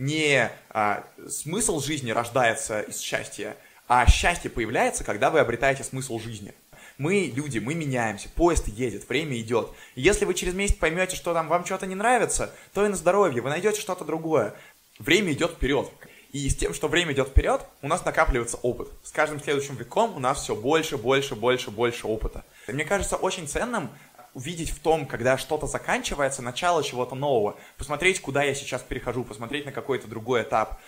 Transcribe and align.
не 0.00 0.50
а, 0.70 1.04
смысл 1.28 1.78
жизни 1.78 2.10
рождается 2.10 2.80
из 2.80 3.00
счастья, 3.00 3.54
а 3.86 4.06
счастье 4.06 4.50
появляется, 4.50 5.04
когда 5.04 5.30
вы 5.30 5.40
обретаете 5.40 5.84
смысл 5.84 6.18
жизни. 6.18 6.54
Мы 6.96 7.30
люди, 7.34 7.58
мы 7.58 7.74
меняемся, 7.74 8.30
поезд 8.30 8.68
едет, 8.68 9.06
время 9.08 9.38
идет. 9.38 9.68
Если 9.94 10.24
вы 10.24 10.32
через 10.32 10.54
месяц 10.54 10.74
поймете, 10.74 11.16
что 11.16 11.34
там 11.34 11.48
вам 11.48 11.66
что-то 11.66 11.86
не 11.86 11.94
нравится, 11.94 12.50
то 12.72 12.84
и 12.84 12.88
на 12.88 12.96
здоровье, 12.96 13.42
вы 13.42 13.50
найдете 13.50 13.80
что-то 13.80 14.06
другое. 14.06 14.54
Время 14.98 15.32
идет 15.32 15.52
вперед. 15.52 15.90
И 16.32 16.48
с 16.48 16.56
тем, 16.56 16.72
что 16.72 16.88
время 16.88 17.12
идет 17.12 17.28
вперед, 17.28 17.60
у 17.82 17.88
нас 17.88 18.04
накапливается 18.04 18.56
опыт. 18.58 18.88
С 19.02 19.10
каждым 19.10 19.42
следующим 19.42 19.76
веком 19.76 20.16
у 20.16 20.20
нас 20.20 20.42
все 20.42 20.54
больше, 20.54 20.96
больше, 20.96 21.34
больше, 21.34 21.70
больше 21.70 22.06
опыта. 22.06 22.44
И 22.68 22.72
мне 22.72 22.84
кажется 22.84 23.16
очень 23.16 23.48
ценным 23.48 23.90
увидеть 24.34 24.70
в 24.70 24.80
том, 24.80 25.06
когда 25.06 25.38
что-то 25.38 25.66
заканчивается, 25.66 26.42
начало 26.42 26.82
чего-то 26.82 27.14
нового, 27.14 27.56
посмотреть, 27.76 28.20
куда 28.20 28.42
я 28.42 28.54
сейчас 28.54 28.82
перехожу, 28.82 29.24
посмотреть 29.24 29.66
на 29.66 29.72
какой-то 29.72 30.08
другой 30.08 30.42
этап. 30.42 30.80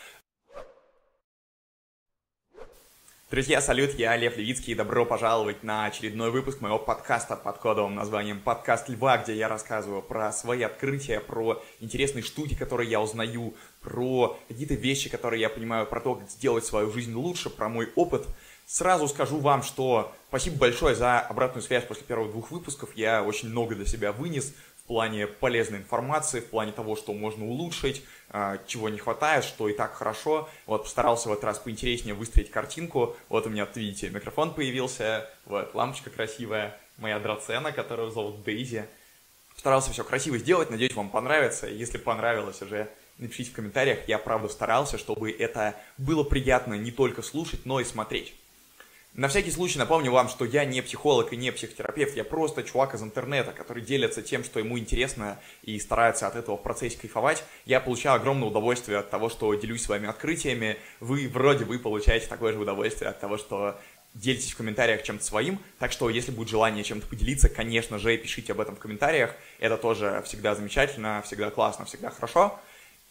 Друзья, 3.33 3.63
салют, 3.63 3.95
я 3.95 4.15
Лев 4.15 4.37
Левицкий, 4.37 4.75
и 4.75 4.77
добро 4.77 5.07
пожаловать 5.07 5.63
на 5.63 5.87
очередной 5.87 6.31
выпуск 6.31 6.61
моего 6.61 6.79
подкаста 6.79 7.35
под 7.35 7.57
кодовым 7.57 7.95
названием 7.95 8.39
«Подкаст 8.39 8.91
Льва», 8.91 9.17
где 9.17 9.35
я 9.35 9.49
рассказываю 9.49 10.03
про 10.03 10.31
свои 10.33 10.61
открытия, 10.63 11.19
про 11.19 11.63
интересные 11.81 12.23
штуки, 12.23 12.55
которые 12.55 12.91
я 12.91 13.01
узнаю, 13.01 13.55
про 13.81 14.39
какие-то 14.49 14.75
вещи, 14.75 15.09
которые 15.09 15.41
я 15.41 15.49
понимаю, 15.49 15.87
про 15.87 16.01
то, 16.01 16.17
как 16.17 16.29
сделать 16.29 16.67
свою 16.67 16.93
жизнь 16.93 17.15
лучше, 17.15 17.49
про 17.49 17.71
мой 17.71 17.91
опыт. 17.97 18.27
Сразу 18.67 19.09
скажу 19.09 19.39
вам, 19.39 19.63
что 19.63 20.13
спасибо 20.33 20.57
большое 20.57 20.95
за 20.95 21.21
обратную 21.21 21.63
связь 21.63 21.85
после 21.85 22.05
первых 22.05 22.31
двух 22.31 22.51
выпусков, 22.51 22.97
я 22.97 23.23
очень 23.23 23.51
много 23.51 23.75
для 23.75 23.85
себя 23.85 24.13
вынес, 24.13 24.55
в 24.79 24.85
плане 24.87 25.27
полезной 25.27 25.81
информации, 25.81 26.41
в 26.41 26.47
плане 26.47 26.73
того, 26.73 26.97
что 26.97 27.13
можно 27.13 27.45
улучшить, 27.45 28.03
а, 28.31 28.57
чего 28.67 28.89
не 28.89 28.97
хватает, 28.97 29.45
что 29.45 29.69
и 29.69 29.75
так 29.75 29.93
хорошо. 29.93 30.49
Вот 30.65 30.85
постарался 30.85 31.29
в 31.29 31.33
этот 31.33 31.45
раз 31.45 31.59
поинтереснее 31.59 32.15
выстроить 32.15 32.51
картинку. 32.51 33.15
Вот 33.29 33.47
у 33.47 33.51
меня, 33.51 33.67
вот 33.67 33.77
видите, 33.77 34.09
микрофон 34.09 34.55
появился, 34.55 35.29
вот 35.45 35.75
лампочка 35.75 36.09
красивая, 36.09 36.79
моя 36.97 37.19
драцена, 37.19 37.71
которую 37.71 38.11
зовут 38.11 38.43
Дейзи. 38.43 38.87
Постарался 39.53 39.91
все 39.91 40.03
красиво 40.03 40.39
сделать, 40.39 40.71
надеюсь, 40.71 40.95
вам 40.95 41.11
понравится. 41.11 41.67
Если 41.67 41.99
понравилось 41.99 42.63
уже, 42.63 42.89
напишите 43.19 43.51
в 43.51 43.55
комментариях. 43.55 44.09
Я 44.09 44.19
правда 44.19 44.49
старался, 44.49 44.97
чтобы 44.97 45.31
это 45.31 45.77
было 45.99 46.25
приятно 46.25 46.73
не 46.73 46.91
только 46.91 47.21
слушать, 47.21 47.67
но 47.67 47.81
и 47.81 47.85
смотреть. 47.85 48.35
На 49.15 49.29
всякий 49.29 49.51
случай 49.51 49.79
напомню 49.79 50.11
вам, 50.11 50.31
что 50.31 50.47
я 50.47 50.65
не 50.65 50.81
психолог 50.81 51.35
и 51.35 51.37
не 51.37 51.53
психотерапевт, 51.53 52.17
я 52.17 52.25
просто 52.25 52.63
чувак 52.63 52.95
из 52.95 53.03
интернета, 53.03 53.53
который 53.53 53.83
делится 53.83 54.23
тем, 54.23 54.43
что 54.43 54.59
ему 54.59 54.79
интересно 54.79 55.39
и 55.63 55.79
старается 55.79 56.27
от 56.27 56.35
этого 56.35 56.57
в 56.57 56.63
процессе 56.63 56.97
кайфовать. 56.97 57.45
Я 57.67 57.81
получаю 57.81 58.17
огромное 58.17 58.49
удовольствие 58.49 58.99
от 58.99 59.11
того, 59.11 59.29
что 59.29 59.53
делюсь 59.55 59.83
своими 59.83 60.09
открытиями. 60.09 60.79
Вы 61.01 61.29
вроде 61.29 61.67
бы 61.67 61.79
получаете 61.79 62.27
такое 62.27 62.55
же 62.55 62.59
удовольствие 62.59 63.11
от 63.11 63.21
того, 63.21 63.37
что 63.37 63.79
делитесь 64.15 64.53
в 64.53 64.57
комментариях 64.57 65.03
чем-то 65.03 65.23
своим. 65.23 65.59
Так 65.79 65.93
что, 65.93 66.09
если 66.09 66.33
будет 66.33 66.49
желание 66.49 66.83
чем-то 66.83 67.07
поделиться, 67.07 67.51
конечно 67.51 67.99
же, 67.99 68.17
пишите 68.17 68.53
об 68.53 68.61
этом 68.61 68.77
в 68.77 68.79
комментариях. 68.79 69.35
Это 69.59 69.77
тоже 69.77 70.23
всегда 70.25 70.55
замечательно, 70.55 71.21
всегда 71.27 71.51
классно, 71.51 71.85
всегда 71.85 72.09
хорошо. 72.09 72.59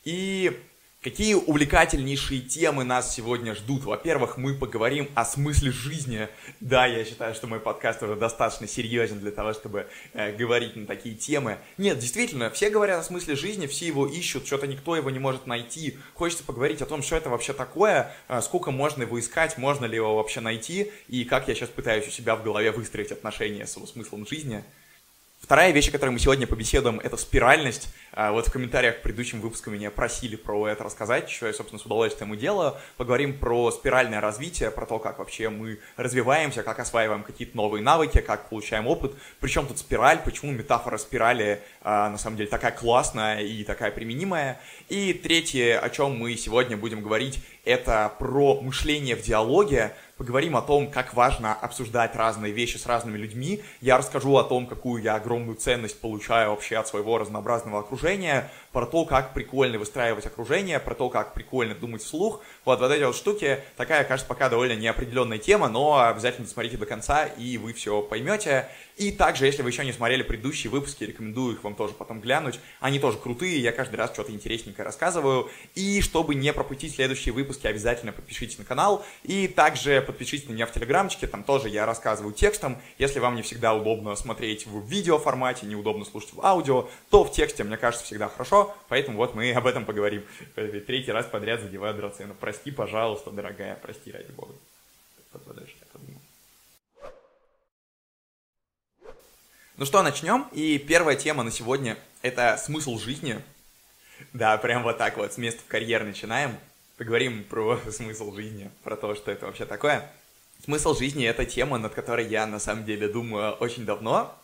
И 0.03 0.59
Какие 1.03 1.33
увлекательнейшие 1.33 2.41
темы 2.41 2.83
нас 2.83 3.16
сегодня 3.16 3.55
ждут? 3.55 3.85
Во-первых, 3.85 4.38
мы 4.38 4.53
поговорим 4.53 5.09
о 5.16 5.25
смысле 5.25 5.71
жизни. 5.71 6.27
Да, 6.59 6.85
я 6.85 7.03
считаю, 7.05 7.33
что 7.33 7.47
мой 7.47 7.59
подкаст 7.59 8.03
уже 8.03 8.16
достаточно 8.16 8.67
серьезен 8.67 9.17
для 9.17 9.31
того, 9.31 9.53
чтобы 9.53 9.88
э, 10.13 10.31
говорить 10.35 10.75
на 10.75 10.85
такие 10.85 11.16
темы. 11.16 11.58
Нет, 11.80 11.97
действительно, 11.97 12.52
все 12.52 12.69
говорят 12.69 12.99
о 12.99 13.03
смысле 13.03 13.35
жизни, 13.35 13.66
все 13.66 13.88
его 13.88 14.05
ищут, 14.05 14.45
что-то 14.45 14.67
никто 14.67 14.95
его 14.95 15.09
не 15.09 15.17
может 15.17 15.47
найти. 15.47 15.97
Хочется 16.13 16.43
поговорить 16.43 16.83
о 16.83 16.85
том, 16.85 17.02
что 17.02 17.15
это 17.15 17.31
вообще 17.31 17.53
такое, 17.53 18.13
э, 18.27 18.39
сколько 18.43 18.69
можно 18.69 19.02
его 19.02 19.19
искать, 19.19 19.58
можно 19.58 19.86
ли 19.86 19.95
его 19.95 20.17
вообще 20.17 20.39
найти, 20.39 20.91
и 21.08 21.25
как 21.25 21.47
я 21.47 21.55
сейчас 21.55 21.69
пытаюсь 21.69 22.08
у 22.08 22.11
себя 22.11 22.36
в 22.36 22.43
голове 22.43 22.69
выстроить 22.69 23.11
отношения 23.11 23.65
с 23.65 23.76
его 23.76 23.87
смыслом 23.87 24.27
жизни. 24.27 24.64
Вторая 25.41 25.71
вещь, 25.71 25.89
о 25.89 25.91
которой 25.91 26.11
мы 26.11 26.19
сегодня 26.19 26.45
побеседуем, 26.45 26.99
это 26.99 27.17
спиральность. 27.17 27.89
А, 28.13 28.31
вот 28.31 28.47
в 28.47 28.52
комментариях 28.52 28.99
к 28.99 29.02
предыдущим 29.02 29.41
выпускам 29.41 29.73
меня 29.73 29.89
просили 29.89 30.35
про 30.35 30.67
это 30.67 30.83
рассказать, 30.83 31.29
что 31.29 31.47
я, 31.47 31.53
собственно, 31.53 31.81
с 31.81 31.85
удовольствием 31.85 32.33
и 32.33 32.37
делаю. 32.37 32.75
Поговорим 32.95 33.37
про 33.37 33.71
спиральное 33.71 34.21
развитие, 34.21 34.69
про 34.69 34.85
то, 34.85 34.99
как 34.99 35.17
вообще 35.17 35.49
мы 35.49 35.79
развиваемся, 35.97 36.61
как 36.61 36.79
осваиваем 36.79 37.23
какие-то 37.23 37.57
новые 37.57 37.81
навыки, 37.83 38.21
как 38.21 38.49
получаем 38.49 38.85
опыт. 38.85 39.15
Причем 39.39 39.65
тут 39.65 39.79
спираль, 39.79 40.19
почему 40.23 40.52
метафора 40.52 40.99
спирали 40.99 41.61
а, 41.81 42.09
на 42.09 42.19
самом 42.19 42.37
деле 42.37 42.47
такая 42.47 42.71
классная 42.71 43.41
и 43.41 43.63
такая 43.63 43.89
применимая. 43.91 44.59
И 44.89 45.11
третье, 45.11 45.79
о 45.79 45.89
чем 45.89 46.17
мы 46.19 46.35
сегодня 46.37 46.77
будем 46.77 47.02
говорить, 47.02 47.39
это 47.65 48.13
про 48.19 48.61
мышление 48.61 49.15
в 49.15 49.21
диалоге, 49.21 49.93
поговорим 50.21 50.55
о 50.55 50.61
том, 50.61 50.92
как 50.92 51.15
важно 51.15 51.52
обсуждать 51.52 52.15
разные 52.15 52.54
вещи 52.54 52.77
с 52.77 52.86
разными 52.86 53.17
людьми. 53.17 53.64
Я 53.82 53.98
расскажу 53.98 54.37
о 54.37 54.43
том, 54.43 54.67
какую 54.67 55.02
я 55.02 55.15
огромную 55.15 55.55
ценность 55.58 55.99
получаю 55.99 56.52
вообще 56.52 56.77
от 56.77 56.87
своего 56.87 57.17
разнообразного 57.17 57.80
окружения, 57.80 58.52
про 58.71 58.86
то, 58.86 59.05
как 59.05 59.33
прикольно 59.33 59.77
выстраивать 59.77 60.26
окружение, 60.26 60.80
про 60.80 60.95
то, 60.95 61.09
как 61.09 61.33
прикольно 61.33 61.76
думать 61.76 62.02
вслух. 62.02 62.42
Вот, 62.64 62.80
вот 62.80 62.92
эти 62.92 63.04
вот 63.04 63.15
штуки, 63.15 63.59
такая, 63.76 64.04
кажется, 64.04 64.27
пока 64.27 64.49
довольно 64.49 64.73
неопределенная 64.73 65.39
тема, 65.39 65.67
но 65.67 65.99
обязательно 66.08 66.48
смотрите 66.48 66.77
до 66.77 66.86
конца, 66.86 67.26
и 67.26 67.58
вы 67.58 67.73
все 67.73 68.02
поймете. 68.02 68.70
И 68.98 69.11
также, 69.11 69.45
если 69.45 69.64
вы 69.64 69.70
еще 69.70 69.83
не 69.83 69.93
смотрели 69.93 70.21
предыдущие 70.21 70.70
выпуски, 70.70 71.04
рекомендую 71.04 71.55
их 71.55 71.64
вам 71.64 71.76
тоже 71.76 71.93
потом 71.93 72.21
глянуть. 72.21 72.59
Они 72.80 72.99
тоже 72.99 73.17
крутые, 73.17 73.59
я 73.59 73.71
каждый 73.71 73.95
раз 73.95 74.14
что-то 74.14 74.32
интересненькое 74.32 74.86
рассказываю. 74.86 75.49
И 75.76 76.02
чтобы 76.02 76.36
не 76.36 76.53
пропустить 76.53 76.95
следующие 76.95 77.33
выпуски, 77.33 77.67
обязательно 77.67 78.11
подпишитесь 78.11 78.59
на 78.59 78.65
канал. 78.65 79.03
И 79.23 79.48
также 79.48 80.02
подпишитесь 80.02 80.48
на 80.48 80.53
меня 80.53 80.65
в 80.65 80.71
телеграмчике, 80.71 81.27
там 81.27 81.43
тоже 81.43 81.70
я 81.70 81.86
рассказываю 81.86 82.33
текстом. 82.33 82.77
Если 82.99 83.20
вам 83.20 83.36
не 83.36 83.42
всегда 83.42 83.73
удобно 83.73 84.15
смотреть 84.15 84.67
в 84.67 84.86
видео 84.86 85.17
формате, 85.17 85.65
неудобно 85.65 86.05
слушать 86.05 86.33
в 86.33 86.45
аудио, 86.45 86.88
то 87.09 87.23
в 87.23 87.32
тексте, 87.32 87.64
мне 87.64 87.77
кажется, 87.77 88.05
всегда 88.05 88.30
хорошо. 88.30 88.61
Поэтому 88.89 89.17
вот 89.17 89.36
мы 89.36 89.52
об 89.54 89.67
этом 89.67 89.86
поговорим. 89.86 90.23
Третий 90.55 91.11
раз 91.11 91.26
подряд 91.26 91.61
задеваю 91.61 91.95
драцену. 91.95 92.36
Прости, 92.39 92.72
пожалуйста, 92.72 93.32
дорогая, 93.32 93.76
прости, 93.76 94.11
ради 94.11 94.32
бога. 94.32 94.54
Ну 99.82 99.86
что, 99.86 100.04
начнем. 100.04 100.48
И 100.52 100.77
первая 100.77 101.16
тема 101.16 101.42
на 101.42 101.50
сегодня– 101.50 101.98
это 102.21 102.55
смысл 102.64 103.00
жизни. 103.00 103.42
Да, 104.33 104.55
прям 104.58 104.83
вот 104.83 105.00
так 105.00 105.17
вот, 105.17 105.33
с 105.33 105.38
места 105.38 105.61
в 105.61 105.67
карьер 105.67 106.04
начинаем. 106.04 106.55
Поговорим 106.98 107.44
про 107.44 107.80
смысл 107.92 108.32
жизни, 108.36 108.70
про 108.83 108.95
то, 108.95 109.16
что 109.16 109.32
это 109.32 109.48
вообще 109.48 109.66
такое. 109.66 110.08
Смысл 110.64 110.94
жизни– 110.94 111.26
это 111.27 111.45
тема, 111.45 111.80
над 111.80 111.95
которой 111.95 112.27
я 112.27 112.45
на 112.45 112.60
самом 112.60 112.86
деле 112.86 113.08
думаю 113.08 113.54
очень 113.54 113.83
давно. 113.83 114.38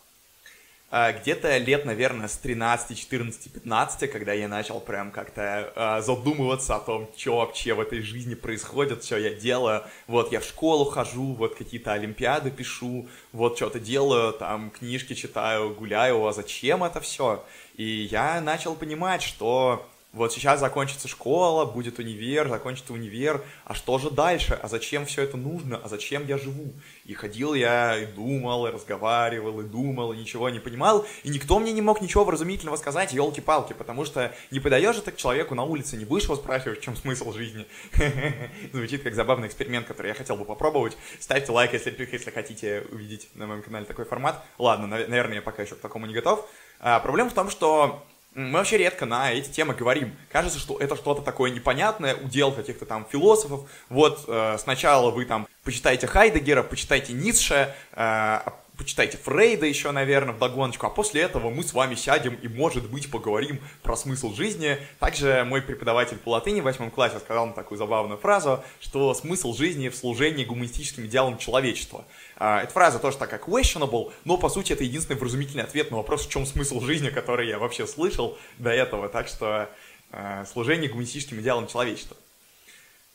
А, 0.89 1.11
где-то 1.11 1.57
лет, 1.57 1.83
наверное, 1.83 2.29
с 2.29 2.37
13, 2.37 2.97
14, 2.97 3.51
15, 3.51 4.09
когда 4.09 4.31
я 4.31 4.47
начал 4.47 4.79
прям 4.79 5.11
как-то 5.11 5.73
э, 5.75 6.01
задумываться 6.01 6.75
о 6.77 6.79
том, 6.79 7.09
что 7.17 7.37
вообще 7.37 7.73
в 7.73 7.81
этой 7.81 8.01
жизни 8.01 8.35
происходит, 8.35 9.03
что 9.03 9.17
я 9.17 9.33
делаю. 9.33 9.83
Вот 10.07 10.31
я 10.31 10.39
в 10.39 10.45
школу 10.45 10.85
хожу, 10.85 11.33
вот 11.33 11.55
какие-то 11.55 11.91
олимпиады 11.91 12.51
пишу, 12.51 13.09
вот 13.33 13.57
что-то 13.57 13.81
делаю, 13.81 14.31
там 14.31 14.69
книжки 14.69 15.13
читаю, 15.13 15.75
гуляю, 15.75 16.25
а 16.25 16.31
зачем 16.31 16.85
это 16.85 17.01
все? 17.01 17.43
И 17.75 17.83
я 17.83 18.39
начал 18.39 18.73
понимать, 18.73 19.21
что 19.21 19.85
вот 20.13 20.31
сейчас 20.33 20.59
закончится 20.59 21.07
школа, 21.07 21.65
будет 21.65 21.99
универ, 21.99 22.47
закончится 22.47 22.93
универ, 22.93 23.43
а 23.65 23.73
что 23.73 23.99
же 23.99 24.09
дальше? 24.09 24.57
А 24.61 24.67
зачем 24.67 25.05
все 25.05 25.23
это 25.23 25.35
нужно? 25.35 25.77
А 25.83 25.89
зачем 25.89 26.25
я 26.25 26.37
живу? 26.37 26.73
И 27.05 27.13
ходил 27.13 27.53
я, 27.53 27.97
и 27.97 28.05
думал, 28.05 28.67
и 28.67 28.71
разговаривал, 28.71 29.59
и 29.61 29.65
думал, 29.65 30.13
и 30.13 30.17
ничего 30.17 30.49
не 30.49 30.59
понимал, 30.59 31.05
и 31.23 31.29
никто 31.29 31.59
мне 31.59 31.73
не 31.73 31.81
мог 31.81 32.01
ничего 32.01 32.23
вразумительного 32.23 32.77
сказать, 32.77 33.13
елки-палки, 33.13 33.73
потому 33.73 34.05
что 34.05 34.33
не 34.49 34.59
подаешь 34.59 34.97
это 34.97 35.11
к 35.11 35.17
человеку 35.17 35.55
на 35.55 35.63
улице, 35.63 35.97
не 35.97 36.05
будешь 36.05 36.23
его 36.23 36.37
спрашивать, 36.37 36.79
в 36.79 36.83
чем 36.83 36.95
смысл 36.95 37.33
жизни. 37.33 37.67
Звучит 38.73 39.03
как 39.03 39.13
забавный 39.13 39.47
эксперимент, 39.47 39.87
который 39.87 40.07
я 40.07 40.13
хотел 40.13 40.37
бы 40.37 40.45
попробовать. 40.45 40.97
Ставьте 41.19 41.51
лайк, 41.51 41.73
если, 41.73 41.93
если 42.11 42.31
хотите 42.31 42.85
увидеть 42.91 43.29
на 43.35 43.45
моем 43.45 43.61
канале 43.61 43.85
такой 43.85 44.05
формат. 44.05 44.43
Ладно, 44.57 44.87
наверное, 44.87 45.35
я 45.35 45.41
пока 45.41 45.63
еще 45.63 45.75
к 45.75 45.79
такому 45.79 46.05
не 46.05 46.13
готов. 46.13 46.49
А, 46.79 46.99
проблема 46.99 47.29
в 47.29 47.33
том, 47.33 47.49
что 47.49 48.03
мы 48.37 48.59
вообще 48.59 48.77
редко 48.77 49.05
на 49.07 49.31
эти 49.31 49.49
темы 49.49 49.73
говорим. 49.73 50.15
Кажется, 50.31 50.59
что 50.59 50.77
это 50.77 50.95
что-то 50.95 51.23
такое 51.23 51.49
непонятное, 51.49 52.15
удел 52.15 52.51
каких-то 52.51 52.85
там 52.85 53.07
философов. 53.11 53.67
Вот 53.89 54.25
э, 54.27 54.57
сначала 54.59 55.09
вы 55.09 55.25
там 55.25 55.47
почитаете 55.63 56.05
Хайдегера, 56.05 56.61
почитайте 56.61 57.13
Ницше, 57.13 57.73
э, 57.93 58.39
почитайте 58.77 59.17
Фрейда 59.17 59.65
еще, 59.65 59.89
наверное, 59.89 60.35
в 60.35 60.43
а 60.43 60.89
после 60.89 61.21
этого 61.21 61.49
мы 61.49 61.63
с 61.63 61.73
вами 61.73 61.95
сядем 61.95 62.35
и, 62.35 62.47
может 62.47 62.87
быть, 62.89 63.09
поговорим 63.09 63.59
про 63.81 63.95
смысл 63.95 64.33
жизни. 64.35 64.77
Также 64.99 65.43
мой 65.43 65.63
преподаватель 65.63 66.17
по 66.17 66.29
латыни 66.29 66.61
в 66.61 66.65
восьмом 66.65 66.91
классе 66.91 67.17
сказал 67.19 67.47
мне 67.47 67.55
такую 67.55 67.79
забавную 67.79 68.19
фразу, 68.19 68.63
что 68.79 69.13
смысл 69.15 69.55
жизни 69.55 69.89
в 69.89 69.95
служении 69.95 70.45
гуманистическим 70.45 71.07
идеалам 71.07 71.39
человечества. 71.39 72.05
А, 72.39 72.61
эта 72.61 72.71
фраза 72.71 72.99
тоже 72.99 73.17
такая 73.17 73.39
questionable, 73.39 74.13
но, 74.23 74.37
по 74.37 74.49
сути, 74.49 74.73
это 74.73 74.83
единственный 74.83 75.17
вразумительный 75.17 75.63
ответ 75.63 75.89
на 75.89 75.97
вопрос, 75.97 76.25
в 76.25 76.29
чем 76.29 76.45
смысл 76.45 76.79
жизни, 76.81 77.09
который 77.09 77.47
я 77.47 77.57
вообще 77.57 77.87
слышал 77.87 78.37
до 78.59 78.69
этого, 78.69 79.09
так 79.09 79.27
что 79.27 79.69
э, 80.11 80.45
служение 80.51 80.89
гуманистическим 80.89 81.39
идеалам 81.39 81.67
человечества. 81.67 82.15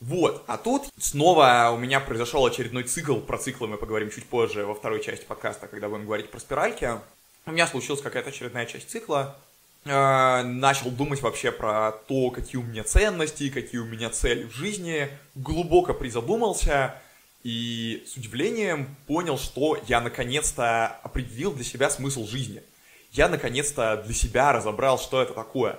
Вот, 0.00 0.42
а 0.48 0.58
тут 0.58 0.88
снова 0.98 1.70
у 1.72 1.78
меня 1.78 2.00
произошел 2.00 2.44
очередной 2.44 2.82
цикл, 2.82 3.18
про 3.18 3.38
циклы. 3.38 3.68
Мы 3.68 3.76
поговорим 3.76 4.10
чуть 4.10 4.26
позже 4.26 4.66
во 4.66 4.74
второй 4.74 5.00
части 5.00 5.24
подкаста, 5.24 5.68
когда 5.68 5.88
будем 5.88 6.06
говорить 6.06 6.28
про 6.28 6.40
спиральки. 6.40 6.90
У 7.46 7.52
меня 7.52 7.68
случилась 7.68 8.00
какая-то 8.00 8.30
очередная 8.30 8.66
часть 8.66 8.90
цикла, 8.90 9.36
э, 9.84 10.42
начал 10.42 10.90
думать 10.90 11.22
вообще 11.22 11.52
про 11.52 11.92
то, 11.92 12.30
какие 12.30 12.60
у 12.60 12.64
меня 12.64 12.82
ценности, 12.82 13.50
какие 13.50 13.80
у 13.80 13.84
меня 13.84 14.10
цели 14.10 14.42
в 14.48 14.52
жизни, 14.52 15.08
глубоко 15.36 15.94
призадумался 15.94 17.00
и 17.42 18.04
с 18.06 18.16
удивлением 18.16 18.94
понял, 19.06 19.38
что 19.38 19.78
я 19.88 20.00
наконец-то 20.00 20.86
определил 21.02 21.52
для 21.52 21.64
себя 21.64 21.90
смысл 21.90 22.26
жизни. 22.26 22.62
Я 23.10 23.28
наконец-то 23.28 24.02
для 24.04 24.14
себя 24.14 24.52
разобрал, 24.52 24.98
что 24.98 25.20
это 25.22 25.34
такое. 25.34 25.78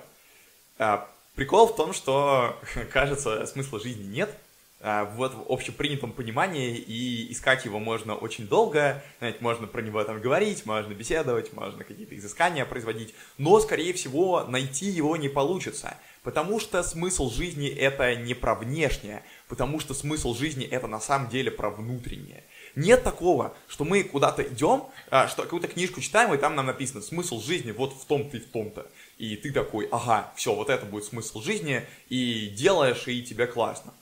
Э, 0.78 0.98
Прикол 1.34 1.66
в 1.66 1.76
том, 1.76 1.92
что, 1.92 2.56
кажется, 2.92 3.44
смысла 3.46 3.80
жизни 3.80 4.04
нет. 4.04 4.30
А, 4.80 5.06
вот 5.16 5.32
в 5.32 5.50
общепринятом 5.50 6.12
понимании, 6.12 6.76
и 6.76 7.32
искать 7.32 7.64
его 7.64 7.78
можно 7.78 8.14
очень 8.14 8.46
долго, 8.46 9.02
знаете, 9.18 9.38
можно 9.40 9.66
про 9.66 9.80
него 9.80 10.04
там 10.04 10.20
говорить, 10.20 10.66
можно 10.66 10.92
беседовать, 10.92 11.54
можно 11.54 11.84
какие-то 11.84 12.14
изыскания 12.16 12.66
производить, 12.66 13.14
но, 13.38 13.58
скорее 13.60 13.94
всего, 13.94 14.44
найти 14.44 14.86
его 14.86 15.16
не 15.16 15.30
получится, 15.30 15.96
потому 16.22 16.60
что 16.60 16.82
смысл 16.82 17.30
жизни 17.30 17.68
это 17.68 18.14
не 18.14 18.34
про 18.34 18.54
внешнее, 18.54 19.22
потому 19.48 19.80
что 19.80 19.94
смысл 19.94 20.34
жизни 20.34 20.66
это 20.66 20.86
на 20.86 21.00
самом 21.00 21.30
деле 21.30 21.50
про 21.50 21.70
внутреннее. 21.70 22.44
Нет 22.76 23.04
такого, 23.04 23.56
что 23.68 23.84
мы 23.84 24.02
куда-то 24.02 24.42
идем, 24.42 24.84
а, 25.08 25.28
что 25.28 25.44
какую-то 25.44 25.68
книжку 25.68 26.02
читаем, 26.02 26.34
и 26.34 26.36
там 26.36 26.56
нам 26.56 26.66
написано 26.66 27.00
смысл 27.00 27.40
жизни 27.40 27.70
вот 27.70 27.94
в 27.94 28.04
том-то 28.04 28.36
и 28.36 28.40
в 28.40 28.50
том-то. 28.50 28.86
И 29.16 29.36
ты 29.36 29.50
такой, 29.50 29.88
ага, 29.90 30.30
все, 30.36 30.54
вот 30.54 30.68
это 30.68 30.84
будет 30.84 31.04
смысл 31.04 31.40
жизни, 31.40 31.86
и 32.10 32.48
делаешь, 32.48 33.06
и 33.06 33.22
тебе 33.22 33.46
классно. 33.46 33.94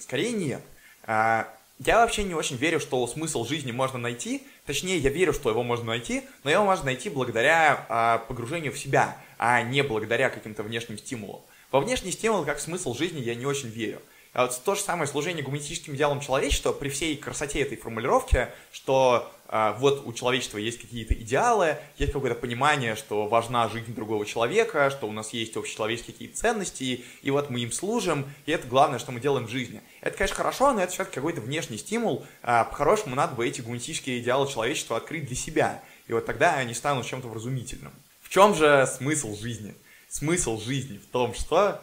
Скорее 0.00 0.32
нет. 0.32 0.62
А, 1.04 1.48
я 1.78 1.98
вообще 1.98 2.24
не 2.24 2.34
очень 2.34 2.56
верю, 2.56 2.78
что 2.78 3.06
смысл 3.06 3.44
жизни 3.44 3.72
можно 3.72 3.98
найти. 3.98 4.42
Точнее, 4.66 4.98
я 4.98 5.10
верю, 5.10 5.32
что 5.32 5.50
его 5.50 5.62
можно 5.62 5.86
найти, 5.86 6.22
но 6.44 6.50
его 6.50 6.64
можно 6.64 6.86
найти 6.86 7.08
благодаря 7.08 7.86
а, 7.88 8.18
погружению 8.18 8.72
в 8.72 8.78
себя, 8.78 9.16
а 9.38 9.62
не 9.62 9.82
благодаря 9.82 10.30
каким-то 10.30 10.62
внешним 10.62 10.98
стимулам. 10.98 11.40
Во 11.70 11.80
внешний 11.80 12.12
стимул, 12.12 12.44
как 12.44 12.60
смысл 12.60 12.94
жизни, 12.94 13.20
я 13.20 13.34
не 13.34 13.46
очень 13.46 13.68
верю. 13.68 14.00
А 14.34 14.46
вот 14.46 14.60
то 14.64 14.74
же 14.74 14.80
самое 14.80 15.06
служение 15.08 15.42
гуманистическим 15.42 15.94
идеалам 15.94 16.20
человечества 16.20 16.72
при 16.72 16.88
всей 16.88 17.16
красоте 17.16 17.60
этой 17.60 17.76
формулировки, 17.76 18.48
что 18.70 19.30
вот 19.52 20.06
у 20.06 20.14
человечества 20.14 20.56
есть 20.56 20.80
какие-то 20.80 21.12
идеалы, 21.12 21.76
есть 21.98 22.12
какое-то 22.12 22.40
понимание, 22.40 22.96
что 22.96 23.26
важна 23.26 23.68
жизнь 23.68 23.94
другого 23.94 24.24
человека, 24.24 24.88
что 24.88 25.06
у 25.06 25.12
нас 25.12 25.34
есть 25.34 25.54
общечеловеческие 25.56 26.14
какие-то 26.14 26.38
ценности, 26.38 27.04
и 27.20 27.30
вот 27.30 27.50
мы 27.50 27.60
им 27.60 27.70
служим, 27.70 28.24
и 28.46 28.52
это 28.52 28.66
главное, 28.66 28.98
что 28.98 29.12
мы 29.12 29.20
делаем 29.20 29.46
в 29.46 29.50
жизни. 29.50 29.82
Это, 30.00 30.16
конечно, 30.16 30.36
хорошо, 30.36 30.72
но 30.72 30.82
это 30.82 30.92
все-таки 30.92 31.16
какой-то 31.16 31.42
внешний 31.42 31.76
стимул. 31.76 32.24
А, 32.42 32.64
по-хорошему, 32.64 33.14
надо 33.14 33.34
бы 33.34 33.46
эти 33.46 33.60
гуманистические 33.60 34.20
идеалы 34.20 34.50
человечества 34.50 34.96
открыть 34.96 35.26
для 35.26 35.36
себя, 35.36 35.82
и 36.06 36.14
вот 36.14 36.24
тогда 36.24 36.54
они 36.54 36.72
станут 36.72 37.04
чем-то 37.04 37.28
вразумительным. 37.28 37.92
В 38.22 38.30
чем 38.30 38.54
же 38.54 38.86
смысл 38.86 39.36
жизни? 39.36 39.74
Смысл 40.08 40.58
жизни 40.58 40.96
в 40.96 41.12
том, 41.12 41.34
что 41.34 41.82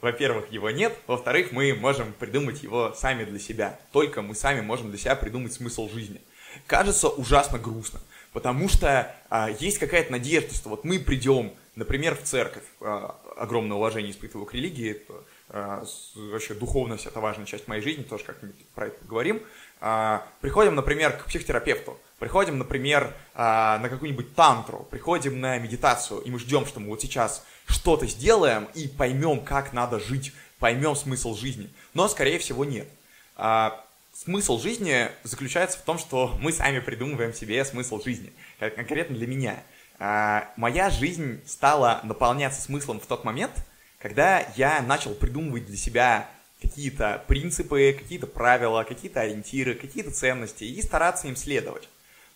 во-первых, 0.00 0.52
его 0.52 0.70
нет, 0.70 0.96
во-вторых, 1.08 1.50
мы 1.50 1.74
можем 1.74 2.12
придумать 2.12 2.62
его 2.62 2.94
сами 2.96 3.24
для 3.24 3.40
себя. 3.40 3.80
Только 3.90 4.22
мы 4.22 4.36
сами 4.36 4.60
можем 4.60 4.90
для 4.90 4.98
себя 4.98 5.16
придумать 5.16 5.52
смысл 5.52 5.90
жизни. 5.90 6.20
Кажется 6.66 7.08
ужасно 7.08 7.58
грустно, 7.58 8.00
потому 8.32 8.68
что 8.68 9.14
а, 9.30 9.50
есть 9.50 9.78
какая-то 9.78 10.12
надежда, 10.12 10.54
что 10.54 10.68
вот 10.68 10.84
мы 10.84 10.98
придем, 10.98 11.52
например, 11.74 12.14
в 12.14 12.22
церковь, 12.22 12.64
а, 12.80 13.16
огромное 13.36 13.76
уважение 13.76 14.10
испытываю 14.12 14.46
к 14.46 14.54
религии, 14.54 14.90
это, 14.90 15.14
а, 15.48 15.84
вообще 16.14 16.54
духовность 16.54 17.06
это 17.06 17.20
важная 17.20 17.46
часть 17.46 17.68
моей 17.68 17.82
жизни, 17.82 18.02
тоже 18.02 18.24
как-нибудь 18.24 18.56
про 18.74 18.86
это 18.86 18.98
поговорим. 19.00 19.42
А, 19.80 20.26
приходим, 20.40 20.74
например, 20.74 21.16
к 21.16 21.26
психотерапевту, 21.26 21.98
приходим, 22.18 22.58
например, 22.58 23.14
а, 23.34 23.78
на 23.78 23.88
какую-нибудь 23.88 24.34
тантру, 24.34 24.86
приходим 24.90 25.40
на 25.40 25.58
медитацию, 25.58 26.20
и 26.20 26.30
мы 26.30 26.38
ждем, 26.38 26.66
что 26.66 26.80
мы 26.80 26.88
вот 26.88 27.00
сейчас 27.00 27.44
что-то 27.66 28.06
сделаем 28.06 28.68
и 28.74 28.88
поймем, 28.88 29.40
как 29.40 29.72
надо 29.72 30.00
жить, 30.00 30.32
поймем 30.58 30.96
смысл 30.96 31.36
жизни. 31.36 31.70
Но, 31.94 32.08
скорее 32.08 32.38
всего, 32.38 32.64
нет. 32.64 32.88
А, 33.36 33.84
смысл 34.24 34.58
жизни 34.58 35.08
заключается 35.22 35.78
в 35.78 35.82
том, 35.82 35.98
что 35.98 36.36
мы 36.40 36.52
сами 36.52 36.80
придумываем 36.80 37.32
себе 37.32 37.64
смысл 37.64 38.02
жизни. 38.02 38.32
Конкретно 38.58 39.16
для 39.16 39.26
меня. 39.26 39.62
А, 40.00 40.52
моя 40.56 40.90
жизнь 40.90 41.40
стала 41.46 42.00
наполняться 42.02 42.60
смыслом 42.60 42.98
в 42.98 43.06
тот 43.06 43.24
момент, 43.24 43.52
когда 43.98 44.44
я 44.56 44.82
начал 44.82 45.14
придумывать 45.14 45.66
для 45.66 45.76
себя 45.76 46.28
какие-то 46.60 47.24
принципы, 47.28 47.96
какие-то 47.96 48.26
правила, 48.26 48.82
какие-то 48.82 49.20
ориентиры, 49.20 49.74
какие-то 49.74 50.10
ценности 50.10 50.64
и 50.64 50.82
стараться 50.82 51.28
им 51.28 51.36
следовать. 51.36 51.88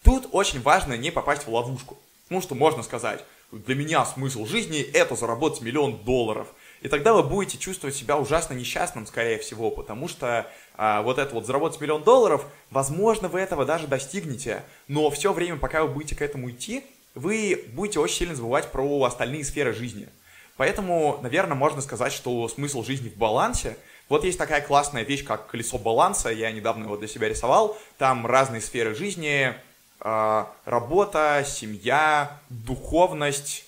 Тут 0.04 0.28
очень 0.32 0.62
важно 0.62 0.94
не 0.94 1.10
попасть 1.10 1.46
в 1.46 1.52
ловушку. 1.52 1.98
Потому 2.24 2.42
что 2.42 2.54
можно 2.54 2.82
сказать, 2.82 3.24
для 3.50 3.74
меня 3.74 4.04
смысл 4.04 4.46
жизни 4.46 4.80
это 4.80 5.16
заработать 5.16 5.62
миллион 5.62 6.04
долларов. 6.04 6.48
И 6.80 6.88
тогда 6.88 7.12
вы 7.12 7.22
будете 7.22 7.58
чувствовать 7.58 7.94
себя 7.94 8.16
ужасно 8.16 8.54
несчастным, 8.54 9.06
скорее 9.06 9.38
всего, 9.38 9.70
потому 9.70 10.08
что 10.08 10.50
вот 10.76 11.18
это 11.18 11.34
вот 11.34 11.46
заработать 11.46 11.80
миллион 11.80 12.02
долларов, 12.02 12.44
возможно, 12.70 13.28
вы 13.28 13.40
этого 13.40 13.64
даже 13.64 13.86
достигнете, 13.86 14.62
но 14.88 15.10
все 15.10 15.32
время, 15.32 15.56
пока 15.58 15.82
вы 15.84 15.92
будете 15.92 16.16
к 16.16 16.22
этому 16.22 16.50
идти, 16.50 16.84
вы 17.14 17.64
будете 17.72 18.00
очень 18.00 18.16
сильно 18.16 18.34
забывать 18.34 18.70
про 18.72 19.04
остальные 19.04 19.44
сферы 19.44 19.72
жизни. 19.72 20.08
Поэтому, 20.56 21.18
наверное, 21.22 21.56
можно 21.56 21.80
сказать, 21.80 22.12
что 22.12 22.48
смысл 22.48 22.84
жизни 22.84 23.08
в 23.08 23.16
балансе. 23.16 23.76
Вот 24.08 24.24
есть 24.24 24.38
такая 24.38 24.60
классная 24.60 25.02
вещь, 25.02 25.24
как 25.24 25.46
колесо 25.46 25.78
баланса, 25.78 26.28
я 26.28 26.52
недавно 26.52 26.84
его 26.84 26.96
для 26.96 27.08
себя 27.08 27.28
рисовал, 27.28 27.78
там 27.98 28.26
разные 28.26 28.60
сферы 28.60 28.94
жизни, 28.94 29.54
а, 30.00 30.52
работа, 30.64 31.44
семья, 31.46 32.38
духовность, 32.50 33.64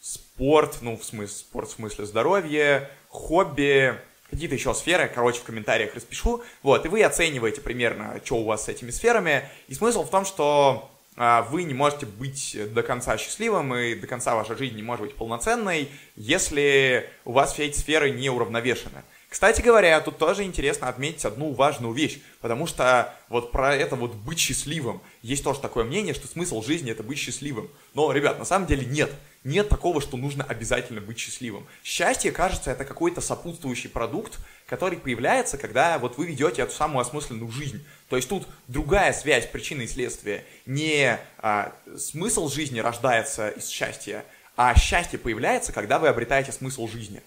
спорт, 0.00 0.78
ну, 0.82 0.96
в 0.96 1.04
смысле, 1.04 1.34
спорт 1.34 1.68
в 1.70 1.72
смысле 1.72 2.06
здоровье, 2.06 2.90
хобби, 3.08 3.98
какие-то 4.30 4.54
еще 4.54 4.74
сферы, 4.74 5.10
короче, 5.12 5.40
в 5.40 5.44
комментариях 5.44 5.94
распишу, 5.94 6.42
вот, 6.62 6.84
и 6.84 6.88
вы 6.88 7.02
оцениваете 7.02 7.60
примерно, 7.60 8.20
что 8.24 8.36
у 8.36 8.44
вас 8.44 8.64
с 8.64 8.68
этими 8.68 8.90
сферами, 8.90 9.48
и 9.68 9.74
смысл 9.74 10.04
в 10.04 10.10
том, 10.10 10.24
что 10.24 10.90
а, 11.16 11.42
вы 11.42 11.62
не 11.62 11.74
можете 11.74 12.06
быть 12.06 12.56
до 12.74 12.82
конца 12.82 13.16
счастливым, 13.16 13.74
и 13.74 13.94
до 13.94 14.06
конца 14.06 14.34
вашей 14.34 14.56
жизни 14.56 14.76
не 14.76 14.82
может 14.82 15.06
быть 15.06 15.14
полноценной, 15.14 15.88
если 16.14 17.08
у 17.24 17.32
вас 17.32 17.54
все 17.54 17.66
эти 17.66 17.78
сферы 17.78 18.10
не 18.10 18.28
уравновешены. 18.28 19.02
Кстати 19.36 19.60
говоря, 19.60 20.00
тут 20.00 20.16
тоже 20.16 20.44
интересно 20.44 20.88
отметить 20.88 21.26
одну 21.26 21.52
важную 21.52 21.92
вещь, 21.92 22.20
потому 22.40 22.66
что 22.66 23.14
вот 23.28 23.52
про 23.52 23.76
это 23.76 23.94
вот 23.94 24.14
быть 24.14 24.38
счастливым, 24.38 25.02
есть 25.20 25.44
тоже 25.44 25.60
такое 25.60 25.84
мнение, 25.84 26.14
что 26.14 26.26
смысл 26.26 26.62
жизни 26.62 26.90
это 26.90 27.02
быть 27.02 27.18
счастливым. 27.18 27.68
Но, 27.92 28.10
ребят, 28.12 28.38
на 28.38 28.46
самом 28.46 28.66
деле 28.66 28.86
нет. 28.86 29.12
Нет 29.44 29.68
такого, 29.68 30.00
что 30.00 30.16
нужно 30.16 30.42
обязательно 30.42 31.02
быть 31.02 31.18
счастливым. 31.18 31.66
Счастье, 31.84 32.32
кажется, 32.32 32.70
это 32.70 32.86
какой-то 32.86 33.20
сопутствующий 33.20 33.90
продукт, 33.90 34.38
который 34.66 34.96
появляется, 34.96 35.58
когда 35.58 35.98
вот 35.98 36.16
вы 36.16 36.28
ведете 36.28 36.62
эту 36.62 36.72
самую 36.72 37.02
осмысленную 37.02 37.50
жизнь. 37.50 37.84
То 38.08 38.16
есть 38.16 38.30
тут 38.30 38.48
другая 38.68 39.12
связь 39.12 39.46
причины 39.50 39.82
и 39.82 39.86
следствия. 39.86 40.46
Не 40.64 41.18
а, 41.36 41.74
смысл 41.98 42.48
жизни 42.48 42.78
рождается 42.78 43.50
из 43.50 43.68
счастья, 43.68 44.24
а 44.56 44.74
счастье 44.78 45.18
появляется, 45.18 45.74
когда 45.74 45.98
вы 45.98 46.08
обретаете 46.08 46.52
смысл 46.52 46.88
жизни. 46.88 47.22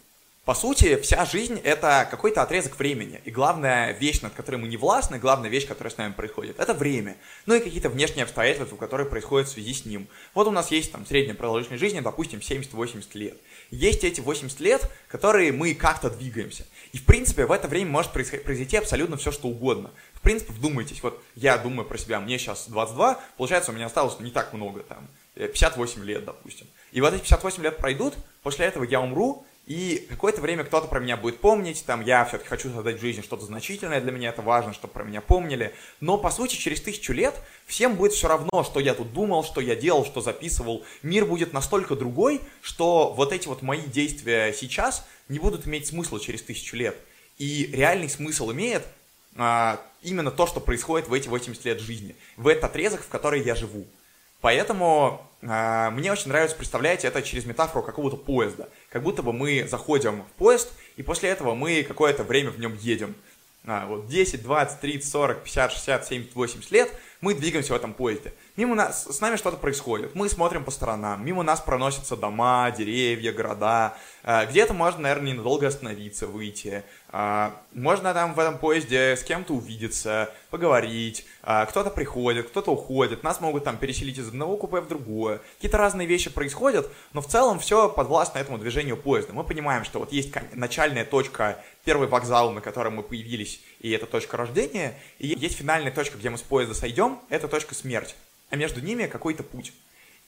По 0.46 0.56
сути, 0.56 1.00
вся 1.00 1.26
жизнь— 1.26 1.60
это 1.64 2.08
какой-то 2.10 2.42
отрезок 2.42 2.80
времени. 2.80 3.22
И 3.24 3.30
главная 3.30 3.92
вещь, 3.92 4.22
над 4.22 4.34
которой 4.34 4.56
мы 4.56 4.68
не 4.68 4.78
властны, 4.78 5.20
главная 5.20 5.50
вещь, 5.50 5.68
которая 5.68 5.94
с 5.94 5.98
нами 5.98 6.14
происходит, 6.14 6.60
это 6.60 6.74
время. 6.74 7.18
Ну 7.46 7.54
и 7.54 7.60
какие-то 7.60 7.90
внешние 7.90 8.24
обстоятельства, 8.24 8.76
которые 8.76 9.08
происходят 9.08 9.48
в 9.48 9.52
связи 9.52 9.74
с 9.76 9.86
ним. 9.86 10.08
Вот 10.34 10.48
у 10.48 10.52
нас 10.52 10.72
есть 10.72 10.92
там 10.92 11.06
средняя 11.06 11.36
продолжительность 11.36 11.82
жизни, 11.82 12.00
допустим, 12.00 12.40
70-80 12.40 13.06
лет. 13.14 13.38
Есть 13.70 14.04
эти 14.04 14.22
80 14.22 14.60
лет, 14.60 14.90
которые 15.08 15.52
мы 15.52 15.76
как-то 15.76 16.10
двигаемся. 16.10 16.66
И, 16.94 16.98
в 16.98 17.06
принципе, 17.06 17.46
в 17.46 17.52
это 17.52 17.68
время 17.68 17.92
может 17.92 18.12
произойти 18.12 18.78
абсолютно 18.78 19.18
все, 19.18 19.32
что 19.32 19.50
угодно. 19.50 19.92
В 20.14 20.22
принципе, 20.22 20.52
вдумайтесь, 20.52 21.04
вот 21.04 21.22
я 21.36 21.58
думаю 21.58 21.88
про 21.88 21.98
себя, 21.98 22.20
мне 22.20 22.40
сейчас 22.40 22.68
22, 22.68 23.20
получается, 23.38 23.72
у 23.72 23.76
меня 23.76 23.86
осталось 23.86 24.20
не 24.20 24.32
так 24.32 24.52
много, 24.54 24.82
там, 24.82 25.08
58 25.36 26.04
лет, 26.04 26.26
допустим. 26.26 26.66
И 26.92 27.02
вот 27.02 27.14
эти 27.14 27.22
58 27.22 27.64
лет 27.64 27.78
пройдут, 27.78 28.16
после 28.42 28.66
этого 28.66 28.84
я 28.84 29.00
умру, 29.00 29.46
и 29.70 30.08
какое-то 30.10 30.42
время 30.42 30.64
кто-то 30.64 30.88
про 30.88 31.00
меня 31.00 31.16
будет 31.16 31.40
помнить, 31.40 31.86
там, 31.86 32.04
я 32.04 32.26
все-таки 32.26 32.50
хочу 32.50 32.74
создать 32.74 32.98
в 32.98 33.02
жизни 33.02 33.22
что-то 33.22 33.46
значительное, 33.46 34.02
для 34.02 34.12
меня 34.12 34.30
это 34.30 34.42
важно, 34.42 34.74
чтобы 34.74 34.94
про 34.94 35.04
меня 35.04 35.22
помнили. 35.22 35.76
Но, 36.00 36.18
по 36.18 36.32
сути, 36.32 36.56
через 36.56 36.82
тысячу 36.82 37.14
лет 37.14 37.36
всем 37.68 37.96
будет 37.96 38.14
все 38.14 38.28
равно, 38.28 38.64
что 38.64 38.80
я 38.80 38.96
тут 38.96 39.14
думал, 39.14 39.44
что 39.44 39.62
я 39.62 39.76
делал, 39.76 40.06
что 40.06 40.22
записывал. 40.22 40.84
Мир 41.04 41.28
будет 41.28 41.54
настолько 41.54 41.96
другой, 41.96 42.42
что 42.64 43.14
вот 43.16 43.32
эти 43.32 43.48
вот 43.48 43.62
мои 43.62 43.84
действия 43.84 44.54
сейчас 44.54 45.06
не 45.28 45.38
будут 45.38 45.68
иметь 45.68 45.86
смысла 45.86 46.20
через 46.20 46.42
тысячу 46.42 46.76
лет. 46.76 46.98
И 47.38 47.70
реальный 47.72 48.10
смысл 48.10 48.52
имеет 48.52 48.88
а, 49.36 49.80
именно 50.02 50.32
то, 50.32 50.48
что 50.48 50.62
происходит 50.62 51.08
в 51.08 51.14
эти 51.14 51.28
80 51.28 51.64
лет 51.66 51.80
жизни, 51.80 52.16
в 52.38 52.48
этот 52.48 52.64
отрезок, 52.64 53.04
в 53.04 53.08
который 53.08 53.44
я 53.44 53.54
живу. 53.54 53.86
Поэтому 54.42 55.29
мне 55.42 56.12
очень 56.12 56.28
нравится 56.28 56.58
представлять 56.58 57.06
это 57.06 57.22
через 57.22 57.46
метафору 57.46 57.86
какого-то 57.86 58.18
поезда. 58.18 58.68
Как 58.90 59.04
будто 59.04 59.24
бы 59.24 59.32
мы 59.32 59.66
заходим 59.70 60.24
в 60.24 60.32
поезд, 60.38 60.72
и 60.98 61.04
после 61.04 61.30
этого 61.30 61.56
мы 61.56 61.84
какое-то 61.84 62.24
время 62.24 62.52
в 62.52 62.60
нем 62.60 62.76
едем. 62.76 63.16
А, 63.66 63.86
вот 63.86 64.08
10, 64.08 64.42
20, 64.42 64.80
30, 64.80 65.10
40, 65.10 65.44
50, 65.44 65.72
60, 65.72 66.08
70, 66.08 66.36
80 66.36 66.72
лет 66.72 66.92
мы 67.22 67.34
двигаемся 67.34 67.74
в 67.74 67.76
этом 67.76 67.94
поезде. 67.94 68.34
Мимо 68.60 68.76
нас, 68.76 69.06
с 69.06 69.22
нами 69.22 69.38
что-то 69.38 69.56
происходит, 69.56 70.16
мы 70.16 70.28
смотрим 70.28 70.66
по 70.66 70.72
сторонам, 70.72 71.26
мимо 71.26 71.44
нас 71.44 71.62
проносятся 71.62 72.18
дома, 72.18 72.70
деревья, 72.78 73.32
города, 73.32 73.96
а, 74.22 74.46
где-то 74.46 74.74
можно, 74.74 75.04
наверное, 75.04 75.32
ненадолго 75.32 75.66
остановиться, 75.66 76.28
выйти, 76.28 76.84
а, 77.08 77.56
можно 77.72 78.14
там 78.14 78.34
в 78.34 78.40
этом 78.40 78.58
поезде 78.58 79.16
с 79.16 79.24
кем-то 79.24 79.54
увидеться, 79.54 80.30
поговорить, 80.50 81.26
а, 81.42 81.68
кто-то 81.68 81.90
приходит, 81.90 82.50
кто-то 82.50 82.72
уходит, 82.72 83.24
нас 83.24 83.40
могут 83.40 83.64
там 83.64 83.78
переселить 83.78 84.18
из 84.18 84.28
одного 84.28 84.58
купе 84.58 84.82
в 84.82 84.90
другое, 84.90 85.40
какие-то 85.56 85.78
разные 85.78 86.06
вещи 86.06 86.30
происходят, 86.30 86.92
но 87.14 87.22
в 87.22 87.28
целом 87.28 87.60
все 87.60 87.88
подвластно 87.88 88.40
этому 88.40 88.58
движению 88.58 88.98
поезда. 88.98 89.32
Мы 89.32 89.46
понимаем, 89.46 89.86
что 89.86 90.00
вот 90.00 90.12
есть 90.12 90.34
начальная 90.54 91.06
точка, 91.06 91.64
первый 91.86 92.10
вокзал, 92.10 92.52
на 92.52 92.60
котором 92.60 92.96
мы 92.96 93.04
появились, 93.04 93.62
и 93.80 93.92
это 93.92 94.06
точка 94.06 94.36
рождения, 94.36 95.00
и 95.18 95.28
есть 95.28 95.56
финальная 95.56 95.94
точка, 95.94 96.18
где 96.18 96.30
мы 96.30 96.38
с 96.38 96.42
поезда 96.42 96.74
сойдем, 96.74 97.20
это 97.30 97.48
точка 97.48 97.74
смерти 97.74 98.16
а 98.50 98.56
между 98.56 98.82
ними 98.82 99.08
какой-то 99.08 99.44
путь. 99.44 99.74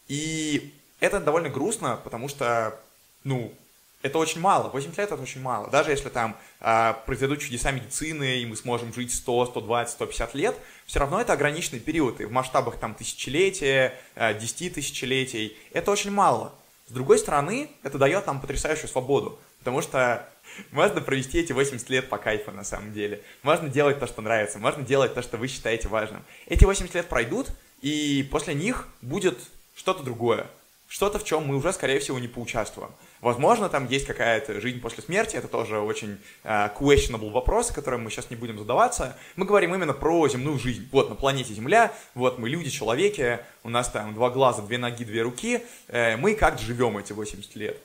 И 0.07 0.73
это 0.99 1.19
довольно 1.19 1.49
грустно, 1.49 1.99
потому 2.03 2.27
что, 2.27 2.79
ну, 3.23 3.53
это 4.01 4.17
очень 4.17 4.41
мало, 4.41 4.69
80 4.69 4.97
лет 4.97 5.11
это 5.11 5.21
очень 5.21 5.41
мало. 5.41 5.69
Даже 5.69 5.91
если 5.91 6.09
там 6.09 6.35
э, 6.59 6.93
произойдут 7.05 7.39
чудеса 7.39 7.71
медицины, 7.71 8.39
и 8.39 8.45
мы 8.45 8.55
сможем 8.55 8.93
жить 8.93 9.13
100, 9.13 9.47
120, 9.47 9.93
150 9.93 10.35
лет, 10.35 10.55
все 10.85 10.99
равно 10.99 11.21
это 11.21 11.33
ограниченный 11.33 11.79
период, 11.79 12.19
и 12.19 12.25
в 12.25 12.31
масштабах 12.31 12.77
там 12.77 12.95
тысячелетия, 12.95 13.93
э, 14.15 14.37
10 14.39 14.73
тысячелетий, 14.73 15.55
это 15.71 15.91
очень 15.91 16.11
мало. 16.11 16.53
С 16.87 16.91
другой 16.91 17.19
стороны, 17.19 17.69
это 17.83 17.97
дает 17.97 18.25
нам 18.27 18.41
потрясающую 18.41 18.89
свободу, 18.89 19.39
потому 19.59 19.81
что 19.81 20.27
можно 20.71 20.99
провести 20.99 21.39
эти 21.39 21.53
80 21.53 21.89
лет 21.89 22.09
по 22.09 22.17
кайфу 22.17 22.51
на 22.51 22.63
самом 22.63 22.93
деле. 22.93 23.21
Можно 23.43 23.69
делать 23.69 23.99
то, 23.99 24.07
что 24.07 24.21
нравится, 24.21 24.57
можно 24.57 24.83
делать 24.83 25.13
то, 25.13 25.21
что 25.21 25.37
вы 25.37 25.47
считаете 25.47 25.87
важным. 25.87 26.23
Эти 26.47 26.65
80 26.65 26.95
лет 26.95 27.07
пройдут, 27.07 27.49
и 27.81 28.27
после 28.31 28.53
них 28.53 28.87
будет 29.01 29.37
что-то 29.75 30.03
другое. 30.03 30.47
Что-то, 30.87 31.19
в 31.19 31.23
чем 31.23 31.45
мы 31.45 31.55
уже, 31.55 31.71
скорее 31.71 31.99
всего, 31.99 32.19
не 32.19 32.27
поучаствуем. 32.27 32.89
Возможно, 33.21 33.69
там 33.69 33.87
есть 33.87 34.05
какая-то 34.05 34.59
жизнь 34.59 34.81
после 34.81 35.01
смерти, 35.03 35.37
это 35.37 35.47
тоже 35.47 35.79
очень 35.79 36.17
uh, 36.43 36.69
questionable 36.77 37.31
вопрос, 37.31 37.71
которым 37.71 38.03
мы 38.03 38.09
сейчас 38.09 38.29
не 38.29 38.35
будем 38.35 38.59
задаваться. 38.59 39.15
Мы 39.35 39.45
говорим 39.45 39.73
именно 39.73 39.93
про 39.93 40.27
земную 40.27 40.59
жизнь. 40.59 40.89
Вот 40.91 41.09
на 41.09 41.15
планете 41.15 41.53
Земля, 41.53 41.93
вот 42.13 42.39
мы 42.39 42.49
люди, 42.49 42.69
человеки, 42.69 43.39
у 43.63 43.69
нас 43.69 43.89
там 43.89 44.13
два 44.15 44.31
глаза, 44.31 44.63
две 44.63 44.77
ноги, 44.77 45.05
две 45.05 45.21
руки, 45.21 45.63
uh, 45.87 46.17
мы 46.17 46.35
как 46.35 46.59
живем 46.59 46.97
эти 46.97 47.13
80 47.13 47.55
лет. 47.55 47.77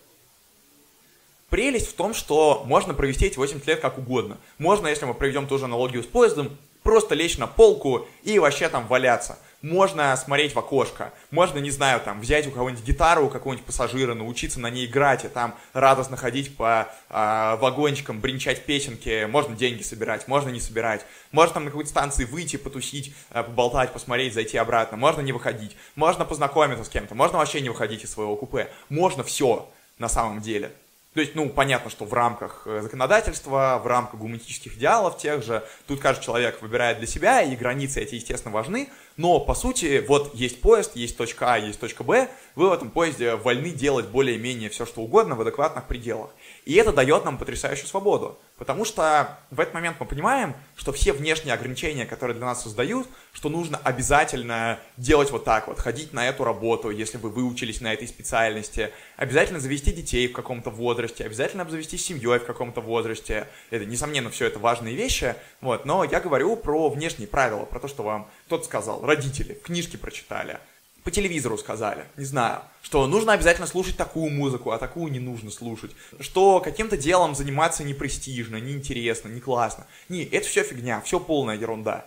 Прелесть 1.48 1.90
в 1.90 1.94
том, 1.94 2.12
что 2.12 2.64
можно 2.66 2.92
провести 2.92 3.26
эти 3.26 3.36
80 3.36 3.64
лет 3.68 3.80
как 3.80 3.98
угодно. 3.98 4.38
Можно, 4.58 4.88
если 4.88 5.04
мы 5.04 5.14
проведем 5.14 5.46
ту 5.46 5.58
же 5.58 5.66
аналогию 5.66 6.02
с 6.02 6.06
поездом, 6.06 6.58
просто 6.82 7.14
лечь 7.14 7.38
на 7.38 7.46
полку 7.46 8.08
и 8.24 8.38
вообще 8.40 8.68
там 8.68 8.88
валяться 8.88 9.38
можно 9.66 10.16
смотреть 10.16 10.54
в 10.54 10.58
окошко, 10.58 11.12
можно, 11.30 11.58
не 11.58 11.70
знаю, 11.70 12.00
там, 12.00 12.20
взять 12.20 12.46
у 12.46 12.52
кого-нибудь 12.52 12.84
гитару, 12.84 13.26
у 13.26 13.28
какого-нибудь 13.28 13.66
пассажира, 13.66 14.14
научиться 14.14 14.60
на 14.60 14.70
ней 14.70 14.86
играть, 14.86 15.24
и 15.24 15.28
там 15.28 15.54
радостно 15.72 16.16
ходить 16.16 16.56
по 16.56 16.88
э, 17.10 17.56
вагончикам, 17.60 18.20
бренчать 18.20 18.64
песенки, 18.64 19.26
можно 19.26 19.56
деньги 19.56 19.82
собирать, 19.82 20.28
можно 20.28 20.50
не 20.50 20.60
собирать, 20.60 21.04
можно 21.32 21.54
там 21.54 21.64
на 21.64 21.70
какой-то 21.70 21.90
станции 21.90 22.24
выйти, 22.24 22.56
потусить, 22.56 23.12
э, 23.30 23.42
поболтать, 23.42 23.92
посмотреть, 23.92 24.34
зайти 24.34 24.56
обратно, 24.56 24.96
можно 24.96 25.20
не 25.20 25.32
выходить, 25.32 25.76
можно 25.96 26.24
познакомиться 26.24 26.84
с 26.84 26.88
кем-то, 26.88 27.14
можно 27.14 27.38
вообще 27.38 27.60
не 27.60 27.68
выходить 27.68 28.04
из 28.04 28.12
своего 28.12 28.36
купе, 28.36 28.70
можно 28.88 29.24
все 29.24 29.68
на 29.98 30.08
самом 30.08 30.40
деле. 30.40 30.70
То 31.16 31.22
есть, 31.22 31.34
ну, 31.34 31.48
понятно, 31.48 31.88
что 31.88 32.04
в 32.04 32.12
рамках 32.12 32.64
э, 32.66 32.82
законодательства, 32.82 33.80
в 33.82 33.86
рамках 33.86 34.20
гуманистических 34.20 34.76
идеалов 34.76 35.16
тех 35.16 35.42
же, 35.42 35.66
тут 35.86 35.98
каждый 35.98 36.22
человек 36.22 36.60
выбирает 36.60 36.98
для 36.98 37.06
себя, 37.06 37.40
и 37.40 37.56
границы 37.56 38.02
эти, 38.02 38.16
естественно, 38.16 38.52
важны, 38.52 38.90
но, 39.16 39.40
по 39.40 39.54
сути, 39.54 40.04
вот 40.06 40.34
есть 40.34 40.60
поезд, 40.60 40.94
есть 40.94 41.16
точка 41.16 41.54
А, 41.54 41.58
есть 41.58 41.80
точка 41.80 42.04
Б, 42.04 42.28
вы 42.54 42.68
в 42.68 42.72
этом 42.74 42.90
поезде 42.90 43.34
вольны 43.34 43.70
делать 43.70 44.08
более-менее 44.08 44.68
все, 44.68 44.84
что 44.84 45.00
угодно 45.00 45.36
в 45.36 45.40
адекватных 45.40 45.86
пределах. 45.86 46.28
И 46.66 46.74
это 46.74 46.92
дает 46.92 47.24
нам 47.24 47.38
потрясающую 47.38 47.86
свободу, 47.86 48.40
потому 48.58 48.84
что 48.84 49.38
в 49.52 49.60
этот 49.60 49.72
момент 49.72 49.98
мы 50.00 50.06
понимаем, 50.06 50.56
что 50.74 50.92
все 50.92 51.12
внешние 51.12 51.54
ограничения, 51.54 52.06
которые 52.06 52.36
для 52.36 52.44
нас 52.44 52.64
создают, 52.64 53.06
что 53.32 53.48
нужно 53.48 53.78
обязательно 53.78 54.80
делать 54.96 55.30
вот 55.30 55.44
так 55.44 55.68
вот, 55.68 55.78
ходить 55.78 56.12
на 56.12 56.28
эту 56.28 56.42
работу, 56.42 56.90
если 56.90 57.18
вы 57.18 57.30
выучились 57.30 57.80
на 57.80 57.92
этой 57.92 58.08
специальности, 58.08 58.90
обязательно 59.16 59.60
завести 59.60 59.92
детей 59.92 60.26
в 60.26 60.32
каком-то 60.32 60.70
возрасте, 60.70 61.24
обязательно 61.24 61.62
обзавестись 61.62 62.04
семьей 62.04 62.40
в 62.40 62.44
каком-то 62.44 62.80
возрасте. 62.80 63.46
Это, 63.70 63.84
несомненно, 63.84 64.30
все 64.30 64.46
это 64.46 64.58
важные 64.58 64.96
вещи, 64.96 65.36
вот, 65.60 65.84
но 65.84 66.02
я 66.02 66.18
говорю 66.18 66.56
про 66.56 66.88
внешние 66.88 67.28
правила, 67.28 67.64
про 67.64 67.78
то, 67.78 67.86
что 67.86 68.02
вам 68.02 68.28
кто-то 68.46 68.64
сказал, 68.64 69.06
родители, 69.06 69.54
книжки 69.54 69.96
прочитали, 69.96 70.58
по 71.06 71.12
телевизору 71.12 71.56
сказали, 71.56 72.04
не 72.16 72.24
знаю, 72.24 72.62
что 72.82 73.06
нужно 73.06 73.32
обязательно 73.32 73.68
слушать 73.68 73.96
такую 73.96 74.28
музыку, 74.28 74.72
а 74.72 74.78
такую 74.78 75.12
не 75.12 75.20
нужно 75.20 75.52
слушать, 75.52 75.92
что 76.18 76.58
каким-то 76.58 76.96
делом 76.96 77.36
заниматься 77.36 77.84
не 77.84 77.94
престижно, 77.94 78.56
не 78.56 78.72
интересно, 78.72 79.28
не 79.28 79.40
классно. 79.40 79.86
Не, 80.08 80.24
это 80.24 80.48
все 80.48 80.64
фигня, 80.64 81.00
все 81.02 81.20
полная 81.20 81.56
ерунда. 81.56 82.06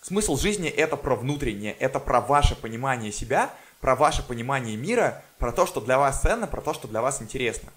Смысл 0.00 0.36
жизни 0.36 0.68
это 0.68 0.96
про 0.96 1.16
внутреннее, 1.16 1.72
это 1.72 1.98
про 1.98 2.20
ваше 2.20 2.54
понимание 2.54 3.10
себя, 3.10 3.52
про 3.80 3.96
ваше 3.96 4.22
понимание 4.22 4.76
мира, 4.76 5.24
про 5.38 5.50
то, 5.50 5.66
что 5.66 5.80
для 5.80 5.98
вас 5.98 6.20
ценно, 6.20 6.46
про 6.46 6.60
то, 6.60 6.72
что 6.72 6.86
для 6.86 7.02
вас 7.02 7.20
интересно. 7.20 7.72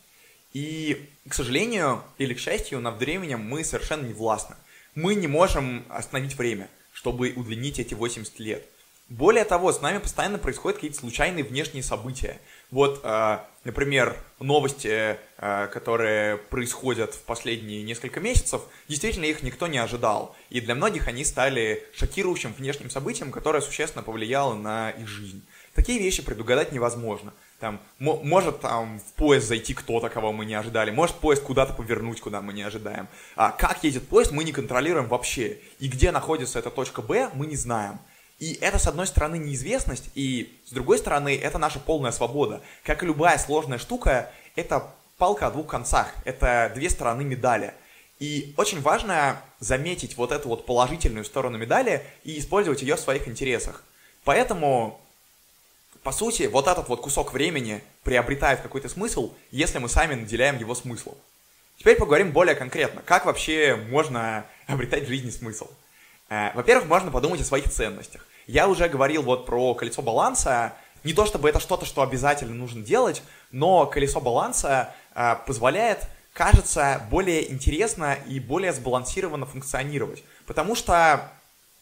И, 0.54 1.10
к 1.28 1.34
сожалению, 1.34 2.04
или 2.20 2.36
к 2.36 2.40
счастью, 2.40 2.80
над 2.80 3.00
временем 3.00 3.42
мы 3.42 3.64
совершенно 3.64 4.06
не 4.06 4.14
властны. 4.14 4.56
Мы 4.94 5.16
не 5.16 5.26
можем 5.26 5.84
остановить 5.90 6.36
время, 6.38 6.70
чтобы 6.94 7.34
удлинить 7.36 7.80
эти 7.80 7.96
80 7.96 8.38
лет. 8.40 8.70
Более 9.10 9.44
того, 9.44 9.72
с 9.72 9.82
нами 9.82 9.98
постоянно 9.98 10.38
происходят 10.38 10.78
какие-то 10.78 11.00
случайные 11.00 11.44
внешние 11.44 11.82
события. 11.82 12.40
Вот, 12.70 13.02
э, 13.04 13.40
например, 13.64 14.16
новости, 14.40 15.18
э, 15.38 15.68
которые 15.74 16.38
происходят 16.38 17.16
в 17.16 17.22
последние 17.24 17.82
несколько 17.82 18.20
месяцев, 18.20 18.62
действительно 18.88 19.26
их 19.26 19.42
никто 19.42 19.66
не 19.66 19.80
ожидал. 19.80 20.36
И 20.52 20.62
для 20.62 20.76
многих 20.76 21.08
они 21.08 21.26
стали 21.26 21.84
шокирующим 21.96 22.54
внешним 22.54 22.92
событием, 22.92 23.32
которое 23.32 23.62
существенно 23.62 24.04
повлияло 24.04 24.54
на 24.54 24.92
их 24.92 25.08
жизнь. 25.08 25.44
Такие 25.74 25.98
вещи 25.98 26.22
предугадать 26.22 26.72
невозможно. 26.72 27.34
Там, 27.60 27.82
может 27.98 28.62
там 28.62 29.00
в 29.00 29.14
поезд 29.14 29.48
зайти 29.48 29.74
кто-то, 29.74 30.10
кого 30.10 30.32
мы 30.32 30.46
не 30.46 30.54
ожидали, 30.54 30.92
может 30.92 31.16
поезд 31.16 31.42
куда-то 31.42 31.74
повернуть, 31.74 32.22
куда 32.22 32.42
мы 32.42 32.54
не 32.54 32.62
ожидаем. 32.62 33.08
А 33.36 33.52
как 33.52 33.84
едет 33.84 34.08
поезд, 34.08 34.32
мы 34.32 34.44
не 34.44 34.52
контролируем 34.52 35.08
вообще. 35.08 35.58
И 35.80 35.88
где 35.88 36.12
находится 36.12 36.60
эта 36.60 36.70
точка 36.70 37.02
Б, 37.02 37.32
мы 37.34 37.48
не 37.48 37.56
знаем. 37.56 38.00
И 38.40 38.54
это, 38.62 38.80
с 38.80 38.88
одной 38.88 39.06
стороны, 39.06 39.38
неизвестность, 39.38 40.10
и 40.16 40.58
с 40.66 40.72
другой 40.72 40.98
стороны, 40.98 41.38
это 41.38 41.58
наша 41.58 41.80
полная 41.80 42.12
свобода. 42.12 42.62
Как 42.84 43.04
и 43.04 43.06
любая 43.06 43.38
сложная 43.38 43.78
штука, 43.78 44.32
это 44.56 44.88
палка 45.18 45.48
о 45.48 45.52
двух 45.52 45.68
концах, 45.68 46.14
это 46.24 46.72
две 46.74 46.90
стороны 46.90 47.24
медали. 47.24 47.74
И 48.20 48.54
очень 48.58 48.82
важно 48.82 49.42
заметить 49.60 50.16
вот 50.18 50.32
эту 50.32 50.50
вот 50.50 50.66
положительную 50.66 51.26
сторону 51.26 51.58
медали 51.58 52.04
и 52.24 52.40
использовать 52.40 52.82
ее 52.82 52.96
в 52.96 53.00
своих 53.00 53.28
интересах. 53.28 53.84
Поэтому, 54.24 55.00
по 56.04 56.12
сути, 56.12 56.44
вот 56.44 56.68
этот 56.68 56.88
вот 56.88 57.02
кусок 57.02 57.34
времени 57.34 57.82
приобретает 58.04 58.62
какой-то 58.62 58.88
смысл, 58.88 59.34
если 59.52 59.80
мы 59.80 59.90
сами 59.90 60.16
наделяем 60.16 60.58
его 60.58 60.76
смыслом. 60.76 61.16
Теперь 61.78 61.98
поговорим 61.98 62.32
более 62.32 62.56
конкретно, 62.56 63.02
как 63.02 63.26
вообще 63.26 63.76
можно 63.90 64.46
обретать 64.68 65.06
в 65.06 65.08
жизни 65.08 65.30
смысл. 65.30 65.70
Э, 66.30 66.52
во-первых, 66.54 66.88
можно 66.88 67.12
подумать 67.12 67.42
о 67.42 67.46
своих 67.46 67.70
ценностях. 67.70 68.26
Я 68.50 68.68
уже 68.68 68.90
говорил 68.90 69.22
вот 69.22 69.46
про 69.46 69.76
колесо 69.76 70.02
баланса. 70.02 70.74
Не 71.04 71.14
то 71.14 71.28
чтобы 71.28 71.50
это 71.50 71.60
что-то, 71.60 71.86
что 71.86 72.02
обязательно 72.02 72.56
нужно 72.56 72.82
делать, 72.84 73.22
но 73.52 73.86
колесо 73.86 74.20
баланса 74.20 74.92
э, 75.14 75.36
позволяет, 75.46 76.08
кажется, 76.34 77.06
более 77.12 77.52
интересно 77.52 78.18
и 78.28 78.40
более 78.40 78.74
сбалансированно 78.74 79.46
функционировать. 79.46 80.24
Потому 80.48 80.74
что 80.74 81.32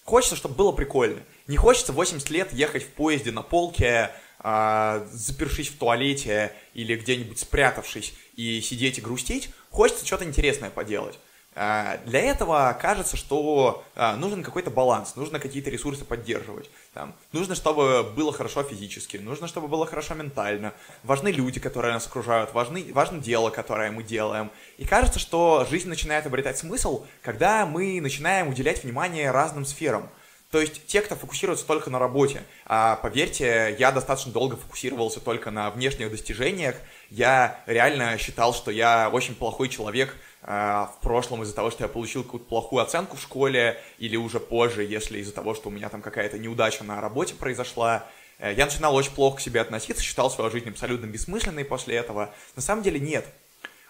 хочется, 0.04 0.36
чтобы 0.36 0.56
было 0.56 0.74
прикольно. 0.74 1.22
Не 1.48 1.56
хочется 1.56 1.94
80 1.94 2.30
лет 2.32 2.52
ехать 2.52 2.84
в 2.84 2.90
поезде 2.90 3.32
на 3.32 3.44
полке, 3.44 4.12
э, 4.44 5.08
запершись 5.10 5.70
в 5.70 5.78
туалете 5.78 6.52
или 6.74 6.98
где-нибудь 6.98 7.40
спрятавшись 7.40 8.14
и 8.36 8.60
сидеть 8.60 8.98
и 8.98 9.02
грустить. 9.02 9.52
Хочется 9.70 10.06
что-то 10.06 10.26
интересное 10.26 10.70
поделать. 10.70 11.18
А, 11.60 11.98
для 12.06 12.20
этого 12.20 12.78
кажется, 12.80 13.18
что 13.18 13.84
а, 13.96 14.16
нужен 14.16 14.44
какой-то 14.44 14.70
баланс, 14.70 15.16
нужно 15.16 15.40
какие-то 15.40 15.72
ресурсы 15.72 16.06
поддерживать. 16.06 16.70
Там, 16.94 17.16
нужно, 17.32 17.56
чтобы 17.56 18.04
было 18.04 18.32
хорошо 18.32 18.62
физически, 18.62 19.18
нужно, 19.18 19.48
чтобы 19.48 19.68
было 19.68 19.88
хорошо 19.88 20.14
ментально. 20.14 20.76
Важны 21.02 21.30
люди, 21.30 21.60
которые 21.60 21.96
нас 21.96 22.06
окружают, 22.06 22.54
важны, 22.54 22.94
важно 22.94 23.18
дело, 23.18 23.50
которое 23.50 23.90
мы 23.90 24.04
делаем. 24.04 24.52
И 24.78 24.86
кажется, 24.86 25.18
что 25.18 25.66
жизнь 25.68 25.90
начинает 25.90 26.28
обретать 26.28 26.60
смысл, 26.60 27.08
когда 27.24 27.66
мы 27.66 28.00
начинаем 28.02 28.50
уделять 28.50 28.84
внимание 28.84 29.32
разным 29.32 29.66
сферам. 29.66 30.12
То 30.52 30.62
есть 30.62 30.86
те, 30.86 31.02
кто 31.02 31.16
фокусируется 31.16 31.66
только 31.66 31.90
на 31.90 32.00
работе. 32.00 32.44
А 32.66 32.96
поверьте, 32.98 33.76
я 33.80 33.92
достаточно 33.92 34.32
долго 34.32 34.56
фокусировался 34.56 35.20
только 35.20 35.52
на 35.52 35.70
внешних 35.72 36.10
достижениях. 36.10 36.76
Я 37.10 37.60
реально 37.66 38.18
считал, 38.18 38.54
что 38.54 38.72
я 38.72 39.10
очень 39.12 39.36
плохой 39.36 39.70
человек 39.70 40.16
а, 40.42 40.94
в 40.98 41.02
прошлом 41.02 41.44
из-за 41.44 41.56
того, 41.56 41.72
что 41.72 41.84
я 41.84 41.88
получил 41.88 42.24
какую-то 42.24 42.48
плохую 42.48 42.82
оценку 42.82 43.18
в 43.18 43.22
школе, 43.22 43.82
или 43.98 44.16
уже 44.16 44.40
позже, 44.40 44.84
если 44.84 45.20
из-за 45.20 45.34
того, 45.34 45.54
что 45.56 45.70
у 45.70 45.72
меня 45.72 45.90
там 45.90 46.02
какая-то 46.02 46.38
неудача 46.38 46.84
на 46.84 47.02
работе 47.02 47.34
произошла. 47.36 48.06
Э, 48.40 48.54
я 48.54 48.66
начинал 48.66 48.96
очень 48.96 49.12
плохо 49.12 49.38
к 49.38 49.42
себе 49.42 49.62
относиться, 49.62 50.04
считал 50.04 50.30
свою 50.30 50.52
жизнь 50.52 50.70
абсолютно 50.70 51.06
бессмысленной 51.06 51.66
после 51.66 51.96
этого. 51.96 52.34
На 52.56 52.62
самом 52.62 52.84
деле 52.84 53.00
нет. 53.00 53.26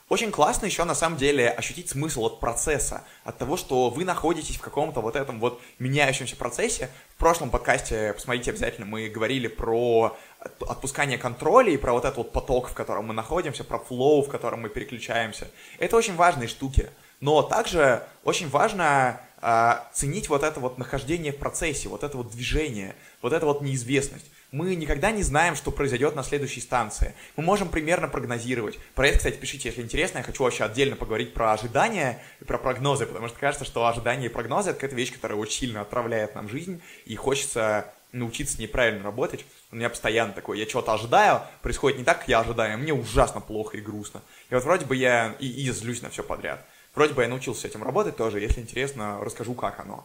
Очень 0.09 0.31
классно 0.31 0.65
еще 0.65 0.85
на 0.85 0.95
самом 0.95 1.17
деле 1.17 1.49
ощутить 1.49 1.89
смысл 1.89 2.27
от 2.27 2.39
процесса, 2.39 3.03
от 3.25 3.37
того, 3.37 3.57
что 3.57 3.89
вы 3.89 4.05
находитесь 4.05 4.55
в 4.55 4.61
каком-то 4.61 5.01
вот 5.01 5.17
этом 5.17 5.41
вот 5.41 5.61
меняющемся 5.79 6.37
процессе. 6.37 6.89
В 7.15 7.19
прошлом 7.19 7.49
подкасте, 7.49 8.13
посмотрите 8.13 8.51
обязательно, 8.51 8.87
мы 8.87 9.09
говорили 9.09 9.47
про 9.47 10.17
отпускание 10.39 11.17
контроля 11.17 11.71
и 11.71 11.77
про 11.77 11.93
вот 11.93 12.05
этот 12.05 12.17
вот 12.17 12.31
поток, 12.31 12.69
в 12.69 12.73
котором 12.73 13.07
мы 13.07 13.13
находимся, 13.13 13.63
про 13.63 13.79
флоу, 13.79 14.21
в 14.21 14.29
котором 14.29 14.61
мы 14.61 14.69
переключаемся. 14.69 15.47
Это 15.79 15.97
очень 15.97 16.15
важные 16.15 16.47
штуки. 16.47 16.89
Но 17.19 17.41
также 17.41 18.03
очень 18.23 18.47
важно 18.47 19.19
э, 19.41 19.73
ценить 19.93 20.29
вот 20.29 20.43
это 20.43 20.59
вот 20.59 20.77
нахождение 20.77 21.33
в 21.33 21.37
процессе, 21.37 21.89
вот 21.89 22.03
это 22.03 22.17
вот 22.17 22.29
движение, 22.31 22.95
вот 23.21 23.33
это 23.33 23.45
вот 23.45 23.61
неизвестность 23.61 24.25
мы 24.51 24.75
никогда 24.75 25.11
не 25.11 25.23
знаем, 25.23 25.55
что 25.55 25.71
произойдет 25.71 26.15
на 26.15 26.23
следующей 26.23 26.61
станции. 26.61 27.13
Мы 27.35 27.43
можем 27.43 27.69
примерно 27.69 28.07
прогнозировать. 28.07 28.79
Про 28.95 29.07
это, 29.07 29.17
кстати, 29.17 29.35
пишите, 29.35 29.69
если 29.69 29.81
интересно. 29.81 30.19
Я 30.19 30.23
хочу 30.23 30.43
вообще 30.43 30.63
отдельно 30.63 30.95
поговорить 30.95 31.33
про 31.33 31.51
ожидания 31.51 32.23
и 32.39 32.45
про 32.45 32.57
прогнозы, 32.57 33.05
потому 33.05 33.27
что 33.27 33.37
кажется, 33.39 33.65
что 33.65 33.85
ожидания 33.85 34.27
и 34.27 34.29
прогнозы— 34.29 34.69
это 34.71 34.79
какая-то 34.79 34.95
вещь, 34.95 35.13
которая 35.13 35.37
очень 35.37 35.59
сильно 35.59 35.81
отправляет 35.81 36.35
нам 36.35 36.47
жизнь, 36.47 36.81
и 37.05 37.15
хочется 37.15 37.93
научиться 38.13 38.61
неправильно 38.61 39.03
работать. 39.03 39.45
Меня 39.77 39.89
постоянно 39.89 40.33
такое, 40.33 40.57
я 40.57 40.65
чего-то 40.65 40.93
ожидаю, 40.93 41.41
происходит 41.61 41.99
не 41.99 42.03
так, 42.03 42.19
как 42.19 42.27
я 42.27 42.39
ожидаю, 42.39 42.79
мне 42.79 42.93
ужасно 42.93 43.41
плохо 43.41 43.77
и 43.77 43.81
грустно. 43.81 44.21
И 44.49 44.55
вот 44.55 44.63
вроде 44.63 44.85
бы 44.85 44.95
я 44.95 45.35
и, 45.39 45.47
и 45.47 45.71
злюсь 45.71 46.01
на 46.01 46.09
все 46.09 46.23
подряд. 46.23 46.65
Вроде 46.95 47.13
бы 47.13 47.21
я 47.21 47.27
научился 47.27 47.61
с 47.61 47.65
этим 47.65 47.83
работать 47.83 48.17
тоже, 48.17 48.39
если 48.39 48.59
интересно, 48.59 49.19
расскажу, 49.21 49.53
как 49.53 49.79
оно. 49.79 50.03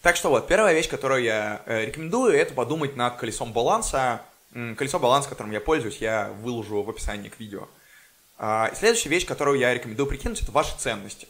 Так 0.00 0.16
что 0.16 0.30
вот, 0.30 0.48
первая 0.48 0.72
вещь, 0.72 0.88
которую 0.88 1.22
я 1.22 1.60
э, 1.66 1.84
рекомендую, 1.84 2.32
это 2.32 2.54
подумать 2.54 2.96
над 2.96 3.16
колесом 3.16 3.52
баланса. 3.52 4.22
Колесо 4.52 4.98
баланса, 4.98 5.28
которым 5.28 5.52
я 5.52 5.60
пользуюсь, 5.60 5.98
я 5.98 6.30
выложу 6.40 6.82
в 6.82 6.88
описании 6.88 7.28
к 7.28 7.38
видео. 7.38 7.68
А, 8.38 8.72
следующая 8.74 9.10
вещь, 9.10 9.26
которую 9.26 9.58
я 9.58 9.74
рекомендую 9.74 10.06
прикинуть, 10.06 10.42
это 10.42 10.50
ваши 10.50 10.74
ценности. 10.78 11.28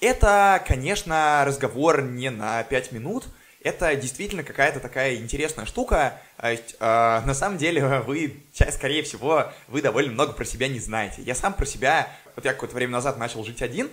Это, 0.00 0.64
конечно, 0.66 1.44
разговор 1.46 2.02
не 2.02 2.30
на 2.30 2.64
5 2.64 2.92
минут, 2.92 3.24
это 3.64 3.94
действительно 3.96 4.42
какая-то 4.42 4.80
такая 4.80 5.16
интересная 5.16 5.66
штука. 5.66 6.20
Э, 6.38 6.56
на 6.80 7.34
самом 7.34 7.58
деле 7.58 8.00
вы, 8.06 8.42
скорее 8.70 9.02
всего, 9.02 9.52
вы 9.68 9.82
довольно 9.82 10.12
много 10.12 10.32
про 10.32 10.44
себя 10.44 10.68
не 10.68 10.80
знаете. 10.80 11.22
Я 11.22 11.34
сам 11.34 11.54
про 11.54 11.66
себя, 11.66 12.08
вот 12.36 12.44
я 12.44 12.52
какое-то 12.52 12.74
время 12.74 12.92
назад 12.92 13.18
начал 13.18 13.44
жить 13.44 13.62
один, 13.62 13.90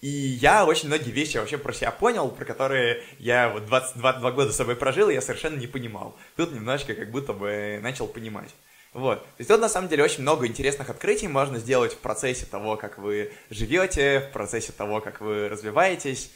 и 0.00 0.08
я 0.08 0.66
очень 0.66 0.88
многие 0.88 1.10
вещи 1.10 1.36
вообще 1.36 1.58
про 1.58 1.72
себя 1.72 1.92
понял, 1.92 2.28
про 2.28 2.44
которые 2.44 3.02
я 3.20 3.48
вот 3.48 3.66
22 3.66 4.32
года 4.32 4.52
с 4.52 4.56
собой 4.56 4.74
прожил, 4.74 5.08
и 5.08 5.14
я 5.14 5.20
совершенно 5.20 5.56
не 5.56 5.68
понимал. 5.68 6.16
Тут 6.36 6.52
немножечко 6.52 6.94
как 6.94 7.10
будто 7.10 7.32
бы 7.32 7.78
начал 7.82 8.08
понимать. 8.08 8.50
Вот. 8.92 9.20
То 9.22 9.34
есть 9.38 9.48
тут 9.48 9.60
на 9.60 9.68
самом 9.68 9.88
деле 9.88 10.02
очень 10.02 10.22
много 10.22 10.46
интересных 10.46 10.90
открытий 10.90 11.28
можно 11.28 11.58
сделать 11.58 11.94
в 11.94 11.98
процессе 11.98 12.46
того, 12.46 12.76
как 12.76 12.98
вы 12.98 13.32
живете, 13.48 14.20
в 14.28 14.32
процессе 14.32 14.72
того, 14.72 15.00
как 15.00 15.20
вы 15.20 15.48
развиваетесь. 15.48 16.30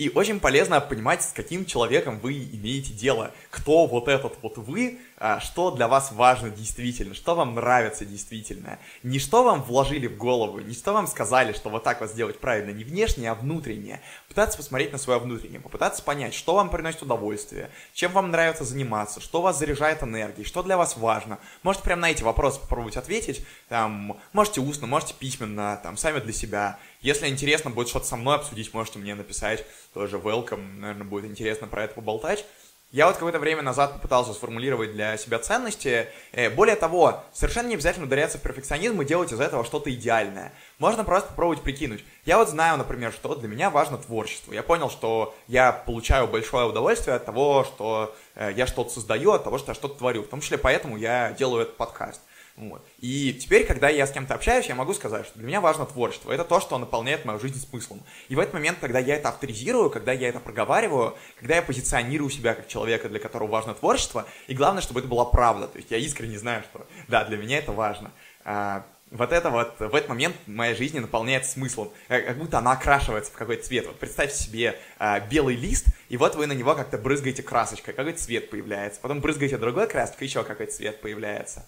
И 0.00 0.10
очень 0.14 0.40
полезно 0.40 0.80
понимать, 0.80 1.22
с 1.22 1.30
каким 1.34 1.66
человеком 1.66 2.20
вы 2.20 2.32
имеете 2.32 2.94
дело, 2.94 3.34
кто 3.50 3.84
вот 3.84 4.08
этот 4.08 4.32
вот 4.40 4.56
вы, 4.56 4.98
что 5.40 5.70
для 5.70 5.86
вас 5.86 6.12
важно 6.12 6.50
действительно, 6.50 7.14
что 7.14 7.34
вам 7.34 7.54
нравится 7.54 8.06
действительно. 8.06 8.78
Не 9.02 9.18
что 9.18 9.44
вам 9.44 9.62
вложили 9.62 10.06
в 10.06 10.16
голову, 10.16 10.60
не 10.60 10.72
что 10.74 10.92
вам 10.92 11.06
сказали, 11.06 11.52
что 11.52 11.68
вот 11.68 11.84
так 11.84 12.00
вот 12.00 12.10
сделать 12.10 12.40
правильно, 12.40 12.70
не 12.70 12.84
внешнее, 12.84 13.30
а 13.30 13.34
внутреннее. 13.34 14.00
Пытаться 14.28 14.56
посмотреть 14.56 14.92
на 14.92 14.98
свое 14.98 15.20
внутреннее, 15.20 15.60
попытаться 15.60 16.02
понять, 16.02 16.32
что 16.32 16.54
вам 16.54 16.70
приносит 16.70 17.02
удовольствие, 17.02 17.70
чем 17.92 18.12
вам 18.12 18.30
нравится 18.30 18.64
заниматься, 18.64 19.20
что 19.20 19.42
вас 19.42 19.58
заряжает 19.58 20.02
энергией, 20.02 20.46
что 20.46 20.62
для 20.62 20.76
вас 20.76 20.96
важно. 20.96 21.38
Можете 21.62 21.84
прямо 21.84 22.02
на 22.02 22.10
эти 22.10 22.22
вопросы 22.22 22.60
попробовать 22.60 22.96
ответить, 22.96 23.44
там, 23.68 24.18
можете 24.32 24.60
устно, 24.60 24.86
можете 24.86 25.14
письменно, 25.14 25.78
там, 25.82 25.96
сами 25.96 26.20
для 26.20 26.32
себя. 26.32 26.78
Если 27.02 27.28
интересно 27.28 27.70
будет 27.70 27.88
что-то 27.88 28.06
со 28.06 28.16
мной 28.16 28.36
обсудить, 28.36 28.72
можете 28.72 28.98
мне 28.98 29.14
написать, 29.14 29.66
тоже 29.92 30.16
welcome, 30.16 30.78
наверное, 30.78 31.06
будет 31.06 31.24
интересно 31.26 31.66
про 31.66 31.84
это 31.84 31.94
поболтать. 31.94 32.44
Я 32.92 33.06
вот 33.06 33.14
какое-то 33.14 33.38
время 33.38 33.62
назад 33.62 33.92
попытался 33.92 34.32
сформулировать 34.32 34.92
для 34.94 35.16
себя 35.16 35.38
ценности. 35.38 36.08
Э, 36.32 36.50
более 36.50 36.74
того, 36.74 37.22
совершенно 37.32 37.68
не 37.68 37.74
обязательно 37.74 38.06
ударяться 38.06 38.38
в 38.38 38.42
перфекционизм 38.42 39.00
и 39.00 39.04
делать 39.04 39.32
из 39.32 39.38
этого 39.38 39.64
что-то 39.64 39.94
идеальное. 39.94 40.52
Можно 40.80 41.04
просто 41.04 41.28
попробовать 41.28 41.62
прикинуть. 41.62 42.04
Я 42.24 42.36
вот 42.38 42.48
знаю, 42.48 42.78
например, 42.78 43.12
что 43.12 43.36
для 43.36 43.46
меня 43.46 43.70
важно 43.70 43.96
творчество. 43.96 44.52
Я 44.52 44.64
понял, 44.64 44.90
что 44.90 45.36
я 45.46 45.70
получаю 45.70 46.26
большое 46.26 46.66
удовольствие 46.66 47.14
от 47.14 47.24
того, 47.24 47.62
что 47.62 48.12
э, 48.34 48.52
я 48.56 48.66
что-то 48.66 48.90
создаю, 48.90 49.30
от 49.30 49.44
того, 49.44 49.58
что 49.58 49.70
я 49.70 49.74
что-то 49.76 49.94
творю. 49.94 50.24
В 50.24 50.28
том 50.28 50.40
числе 50.40 50.58
поэтому 50.58 50.96
я 50.96 51.30
делаю 51.38 51.62
этот 51.62 51.76
подкаст. 51.76 52.20
Вот. 52.60 52.86
И 52.98 53.32
теперь, 53.32 53.64
когда 53.64 53.88
я 53.88 54.06
с 54.06 54.12
кем-то 54.12 54.34
общаюсь, 54.34 54.66
я 54.66 54.74
могу 54.74 54.92
сказать, 54.92 55.24
что 55.24 55.38
для 55.38 55.48
меня 55.48 55.62
важно 55.62 55.86
творчество. 55.86 56.30
Это 56.30 56.44
то, 56.44 56.60
что 56.60 56.76
наполняет 56.76 57.24
мою 57.24 57.40
жизнь 57.40 57.58
смыслом. 57.58 58.02
И 58.28 58.36
в 58.36 58.38
этот 58.38 58.52
момент, 58.52 58.78
когда 58.80 58.98
я 58.98 59.16
это 59.16 59.30
авторизирую, 59.30 59.88
когда 59.88 60.12
я 60.12 60.28
это 60.28 60.40
проговариваю, 60.40 61.16
когда 61.38 61.56
я 61.56 61.62
позиционирую 61.62 62.28
себя 62.28 62.54
как 62.54 62.68
человека, 62.68 63.08
для 63.08 63.18
которого 63.18 63.48
важно 63.48 63.74
творчество, 63.74 64.26
и 64.46 64.54
главное, 64.54 64.82
чтобы 64.82 65.00
это 65.00 65.08
была 65.08 65.24
правда. 65.24 65.68
То 65.68 65.78
есть 65.78 65.90
я 65.90 65.96
искренне 65.96 66.38
знаю, 66.38 66.62
что 66.64 66.86
да, 67.08 67.24
для 67.24 67.38
меня 67.38 67.56
это 67.58 67.72
важно. 67.72 68.12
А, 68.44 68.84
вот 69.10 69.32
это 69.32 69.50
вот, 69.50 69.80
в 69.80 69.94
этот 69.94 70.08
момент 70.08 70.36
моя 70.46 70.74
жизнь 70.74 71.00
наполняется 71.00 71.52
смыслом, 71.52 71.90
э, 72.08 72.20
как 72.20 72.38
будто 72.38 72.58
она 72.58 72.72
окрашивается 72.72 73.32
в 73.32 73.34
какой-то 73.34 73.64
цвет. 73.64 73.86
Вот 73.86 73.98
представьте 73.98 74.36
себе 74.36 74.78
а, 74.98 75.18
белый 75.18 75.56
лист, 75.56 75.86
и 76.10 76.16
вот 76.16 76.36
вы 76.36 76.46
на 76.46 76.52
него 76.52 76.74
как-то 76.74 76.96
брызгаете 76.98 77.42
красочкой, 77.42 77.94
какой-то 77.94 78.20
цвет 78.20 78.50
появляется. 78.50 79.00
Потом 79.00 79.20
брызгаете 79.20 79.56
другой 79.56 79.88
краской, 79.88 80.26
еще 80.26 80.44
какой-то 80.44 80.72
цвет 80.72 81.00
появляется. 81.00 81.66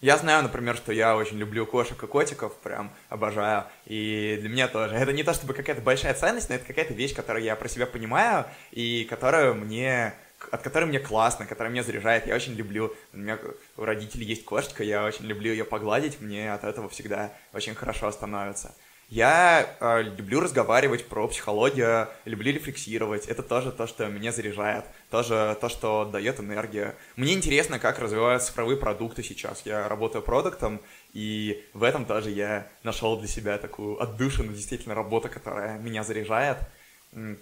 Я 0.00 0.16
знаю, 0.16 0.42
например, 0.42 0.76
что 0.76 0.92
я 0.92 1.14
очень 1.14 1.36
люблю 1.36 1.66
кошек 1.66 2.02
и 2.02 2.06
котиков, 2.06 2.56
прям 2.60 2.90
обожаю, 3.10 3.64
и 3.84 4.38
для 4.40 4.48
меня 4.48 4.66
тоже. 4.66 4.94
Это 4.94 5.12
не 5.12 5.22
то 5.22 5.34
чтобы 5.34 5.52
какая-то 5.52 5.82
большая 5.82 6.14
ценность, 6.14 6.48
но 6.48 6.54
это 6.54 6.64
какая-то 6.64 6.94
вещь, 6.94 7.14
которую 7.14 7.44
я 7.44 7.54
про 7.54 7.68
себя 7.68 7.84
понимаю, 7.86 8.46
и 8.70 9.06
которую 9.10 9.56
мне 9.56 10.14
от 10.50 10.62
которой 10.62 10.86
мне 10.86 10.98
классно, 10.98 11.44
которая 11.44 11.70
меня 11.70 11.82
заряжает, 11.82 12.26
я 12.26 12.34
очень 12.34 12.54
люблю. 12.54 12.94
У 13.12 13.18
меня 13.18 13.38
у 13.76 13.84
родителей 13.84 14.24
есть 14.24 14.46
кошечка, 14.46 14.82
я 14.82 15.04
очень 15.04 15.26
люблю 15.26 15.50
ее 15.50 15.66
погладить, 15.66 16.18
мне 16.20 16.50
от 16.50 16.64
этого 16.64 16.88
всегда 16.88 17.32
очень 17.52 17.74
хорошо 17.74 18.10
становится. 18.10 18.74
Я 19.10 19.76
э, 19.80 20.02
люблю 20.02 20.38
разговаривать 20.38 21.06
про 21.08 21.26
психологию, 21.26 22.06
люблю 22.24 22.52
рефлексировать. 22.52 23.26
Это 23.26 23.42
тоже 23.42 23.72
то, 23.72 23.88
что 23.88 24.06
меня 24.06 24.30
заряжает, 24.30 24.84
тоже 25.10 25.58
то, 25.60 25.68
что 25.68 26.04
дает 26.04 26.38
энергию. 26.38 26.94
Мне 27.16 27.34
интересно, 27.34 27.80
как 27.80 27.98
развиваются 27.98 28.48
цифровые 28.48 28.76
продукты 28.76 29.24
сейчас. 29.24 29.62
Я 29.64 29.88
работаю 29.88 30.22
продуктом, 30.22 30.80
и 31.12 31.64
в 31.74 31.82
этом 31.82 32.04
тоже 32.04 32.30
я 32.30 32.68
нашел 32.84 33.18
для 33.18 33.26
себя 33.26 33.58
такую 33.58 34.00
отдушину, 34.00 34.52
действительно, 34.52 34.94
работа, 34.94 35.28
которая 35.28 35.76
меня 35.80 36.04
заряжает. 36.04 36.58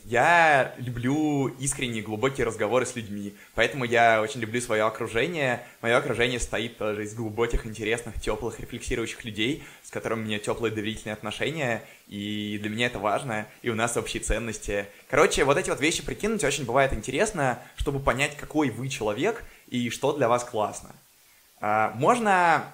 Я 0.04 0.74
люблю 0.78 1.48
искренние 1.48 2.02
глубокие 2.02 2.46
разговоры 2.46 2.86
с 2.86 2.96
людьми, 2.96 3.34
поэтому 3.54 3.84
я 3.84 4.22
очень 4.22 4.40
люблю 4.40 4.62
свое 4.62 4.84
окружение. 4.84 5.62
Мое 5.82 5.98
окружение 5.98 6.40
стоит 6.40 6.78
тоже 6.78 7.04
из 7.04 7.14
глубоких, 7.14 7.66
интересных, 7.66 8.18
теплых, 8.18 8.60
рефлексирующих 8.60 9.26
людей, 9.26 9.62
с 9.82 9.90
которыми 9.90 10.22
у 10.22 10.24
меня 10.24 10.38
теплые 10.38 10.74
доверительные 10.74 11.12
отношения, 11.12 11.82
и 12.06 12.58
для 12.62 12.70
меня 12.70 12.86
это 12.86 12.98
важно, 12.98 13.46
и 13.60 13.68
у 13.68 13.74
нас 13.74 13.94
общие 13.98 14.22
ценности. 14.22 14.86
Короче, 15.10 15.44
вот 15.44 15.58
эти 15.58 15.68
вот 15.68 15.82
вещи 15.82 16.02
прикинуть 16.02 16.44
очень 16.44 16.64
бывает 16.64 16.94
интересно, 16.94 17.58
чтобы 17.76 18.00
понять, 18.00 18.38
какой 18.38 18.70
вы 18.70 18.88
человек 18.88 19.44
и 19.68 19.90
что 19.90 20.14
для 20.14 20.30
вас 20.30 20.44
классно. 20.44 20.94
А, 21.60 21.92
можно 21.94 22.64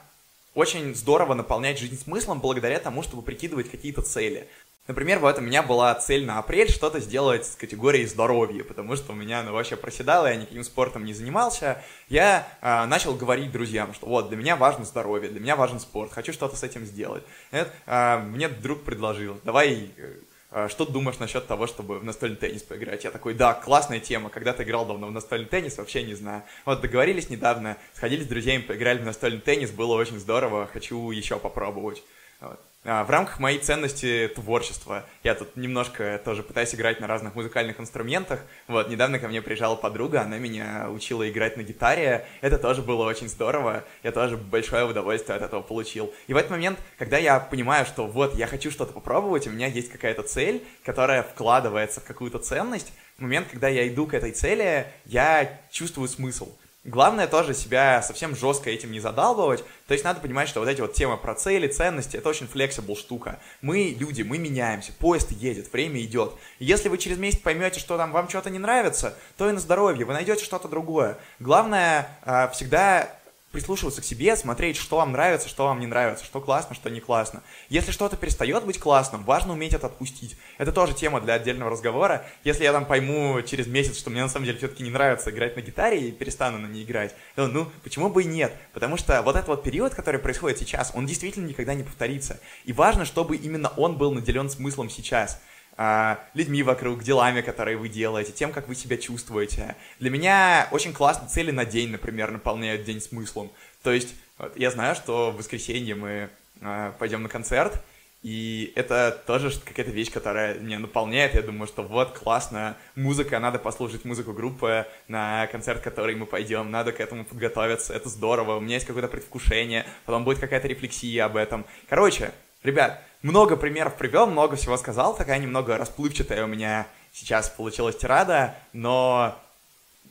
очень 0.55 0.95
здорово 0.95 1.35
наполнять 1.35 1.81
жизнь 1.81 1.99
смыслом 1.99 2.39
благодаря 2.39 2.79
тому, 2.79 3.03
чтобы 3.03 3.23
прикидывать 3.23 3.69
какие-то 3.69 4.03
цели. 4.03 4.49
Например, 4.87 5.19
вот 5.19 5.39
у 5.39 5.41
меня 5.41 5.63
была 5.63 5.95
цель 5.95 6.27
на 6.27 6.39
апрель 6.39 6.71
что-то 6.71 7.01
сделать 7.01 7.47
с 7.47 7.57
категорией 7.57 8.05
здоровья, 8.05 8.63
потому 8.65 8.97
что 8.97 9.13
у 9.13 9.15
меня 9.15 9.43
ну, 9.43 9.55
вообще 9.55 9.77
проседало, 9.77 10.27
я 10.27 10.37
никаким 10.37 10.63
спортом 10.63 11.07
не 11.07 11.15
занимался. 11.15 11.83
Я 12.11 12.47
э, 12.61 12.85
начал 12.85 13.15
говорить 13.15 13.51
друзьям, 13.51 13.95
что 13.95 14.07
вот, 14.07 14.29
для 14.29 14.37
меня 14.37 14.57
важно 14.57 14.85
здоровье, 14.85 15.31
для 15.31 15.41
меня 15.41 15.57
важен 15.57 15.81
спорт, 15.81 16.13
хочу 16.13 16.35
что-то 16.35 16.57
с 16.57 16.63
этим 16.63 16.85
сделать. 16.85 17.25
Это, 17.51 17.73
э, 17.87 18.19
мне 18.25 18.47
друг 18.51 18.85
предложил, 18.85 19.41
давай, 19.43 19.89
э, 19.97 20.69
что 20.69 20.85
ты 20.85 20.93
думаешь 20.93 21.19
насчет 21.19 21.47
того, 21.47 21.67
чтобы 21.67 21.99
в 21.99 22.05
настольный 22.05 22.37
теннис 22.37 22.63
поиграть? 22.63 23.05
Я 23.05 23.11
такой, 23.11 23.33
да, 23.33 23.55
классная 23.55 24.01
тема, 24.01 24.29
когда 24.29 24.53
ты 24.53 24.65
играл 24.65 24.85
давно 24.85 25.07
в 25.07 25.13
настольный 25.13 25.47
теннис, 25.47 25.79
вообще 25.79 26.03
не 26.03 26.15
знаю. 26.15 26.43
Вот 26.67 26.83
договорились 26.83 27.31
недавно, 27.31 27.79
сходили 27.95 28.23
с 28.23 28.27
друзьями, 28.29 28.61
поиграли 28.61 28.99
в 28.99 29.07
настольный 29.07 29.41
теннис, 29.41 29.71
было 29.71 29.95
очень 29.95 30.21
здорово, 30.21 30.69
хочу 30.71 31.11
еще 31.11 31.39
попробовать. 31.39 32.03
Вот. 32.43 32.61
А, 32.87 33.03
в 33.05 33.09
рамках 33.09 33.39
моей 33.41 33.59
ценности 33.59 34.31
творчества. 34.35 35.07
Я 35.23 35.35
тут 35.35 35.57
немножко 35.57 36.21
тоже 36.23 36.43
пытаюсь 36.43 36.75
играть 36.75 37.01
на 37.01 37.07
разных 37.07 37.35
музыкальных 37.35 37.81
инструментах. 37.81 38.41
Вот, 38.69 38.91
недавно 38.91 39.19
ко 39.19 39.27
мне 39.27 39.41
приезжала 39.41 39.75
подруга, 39.75 40.21
она 40.21 40.37
меня 40.37 40.91
учила 40.91 41.27
играть 41.29 41.57
на 41.57 41.63
гитаре. 41.63 42.27
Это 42.43 42.59
тоже 42.59 42.83
было 42.83 43.07
очень 43.07 43.31
здорово. 43.31 43.85
Я 44.03 44.13
тоже 44.13 44.37
большое 44.37 44.85
удовольствие 44.85 45.37
от 45.37 45.43
этого 45.43 45.63
получил. 45.63 46.13
И 46.27 46.35
в 46.35 46.37
этот 46.37 46.51
момент, 46.51 46.79
когда 46.99 47.17
я 47.17 47.41
понимаю, 47.41 47.87
что 47.87 48.07
вот, 48.07 48.37
я 48.37 48.47
хочу 48.47 48.71
что-то 48.71 48.93
попробовать, 48.93 49.47
у 49.47 49.51
меня 49.51 49.67
есть 49.67 49.91
какая-то 49.91 50.23
цель, 50.23 50.63
которая 50.85 51.23
вкладывается 51.23 52.03
в 52.03 52.05
какую-то 52.05 52.39
ценность, 52.39 52.93
в 53.17 53.23
момент, 53.23 53.49
когда 53.51 53.69
я 53.69 53.89
иду 53.89 54.07
к 54.07 54.13
этой 54.13 54.33
цели, 54.33 54.87
я 55.07 55.59
чувствую 55.71 56.09
смысл. 56.09 56.53
Главное 56.85 57.27
тоже 57.27 57.55
себя 57.55 58.03
совсем 58.03 58.37
жестко 58.37 58.69
этим 58.69 58.93
не 58.93 59.01
задалбывать. 59.01 59.65
То 59.87 59.95
есть 59.95 60.05
надо 60.05 60.21
понимать, 60.21 60.51
что 60.51 60.61
вот 60.61 60.69
эти 60.69 60.83
вот 60.83 60.93
темы 60.93 61.17
про 61.17 61.35
цели, 61.35 61.67
ценности, 61.67 62.19
это 62.19 62.29
очень 62.29 62.47
флексибл 62.47 62.95
штука. 62.95 63.41
Мы 63.63 63.97
люди, 63.99 64.21
мы 64.21 64.37
меняемся, 64.37 64.93
поезд 64.93 65.31
едет, 65.31 65.73
время 65.73 66.03
идет. 66.03 66.35
если 66.59 66.91
вы 66.91 66.99
через 66.99 67.17
месяц 67.17 67.39
поймете, 67.39 67.81
что 67.81 67.97
там 67.97 68.13
вам 68.13 68.29
что-то 68.29 68.51
не 68.51 68.59
нравится, 68.59 69.17
то 69.39 69.49
и 69.49 69.53
на 69.53 69.61
здоровье, 69.61 70.05
вы 70.05 70.13
найдете 70.13 70.45
что-то 70.45 70.69
другое. 70.69 71.17
Главное 71.41 72.19
э, 72.27 72.51
всегда 72.53 73.09
прислушиваться 73.55 74.03
к 74.03 74.05
себе, 74.05 74.37
смотреть, 74.37 74.77
что 74.77 74.97
вам 74.97 75.13
нравится, 75.13 75.49
что 75.49 75.65
вам 75.65 75.81
не 75.81 75.87
нравится, 75.87 76.25
что 76.25 76.41
классно, 76.41 76.75
что 76.75 76.91
не 76.91 77.01
классно. 77.01 77.43
Если 77.69 77.93
что-то 77.93 78.17
перестает 78.17 78.67
быть 78.67 78.79
классным, 78.79 79.25
важно 79.25 79.53
уметь 79.53 79.73
это 79.73 79.87
отпустить. 79.87 80.37
Это 80.59 80.73
тоже 80.73 80.93
тема 80.93 81.21
для 81.21 81.35
отдельного 81.35 81.71
разговора. 81.71 82.27
Если 82.43 82.65
я 82.65 82.73
там 82.73 82.85
пойму 82.85 83.41
через 83.43 83.69
месяц, 83.69 83.97
что 83.97 84.11
мне 84.11 84.23
на 84.23 84.29
самом 84.29 84.47
деле 84.47 84.59
все-таки 84.59 84.83
не 84.83 84.91
нравится 84.91 85.31
играть 85.31 85.57
на 85.57 85.61
гитаре 85.61 86.09
и 86.09 86.13
перестану 86.13 86.59
на 86.59 86.67
ней 86.67 86.85
играть, 86.85 87.15
то, 87.37 87.47
ну, 87.47 87.71
почему 87.85 88.11
бы 88.11 88.25
и 88.25 88.27
нет? 88.27 88.53
Потому 88.73 88.97
что 88.97 89.23
вот 89.23 89.37
этот 89.37 89.49
вот 89.49 89.63
период, 89.63 89.95
который 89.95 90.19
происходит 90.19 90.59
сейчас, 90.59 90.91
он 90.95 91.07
действительно 91.07 91.47
никогда 91.47 91.75
не 91.75 91.85
повторится. 91.85 92.41
И 92.65 92.73
важно, 92.73 93.05
чтобы 93.05 93.37
именно 93.37 93.69
он 93.77 93.97
был 93.97 94.13
наделен 94.13 94.51
смыслом 94.51 94.91
сейчас. 94.91 95.41
А, 95.77 96.21
людьми 96.35 96.63
вокруг, 96.63 97.03
делами, 97.03 97.41
которые 97.41 97.77
вы 97.77 97.89
делаете, 97.89 98.33
тем, 98.33 98.53
как 98.53 98.69
вы 98.69 98.77
себя 98.77 98.97
чувствуете. 98.97 99.75
Для 99.99 100.11
меня 100.11 100.69
очень 100.71 100.93
классно 100.93 101.29
цели 101.29 101.51
на 101.51 101.65
день, 101.65 101.91
например, 101.91 102.31
наполняют 102.31 102.85
день 102.85 103.01
смыслом. 103.01 103.51
То 103.83 103.93
есть 103.93 104.15
вот, 104.39 104.57
я 104.57 104.71
знаю, 104.71 104.95
что 104.95 105.33
в 105.33 105.37
воскресенье 105.37 105.97
мы 105.97 106.29
э, 106.61 106.93
пойдем 106.99 107.25
на 107.25 107.29
концерт, 107.29 107.83
и 108.23 108.73
это 108.75 109.23
тоже 109.27 109.53
какая-то 109.65 109.91
вещь, 109.91 110.11
которая 110.11 110.55
меня 110.59 110.79
наполняет. 110.79 111.35
Я 111.35 111.43
думаю, 111.43 111.67
что 111.67 111.83
вот, 111.83 112.19
классно, 112.19 112.77
музыка, 112.95 113.39
надо 113.39 113.59
послушать 113.59 114.05
музыку 114.05 114.33
группы 114.33 114.87
на 115.09 115.47
концерт, 115.49 115.83
который 115.83 116.15
мы 116.15 116.25
пойдем, 116.25 116.71
надо 116.71 116.93
к 116.93 117.01
этому 117.01 117.25
подготовиться, 117.25 117.93
это 117.93 118.09
здорово, 118.09 118.57
у 118.57 118.61
меня 118.61 118.77
есть 118.77 118.87
какое-то 118.87 119.09
предвкушение, 119.09 119.85
потом 120.07 120.25
будет 120.25 120.39
какая-то 120.39 120.69
рефлексия 120.69 121.27
об 121.27 121.37
этом. 121.37 121.67
Короче, 121.89 122.33
ребят, 122.65 123.01
много 123.23 123.57
примеров 123.57 123.95
привел, 123.95 124.27
много 124.27 124.57
всего 124.57 124.77
сказал, 124.77 125.15
такая 125.15 125.39
немного 125.39 125.79
расплывчатая 125.79 126.45
у 126.45 126.49
меня 126.49 126.87
сейчас 127.13 127.49
получилась 127.49 127.97
тирада, 127.97 128.57
но 128.73 129.39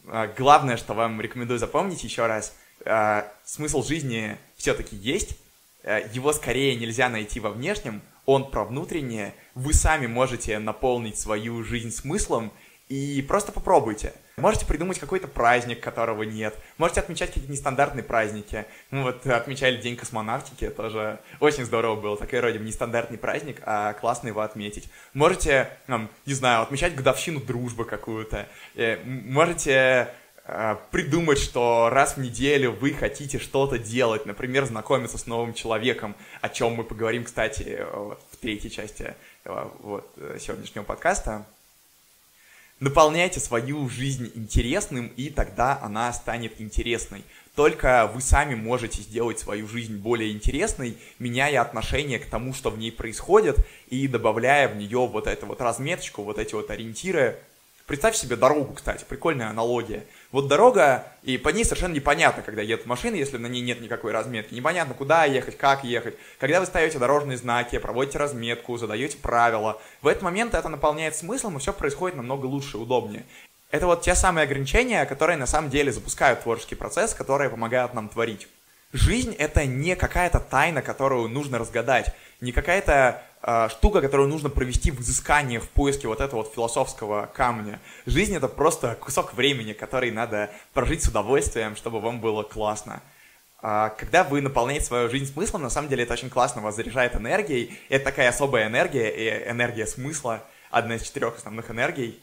э, 0.08 0.34
главное, 0.38 0.78
что 0.78 0.94
вам 0.94 1.20
рекомендую 1.20 1.60
запомнить 1.60 2.04
еще 2.04 2.26
раз, 2.26 2.56
э, 2.86 3.24
смысл 3.44 3.84
жизни 3.84 4.38
все-таки 4.56 4.96
есть, 4.96 5.38
э, 5.84 6.08
его 6.14 6.32
скорее 6.32 6.76
нельзя 6.76 7.10
найти 7.10 7.40
во 7.40 7.50
внешнем, 7.50 8.02
он 8.26 8.50
про 8.50 8.64
внутреннее, 8.64 9.36
вы 9.54 9.74
сами 9.74 10.08
можете 10.08 10.58
наполнить 10.60 11.20
свою 11.20 11.64
жизнь 11.64 11.92
смыслом, 11.92 12.54
и 12.88 13.22
просто 13.28 13.52
попробуйте. 13.52 14.14
Можете 14.38 14.66
придумать 14.66 14.98
какой-то 14.98 15.28
праздник, 15.28 15.80
которого 15.80 16.24
нет. 16.24 16.56
Можете 16.80 17.02
отмечать 17.02 17.30
какие-то 17.30 17.52
нестандартные 17.52 18.04
праздники. 18.04 18.66
Мы 18.90 19.04
вот 19.04 19.28
отмечали 19.28 19.78
День 19.78 19.96
космонавтики, 19.96 20.70
тоже 20.70 21.20
очень 21.40 21.66
здорово 21.66 22.02
было. 22.02 22.18
Такой 22.18 22.40
вроде 22.40 22.58
нестандартный 22.58 23.20
праздник, 23.20 23.62
а 23.64 23.94
классно 23.94 24.30
его 24.30 24.42
отметить. 24.42 24.90
Можете, 25.14 25.70
не 26.26 26.34
знаю, 26.34 26.64
отмечать 26.64 26.96
годовщину 26.96 27.42
дружбы 27.42 27.86
какую-то. 27.86 28.48
Э, 28.74 28.98
можете 29.06 30.10
э, 30.46 30.78
придумать, 30.90 31.38
что 31.38 31.90
раз 31.92 32.16
в 32.16 32.18
неделю 32.18 32.72
вы 32.72 32.92
хотите 32.94 33.38
что-то 33.38 33.78
делать, 33.78 34.26
например, 34.26 34.66
знакомиться 34.66 35.20
с 35.20 35.28
новым 35.28 35.54
человеком, 35.54 36.16
о 36.42 36.50
чем 36.50 36.74
мы 36.74 36.84
поговорим, 36.84 37.24
кстати, 37.24 37.86
в 38.32 38.38
третьей 38.42 38.72
части 38.72 39.14
э, 39.46 39.70
вот, 39.82 40.12
сегодняшнего 40.40 40.86
подкаста. 40.86 41.46
Наполняйте 42.80 43.40
свою 43.40 43.88
жизнь 43.88 44.32
интересным, 44.36 45.08
и 45.16 45.30
тогда 45.30 45.80
она 45.82 46.12
станет 46.12 46.60
интересной. 46.60 47.24
Только 47.56 48.12
вы 48.14 48.22
сами 48.22 48.56
можете 48.56 49.02
сделать 49.02 49.40
свою 49.40 49.68
жизнь 49.68 49.98
более 49.98 50.32
интересной, 50.32 50.98
меняя 51.20 51.62
отношение 51.62 52.20
к 52.20 52.26
тому, 52.26 52.54
что 52.54 52.72
в 52.72 52.78
ней 52.78 52.92
происходит, 52.92 53.66
и 53.88 54.08
добавляя 54.08 54.68
в 54.68 54.76
нее 54.76 55.08
вот 55.08 55.28
эту 55.28 55.46
вот 55.46 55.62
разметочку, 55.62 56.24
вот 56.24 56.40
эти 56.40 56.56
вот 56.56 56.72
ориентиры, 56.72 57.40
Представь 57.86 58.16
себе 58.16 58.38
дорогу, 58.38 58.74
кстати, 58.74 59.04
прикольная 59.08 59.50
аналогия. 59.50 60.06
Вот 60.34 60.48
дорога, 60.48 61.06
и 61.22 61.38
по 61.38 61.50
ней 61.50 61.64
совершенно 61.64 61.94
непонятно, 61.94 62.42
когда 62.42 62.64
едут 62.64 62.88
машины, 62.88 63.14
если 63.14 63.38
на 63.38 63.46
ней 63.46 63.62
нет 63.62 63.82
никакой 63.82 64.12
разметки. 64.12 64.56
Непонятно, 64.56 64.96
куда 64.96 65.26
ехать, 65.26 65.60
как 65.60 65.84
ехать. 65.84 66.16
Когда 66.40 66.60
вы 66.60 66.66
ставите 66.66 66.98
дорожные 66.98 67.38
знаки, 67.38 67.78
проводите 67.78 68.18
разметку, 68.18 68.76
задаете 68.78 69.18
правила, 69.18 69.80
в 70.02 70.08
этот 70.08 70.24
момент 70.24 70.56
это 70.56 70.70
наполняет 70.70 71.16
смыслом, 71.16 71.58
и 71.58 71.60
все 71.60 71.72
происходит 71.72 72.18
намного 72.18 72.48
лучше 72.48 72.80
удобнее. 72.80 73.26
Это 73.70 73.86
вот 73.86 74.02
те 74.02 74.16
самые 74.16 74.46
ограничения, 74.46 75.06
которые 75.06 75.38
на 75.38 75.46
самом 75.46 75.70
деле 75.70 75.92
запускают 75.92 76.42
творческий 76.42 76.74
процесс, 76.74 77.14
которые 77.14 77.52
помогают 77.52 77.94
нам 77.94 78.10
творить. 78.10 78.48
Жизнь— 78.92 79.36
это 79.38 79.68
не 79.68 79.96
какая-то 79.96 80.40
тайна, 80.40 80.82
которую 80.82 81.30
нужно 81.30 81.60
разгадать, 81.60 82.12
не 82.42 82.52
какая-то 82.52 83.22
штука, 83.70 84.02
которую 84.02 84.30
нужно 84.30 84.50
провести 84.50 84.92
в 84.92 85.02
изыскании, 85.02 85.58
в 85.58 85.68
поиске 85.70 86.08
вот 86.08 86.22
этого 86.22 86.44
вот 86.44 86.54
философского 86.54 87.30
камня. 87.34 87.82
Жизнь— 88.06 88.36
это 88.38 88.48
просто 88.48 88.96
кусок 88.96 89.34
времени, 89.34 89.74
который 89.74 90.12
надо 90.12 90.50
прожить 90.74 91.04
с 91.04 91.10
удовольствием, 91.10 91.76
чтобы 91.76 92.00
вам 92.00 92.22
было 92.22 92.44
классно. 92.44 93.02
А 93.62 93.90
когда 93.90 94.24
вы 94.24 94.42
наполняете 94.42 94.86
свою 94.86 95.10
жизнь 95.10 95.32
смыслом, 95.32 95.62
на 95.62 95.70
самом 95.70 95.90
деле 95.90 96.04
это 96.04 96.14
очень 96.14 96.30
классно 96.30 96.62
вас 96.62 96.76
заряжает 96.76 97.16
энергией. 97.16 97.78
Это 97.90 98.06
такая 98.06 98.30
особая 98.30 98.68
энергия, 98.68 99.10
и 99.10 99.50
энергия 99.50 99.88
смысла, 99.88 100.44
одна 100.70 100.96
из 100.96 101.04
четырех 101.04 101.38
основных 101.38 101.70
энергий. 101.72 102.20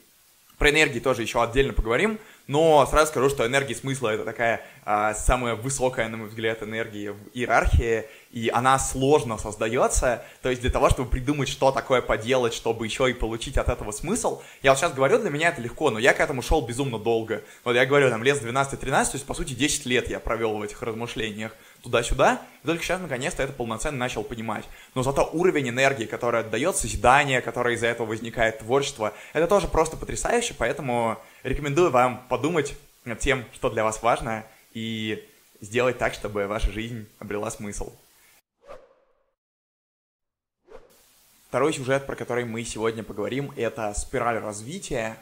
Про 0.58 0.70
энергии 0.70 1.00
тоже 1.00 1.22
еще 1.22 1.42
отдельно 1.42 1.72
поговорим, 1.72 2.18
но 2.50 2.84
сразу 2.84 3.12
скажу, 3.12 3.30
что 3.30 3.46
энергия 3.46 3.76
смысла 3.76 4.08
это 4.08 4.24
такая 4.24 4.60
а, 4.84 5.14
самая 5.14 5.54
высокая, 5.54 6.08
на 6.08 6.16
мой 6.16 6.26
взгляд, 6.26 6.64
энергия 6.64 7.12
в 7.12 7.18
иерархии, 7.32 8.06
и 8.32 8.50
она 8.52 8.76
сложно 8.80 9.38
создается, 9.38 10.24
то 10.42 10.50
есть 10.50 10.60
для 10.60 10.70
того, 10.72 10.90
чтобы 10.90 11.08
придумать, 11.08 11.48
что 11.48 11.70
такое 11.70 12.02
поделать, 12.02 12.52
чтобы 12.52 12.86
еще 12.86 13.08
и 13.08 13.12
получить 13.12 13.56
от 13.56 13.68
этого 13.68 13.92
смысл, 13.92 14.42
я 14.64 14.72
вот 14.72 14.80
сейчас 14.80 14.92
говорю, 14.92 15.20
для 15.20 15.30
меня 15.30 15.50
это 15.50 15.60
легко, 15.60 15.90
но 15.90 16.00
я 16.00 16.12
к 16.12 16.18
этому 16.18 16.42
шел 16.42 16.60
безумно 16.60 16.98
долго. 16.98 17.44
Вот 17.62 17.76
я 17.76 17.86
говорю, 17.86 18.10
там, 18.10 18.24
лет 18.24 18.42
12-13, 18.42 18.80
то 18.80 19.10
есть, 19.12 19.26
по 19.26 19.34
сути, 19.34 19.52
10 19.52 19.86
лет 19.86 20.10
я 20.10 20.18
провел 20.18 20.58
в 20.58 20.62
этих 20.62 20.82
размышлениях 20.82 21.52
туда-сюда, 21.82 22.42
и 22.62 22.66
только 22.66 22.82
сейчас, 22.82 23.00
наконец-то, 23.00 23.42
это 23.42 23.52
полноценно 23.52 23.98
начал 23.98 24.22
понимать. 24.22 24.64
Но 24.94 25.02
зато 25.02 25.28
уровень 25.32 25.68
энергии, 25.70 26.04
который 26.04 26.40
отдает 26.40 26.76
созидание, 26.76 27.40
которое 27.40 27.74
из-за 27.74 27.86
этого 27.86 28.06
возникает 28.06 28.58
творчество, 28.58 29.14
это 29.32 29.46
тоже 29.46 29.68
просто 29.68 29.96
потрясающе, 29.96 30.54
поэтому 30.56 31.18
рекомендую 31.42 31.90
вам 31.90 32.26
подумать 32.28 32.76
над 33.04 33.18
тем, 33.18 33.44
что 33.54 33.70
для 33.70 33.84
вас 33.84 34.02
важно, 34.02 34.44
и 34.72 35.26
сделать 35.60 35.98
так, 35.98 36.14
чтобы 36.14 36.46
ваша 36.46 36.70
жизнь 36.70 37.08
обрела 37.18 37.50
смысл. 37.50 37.92
Второй 41.48 41.72
сюжет, 41.72 42.06
про 42.06 42.14
который 42.14 42.44
мы 42.44 42.62
сегодня 42.62 43.02
поговорим, 43.02 43.52
это 43.56 43.92
спираль 43.94 44.38
развития. 44.38 45.16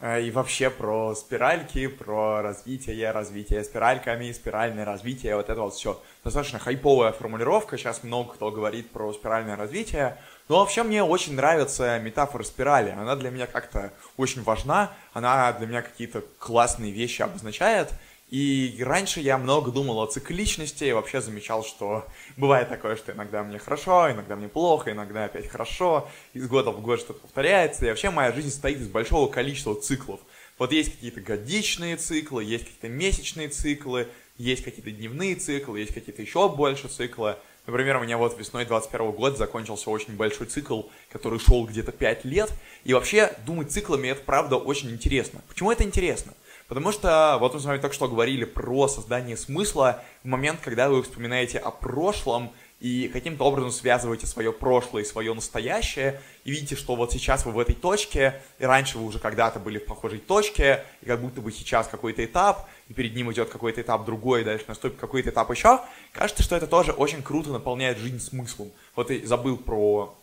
Э, 0.00 0.22
и 0.22 0.30
вообще 0.30 0.70
про 0.70 1.14
спиральки, 1.14 1.86
про 1.86 2.40
развитие, 2.40 3.10
развитие 3.10 3.62
спиральками, 3.62 4.32
спиральное 4.32 4.84
развитие, 4.84 5.36
вот 5.36 5.50
это 5.50 5.60
вот 5.60 5.74
все. 5.74 6.00
Достаточно 6.24 6.58
хайповая 6.58 7.12
формулировка, 7.12 7.76
сейчас 7.76 8.02
много 8.02 8.32
кто 8.32 8.50
говорит 8.50 8.90
про 8.90 9.12
спиральное 9.12 9.56
развитие, 9.56 10.16
но 10.48 10.60
вообще 10.60 10.82
мне 10.82 11.04
очень 11.04 11.34
нравится 11.34 11.98
метафора 11.98 12.42
спирали, 12.44 12.90
она 12.90 13.14
для 13.14 13.30
меня 13.30 13.46
как-то 13.46 13.92
очень 14.16 14.42
важна, 14.42 14.90
она 15.12 15.52
для 15.52 15.66
меня 15.66 15.82
какие-то 15.82 16.22
классные 16.38 16.92
вещи 16.92 17.20
обозначает, 17.20 17.92
и 18.30 18.80
раньше 18.84 19.20
я 19.20 19.38
много 19.38 19.72
думал 19.72 20.00
о 20.00 20.06
цикличности 20.06 20.84
и 20.84 20.92
вообще 20.92 21.20
замечал, 21.20 21.64
что 21.64 22.06
бывает 22.36 22.68
такое, 22.68 22.94
что 22.94 23.10
иногда 23.10 23.42
мне 23.42 23.58
хорошо, 23.58 24.10
иногда 24.12 24.36
мне 24.36 24.48
плохо, 24.48 24.92
иногда 24.92 25.24
опять 25.24 25.48
хорошо, 25.48 26.08
из 26.32 26.46
года 26.46 26.70
в 26.70 26.80
год 26.80 27.00
что-то 27.00 27.20
повторяется, 27.20 27.84
и 27.84 27.88
вообще 27.88 28.10
моя 28.10 28.30
жизнь 28.32 28.50
состоит 28.50 28.78
из 28.78 28.88
большого 28.88 29.28
количества 29.28 29.74
циклов. 29.74 30.20
Вот 30.58 30.70
есть 30.70 30.92
какие-то 30.92 31.20
годичные 31.20 31.96
циклы, 31.96 32.44
есть 32.44 32.66
какие-то 32.66 32.88
месячные 32.88 33.48
циклы, 33.48 34.06
есть 34.36 34.62
какие-то 34.62 34.92
дневные 34.92 35.34
циклы, 35.34 35.80
есть 35.80 35.92
какие-то 35.92 36.22
еще 36.22 36.48
больше 36.48 36.86
циклы. 36.86 37.36
Например, 37.66 37.96
у 37.96 38.00
меня 38.00 38.16
вот 38.16 38.38
весной 38.38 38.64
21 38.64 39.10
года 39.12 39.36
закончился 39.36 39.90
очень 39.90 40.16
большой 40.16 40.46
цикл, 40.46 40.82
который 41.10 41.38
шел 41.38 41.66
где-то 41.66 41.92
5 41.92 42.24
лет. 42.26 42.52
И 42.84 42.94
вообще 42.94 43.32
думать 43.44 43.72
циклами 43.72 44.08
это 44.08 44.22
правда 44.22 44.56
очень 44.56 44.90
интересно. 44.90 45.40
Почему 45.48 45.72
это 45.72 45.82
интересно? 45.82 46.32
Потому 46.70 46.92
что, 46.92 47.36
вот 47.40 47.52
мы 47.52 47.58
с 47.58 47.64
вами 47.64 47.78
только 47.78 47.96
что 47.96 48.06
говорили 48.06 48.44
про 48.44 48.86
создание 48.86 49.36
смысла 49.36 50.04
в 50.22 50.28
момент, 50.28 50.60
когда 50.62 50.88
вы 50.88 51.02
вспоминаете 51.02 51.58
о 51.58 51.72
прошлом, 51.72 52.52
и 52.78 53.08
каким-то 53.12 53.42
образом 53.42 53.72
связываете 53.72 54.28
свое 54.28 54.52
прошлое 54.52 55.02
и 55.02 55.04
свое 55.04 55.34
настоящее, 55.34 56.22
и 56.44 56.52
видите, 56.52 56.76
что 56.76 56.94
вот 56.94 57.10
сейчас 57.10 57.44
вы 57.44 57.50
в 57.50 57.58
этой 57.58 57.74
точке, 57.74 58.40
и 58.60 58.64
раньше 58.64 58.98
вы 58.98 59.06
уже 59.06 59.18
когда-то 59.18 59.58
были 59.58 59.80
в 59.80 59.84
похожей 59.84 60.20
точке, 60.20 60.84
и 61.02 61.06
как 61.06 61.20
будто 61.20 61.40
бы 61.40 61.50
сейчас 61.50 61.88
какой-то 61.88 62.24
этап, 62.24 62.68
и 62.88 62.94
перед 62.94 63.16
ним 63.16 63.32
идет 63.32 63.48
какой-то 63.48 63.80
этап 63.80 64.04
другой, 64.04 64.42
и 64.42 64.44
дальше 64.44 64.66
наступит 64.68 64.96
какой-то 64.96 65.30
этап 65.30 65.50
еще, 65.50 65.80
кажется, 66.12 66.44
что 66.44 66.54
это 66.54 66.68
тоже 66.68 66.92
очень 66.92 67.24
круто 67.24 67.50
наполняет 67.50 67.98
жизнь 67.98 68.20
смыслом. 68.20 68.70
Вот 68.94 69.10
и 69.10 69.26
забыл 69.26 69.56
про 69.56 70.16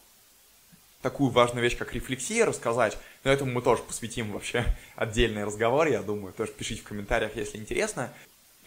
такую 1.02 1.30
важную 1.30 1.64
вещь, 1.64 1.78
как 1.78 1.94
рефлексия, 1.94 2.46
рассказать, 2.46 2.98
но 3.24 3.32
этому 3.32 3.52
мы 3.52 3.62
тоже 3.62 3.84
посвятим 3.84 4.32
вообще 4.32 4.66
отдельный 4.96 5.44
разговор, 5.44 5.88
я 5.88 6.02
думаю, 6.02 6.34
тоже 6.34 6.52
пишите 6.52 6.82
в 6.82 6.86
комментариях, 6.86 7.36
если 7.36 7.58
интересно. 7.58 8.12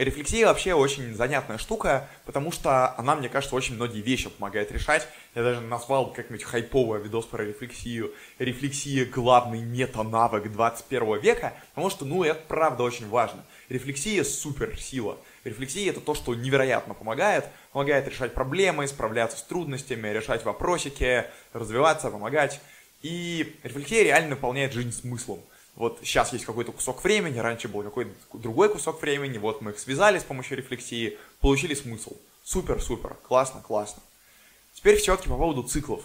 Рефлексия 0.01 0.47
вообще 0.47 0.73
очень 0.73 1.15
занятная 1.15 1.59
штука, 1.59 2.09
потому 2.25 2.53
что 2.53 2.97
она, 2.97 3.15
мне 3.15 3.29
кажется, 3.29 3.55
очень 3.55 3.75
многие 3.75 4.01
вещи 4.01 4.31
помогает 4.31 4.73
решать. 4.73 5.07
Я 5.35 5.43
даже 5.43 5.61
назвал 5.61 6.11
как-нибудь 6.15 6.43
хайповый 6.43 7.03
видос 7.03 7.27
про 7.27 7.45
рефлексию. 7.45 8.11
Рефлексия– 8.39 9.05
главный 9.15 9.61
мета-навык 9.61 10.51
21 10.51 11.21
века, 11.21 11.53
потому 11.75 11.91
что, 11.91 12.07
ну, 12.07 12.25
это 12.25 12.41
правда 12.49 12.83
очень 12.83 13.11
важно. 13.11 13.45
Рефлексия– 13.69 14.25
суперсила. 14.25 15.19
Рефлексия– 15.45 15.91
это 15.93 16.01
то, 16.01 16.15
что 16.15 16.35
невероятно 16.35 16.95
помогает. 16.95 17.47
Помогает 17.73 18.07
решать 18.09 18.35
проблемы, 18.35 18.87
справляться 18.87 19.39
с 19.39 19.43
трудностями, 19.43 20.09
решать 20.09 20.45
вопросики, 20.45 21.25
развиваться, 21.53 22.11
помогать. 22.11 22.61
И 23.03 23.57
рефлексия 23.63 24.03
реально 24.03 24.31
наполняет 24.31 24.73
жизнь 24.73 24.93
смыслом 24.93 25.41
вот 25.81 25.99
сейчас 26.03 26.33
есть 26.33 26.45
какой-то 26.45 26.73
кусок 26.73 27.03
времени, 27.03 27.39
раньше 27.39 27.67
был 27.67 27.83
какой-то 27.83 28.11
другой 28.35 28.69
кусок 28.69 29.01
времени, 29.01 29.39
вот 29.39 29.63
мы 29.63 29.71
их 29.71 29.79
связали 29.79 30.19
с 30.19 30.25
помощью 30.25 30.59
рефлексии, 30.59 31.17
получили 31.41 31.75
смысл. 31.75 32.17
Супер, 32.45 32.83
супер, 32.83 33.17
классно, 33.27 33.63
классно. 33.63 34.03
Теперь 34.75 34.97
все-таки 34.97 35.29
по 35.29 35.37
поводу 35.37 35.63
циклов. 35.63 36.03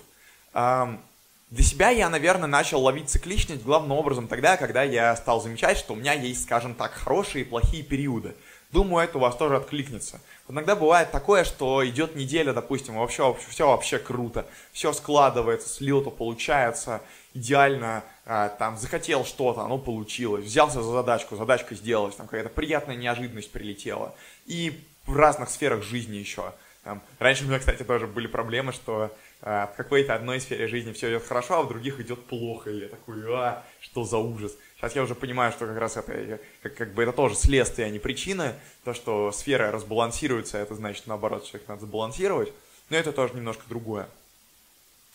Для 0.54 1.64
себя 1.64 1.90
я, 1.90 2.10
наверное, 2.10 2.48
начал 2.48 2.82
ловить 2.82 3.10
цикличность 3.10 3.64
главным 3.64 3.98
образом 3.98 4.28
тогда, 4.28 4.58
когда 4.58 4.84
я 4.84 5.16
стал 5.16 5.42
замечать, 5.42 5.78
что 5.78 5.94
у 5.94 5.96
меня 5.96 6.14
есть, 6.14 6.44
скажем 6.44 6.74
так, 6.74 6.94
хорошие 6.94 7.44
и 7.44 7.48
плохие 7.48 7.84
периоды. 7.84 8.36
Думаю, 8.76 9.06
это 9.06 9.20
у 9.20 9.22
вас 9.22 9.38
тоже 9.38 9.56
откликнется. 9.56 10.20
Иногда 10.50 10.76
бывает 10.76 11.10
такое, 11.10 11.46
что 11.46 11.88
идет 11.88 12.18
неделя, 12.18 12.52
допустим, 12.52 12.98
вообще 12.98 13.34
все 13.48 13.70
вообще 13.70 14.00
круто, 14.00 14.46
все 14.74 14.92
складывается, 14.92 15.70
с 15.70 15.80
лету 15.80 16.12
получается, 16.12 17.02
идеально 17.34 18.04
а, 18.26 18.50
там 18.50 18.78
захотел 18.78 19.24
что-то, 19.24 19.62
оно 19.62 19.78
получилось, 19.78 20.44
взялся 20.44 20.84
за 20.84 20.92
задачку, 20.92 21.38
задачка 21.38 21.74
сделалась, 21.74 22.16
там 22.16 22.28
какая-то 22.28 22.50
приятная 22.50 22.98
неожиданность 22.98 23.50
прилетела. 23.50 24.14
И 24.46 24.84
в 25.06 25.16
разных 25.16 25.50
сферах 25.52 25.82
жизни 25.82 26.18
еще. 26.18 26.54
Там, 26.84 27.02
раньше 27.18 27.46
у 27.46 27.48
меня, 27.48 27.60
кстати, 27.60 27.84
тоже 27.84 28.08
были 28.08 28.28
проблемы, 28.28 28.74
что 28.74 29.10
а, 29.42 29.68
в 29.68 29.78
какой-то 29.78 30.16
одной 30.16 30.42
сфере 30.42 30.68
жизни 30.68 30.92
все 30.92 31.12
идет 31.12 31.24
хорошо, 31.26 31.60
а 31.60 31.62
в 31.64 31.70
других 31.70 32.02
идет 32.02 32.26
плохо. 32.26 32.72
И 32.72 32.82
я 32.82 32.88
такой, 32.90 33.24
а, 33.34 33.64
что 33.80 34.04
за 34.04 34.18
ужас. 34.18 34.52
Сейчас 34.78 34.96
я 34.96 35.04
уже 35.04 35.16
понимаю, 35.16 35.52
что 35.52 35.68
как 35.68 35.78
раз 35.78 35.98
это, 35.98 36.40
как, 36.62 36.76
как 36.76 36.94
бы 36.94 37.04
это 37.04 37.14
тоже 37.14 37.36
следствие, 37.36 37.88
а 37.88 37.90
не 37.90 38.00
причина. 38.00 38.56
То, 38.84 38.94
что 38.94 39.32
сферы 39.32 39.72
разбалансируются, 39.72 40.58
это 40.58 40.76
значит, 40.76 41.08
наоборот, 41.08 41.46
что 41.46 41.58
их 41.58 41.68
надо 41.68 41.82
забалансировать. 41.82 42.52
Но 42.90 42.98
это 42.98 43.12
тоже 43.12 43.34
немножко 43.34 43.64
другое. 43.68 44.08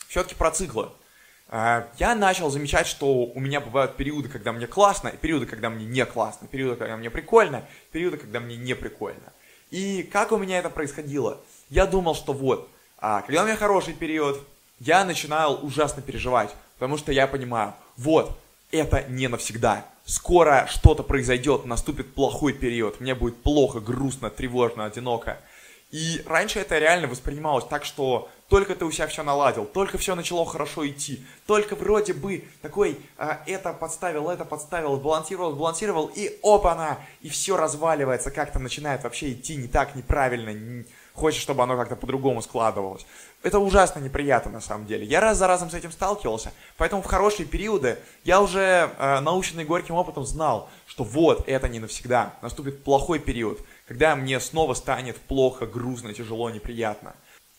Все-таки 0.08 0.34
про 0.34 0.50
циклы. 0.50 0.88
А, 1.52 1.88
я 1.98 2.14
начал 2.14 2.48
замечать, 2.48 2.86
что 2.86 3.24
у 3.24 3.40
меня 3.40 3.60
бывают 3.60 3.96
периоды, 3.96 4.28
когда 4.28 4.52
мне 4.52 4.66
классно, 4.66 5.10
периоды, 5.10 5.46
когда 5.46 5.68
мне 5.68 5.84
не 5.84 6.06
классно, 6.06 6.46
периоды, 6.46 6.76
когда 6.76 6.96
мне 6.96 7.10
прикольно, 7.10 7.64
периоды, 7.90 8.16
когда 8.16 8.40
мне 8.40 8.56
не 8.56 8.74
прикольно. 8.74 9.32
И 9.70 10.04
как 10.04 10.32
у 10.32 10.36
меня 10.36 10.58
это 10.58 10.70
происходило? 10.70 11.38
Я 11.68 11.86
думал, 11.86 12.14
что 12.14 12.32
вот, 12.32 12.68
а, 12.98 13.22
когда 13.22 13.42
у 13.42 13.46
меня 13.46 13.56
хороший 13.56 13.94
период, 13.94 14.40
я 14.78 15.04
начинал 15.04 15.64
ужасно 15.64 16.02
переживать, 16.02 16.54
потому 16.74 16.96
что 16.96 17.12
я 17.12 17.26
понимаю, 17.26 17.74
вот, 17.96 18.38
это 18.72 19.04
не 19.08 19.28
навсегда. 19.28 19.86
Скоро 20.04 20.66
что-то 20.68 21.02
произойдет, 21.02 21.64
наступит 21.64 22.14
плохой 22.14 22.52
период, 22.52 23.00
мне 23.00 23.14
будет 23.14 23.42
плохо, 23.42 23.80
грустно, 23.80 24.30
тревожно, 24.30 24.84
одиноко. 24.84 25.38
И 25.90 26.22
раньше 26.24 26.60
это 26.60 26.78
реально 26.78 27.08
воспринималось 27.08 27.64
так, 27.64 27.84
что 27.84 28.28
только 28.48 28.76
ты 28.76 28.84
у 28.84 28.92
себя 28.92 29.08
все 29.08 29.24
наладил, 29.24 29.64
только 29.64 29.98
все 29.98 30.14
начало 30.14 30.46
хорошо 30.46 30.86
идти, 30.86 31.24
только 31.46 31.74
вроде 31.74 32.12
бы 32.12 32.44
такой 32.62 32.98
а, 33.16 33.42
это 33.46 33.72
подставил, 33.72 34.28
это 34.30 34.44
подставил, 34.44 34.96
балансировал, 34.98 35.54
балансировал, 35.54 36.10
и 36.14 36.38
опа-на, 36.44 36.98
и 37.22 37.28
все 37.28 37.56
разваливается, 37.56 38.30
как-то 38.30 38.60
начинает 38.60 39.02
вообще 39.02 39.32
идти 39.32 39.56
не 39.56 39.66
так, 39.66 39.96
неправильно, 39.96 40.50
не, 40.50 40.84
хочешь, 41.20 41.42
чтобы 41.42 41.62
оно 41.62 41.76
как-то 41.76 41.96
по-другому 41.96 42.42
складывалось. 42.42 43.06
Это 43.42 43.58
ужасно 43.58 44.00
неприятно 44.00 44.50
на 44.50 44.60
самом 44.60 44.86
деле. 44.86 45.04
Я 45.04 45.20
раз 45.20 45.38
за 45.38 45.46
разом 45.46 45.70
с 45.70 45.74
этим 45.74 45.92
сталкивался, 45.92 46.52
поэтому 46.76 47.02
в 47.02 47.06
хорошие 47.06 47.46
периоды 47.46 47.98
я 48.24 48.40
уже 48.40 48.90
э, 48.98 49.20
наученный 49.20 49.64
горьким 49.64 49.94
опытом 49.94 50.24
знал, 50.24 50.68
что 50.86 51.04
вот, 51.04 51.46
это 51.46 51.68
не 51.68 51.78
навсегда, 51.78 52.34
наступит 52.42 52.82
плохой 52.82 53.18
период, 53.18 53.60
когда 53.86 54.16
мне 54.16 54.40
снова 54.40 54.74
станет 54.74 55.16
плохо, 55.16 55.66
грустно, 55.66 56.14
тяжело, 56.14 56.50
неприятно. 56.50 57.14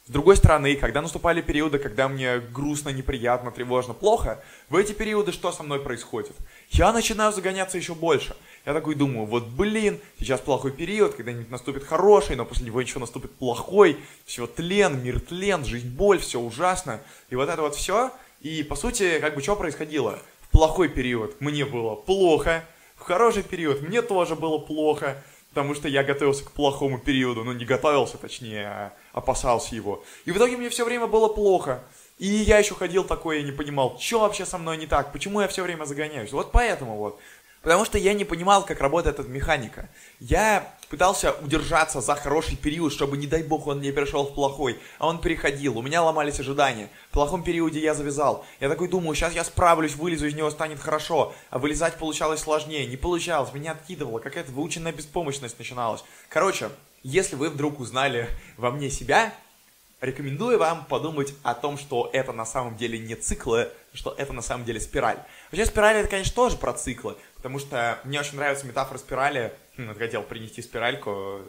С 0.07 0.11
другой 0.11 0.35
стороны, 0.35 0.75
когда 0.75 1.01
наступали 1.01 1.41
периоды, 1.41 1.79
когда 1.79 2.09
мне 2.09 2.39
грустно, 2.39 2.89
неприятно, 2.89 3.51
тревожно, 3.51 3.93
плохо, 3.93 4.43
в 4.67 4.75
эти 4.75 4.93
периоды 4.93 5.31
что 5.31 5.51
со 5.51 5.63
мной 5.63 5.79
происходит? 5.79 6.35
Я 6.71 6.91
начинаю 6.91 7.31
загоняться 7.31 7.77
еще 7.77 7.93
больше. 7.93 8.35
Я 8.65 8.73
такой 8.73 8.95
думаю, 8.95 9.25
вот 9.25 9.47
блин, 9.47 9.99
сейчас 10.19 10.39
плохой 10.39 10.71
период, 10.71 11.15
когда-нибудь 11.15 11.49
наступит 11.49 11.83
хороший, 11.83 12.35
но 12.35 12.45
после 12.45 12.67
него 12.67 12.79
еще 12.79 12.99
наступит 12.99 13.31
плохой, 13.35 13.97
все 14.25 14.45
тлен, 14.45 15.03
мир 15.03 15.19
тлен, 15.19 15.65
жизнь 15.65 15.89
боль, 15.89 16.19
все 16.19 16.39
ужасно. 16.39 17.01
И 17.29 17.35
вот 17.35 17.49
это 17.49 17.61
вот 17.61 17.75
все. 17.75 18.11
И 18.41 18.63
по 18.63 18.75
сути, 18.75 19.19
как 19.19 19.33
бы 19.35 19.41
что 19.41 19.55
происходило? 19.55 20.19
В 20.41 20.49
плохой 20.49 20.89
период 20.89 21.41
мне 21.41 21.65
было 21.65 21.95
плохо, 21.95 22.63
в 22.95 23.01
хороший 23.01 23.41
период 23.41 23.81
мне 23.81 24.03
тоже 24.03 24.35
было 24.35 24.59
плохо, 24.59 25.23
потому 25.49 25.73
что 25.73 25.87
я 25.87 26.03
готовился 26.03 26.45
к 26.45 26.51
плохому 26.51 26.99
периоду, 26.99 27.43
ну 27.43 27.53
не 27.53 27.65
готовился, 27.65 28.17
точнее, 28.17 28.67
а 28.67 28.93
опасался 29.11 29.75
его. 29.75 30.03
И 30.25 30.31
в 30.31 30.37
итоге 30.37 30.57
мне 30.57 30.69
все 30.69 30.85
время 30.85 31.07
было 31.07 31.27
плохо. 31.27 31.83
И 32.19 32.27
я 32.27 32.59
еще 32.59 32.75
ходил 32.75 33.03
такой 33.03 33.41
и 33.41 33.43
не 33.43 33.51
понимал, 33.51 33.97
что 33.99 34.19
вообще 34.19 34.45
со 34.45 34.59
мной 34.59 34.77
не 34.77 34.85
так, 34.85 35.11
почему 35.11 35.41
я 35.41 35.47
все 35.47 35.63
время 35.63 35.85
загоняюсь. 35.85 36.31
Вот 36.31 36.51
поэтому 36.51 36.95
вот. 36.95 37.19
Потому 37.61 37.85
что 37.85 37.99
я 37.99 38.13
не 38.13 38.25
понимал, 38.25 38.65
как 38.65 38.81
работает 38.81 39.19
эта 39.19 39.29
механика. 39.29 39.87
Я 40.19 40.67
пытался 40.89 41.33
удержаться 41.41 42.01
за 42.01 42.15
хороший 42.15 42.57
период, 42.57 42.91
чтобы, 42.91 43.17
не 43.17 43.27
дай 43.27 43.43
бог, 43.43 43.67
он 43.67 43.81
не 43.81 43.91
перешел 43.91 44.25
в 44.25 44.33
плохой. 44.33 44.79
А 44.97 45.07
он 45.07 45.21
переходил, 45.21 45.77
у 45.77 45.83
меня 45.83 46.01
ломались 46.01 46.39
ожидания. 46.39 46.89
В 47.09 47.13
плохом 47.13 47.43
периоде 47.43 47.79
я 47.79 47.93
завязал. 47.93 48.43
Я 48.59 48.67
такой 48.67 48.87
думаю, 48.87 49.13
сейчас 49.15 49.33
я 49.33 49.43
справлюсь, 49.43 49.95
вылезу 49.95 50.25
из 50.25 50.33
него, 50.33 50.49
станет 50.49 50.79
хорошо. 50.79 51.33
А 51.51 51.59
вылезать 51.59 51.97
получалось 51.97 52.41
сложнее. 52.41 52.87
Не 52.87 52.97
получалось, 52.97 53.53
меня 53.53 53.73
откидывало, 53.73 54.17
какая-то 54.17 54.51
выученная 54.51 54.91
беспомощность 54.91 55.59
начиналась. 55.59 56.03
Короче, 56.29 56.69
если 57.03 57.35
вы 57.35 57.49
вдруг 57.49 57.79
узнали 57.79 58.27
во 58.57 58.71
мне 58.71 58.89
себя, 58.89 59.33
рекомендую 60.01 60.57
вам 60.57 60.85
подумать 60.85 61.33
о 61.43 61.53
том, 61.53 61.77
что 61.77 62.09
это 62.11 62.33
на 62.33 62.45
самом 62.45 62.75
деле 62.75 62.97
не 62.97 63.15
циклы, 63.15 63.69
что 63.93 64.13
это 64.17 64.33
на 64.33 64.41
самом 64.41 64.65
деле 64.65 64.79
спираль. 64.79 65.19
Вообще 65.51 65.65
спираль 65.65 65.97
это, 65.97 66.09
конечно, 66.09 66.33
тоже 66.33 66.57
про 66.57 66.73
циклы, 66.73 67.15
потому 67.41 67.57
что 67.57 67.99
мне 68.03 68.19
очень 68.19 68.35
нравится 68.35 68.67
метафора 68.67 68.99
спирали. 68.99 69.51
Хм, 69.75 69.95
хотел 69.97 70.21
принести 70.21 70.61
спиральку, 70.61 71.41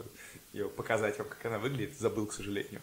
ее 0.51 0.67
показать 0.67 1.19
вам, 1.19 1.27
как 1.27 1.45
она 1.45 1.59
выглядит, 1.59 1.99
забыл, 1.99 2.25
к 2.25 2.33
сожалению. 2.33 2.81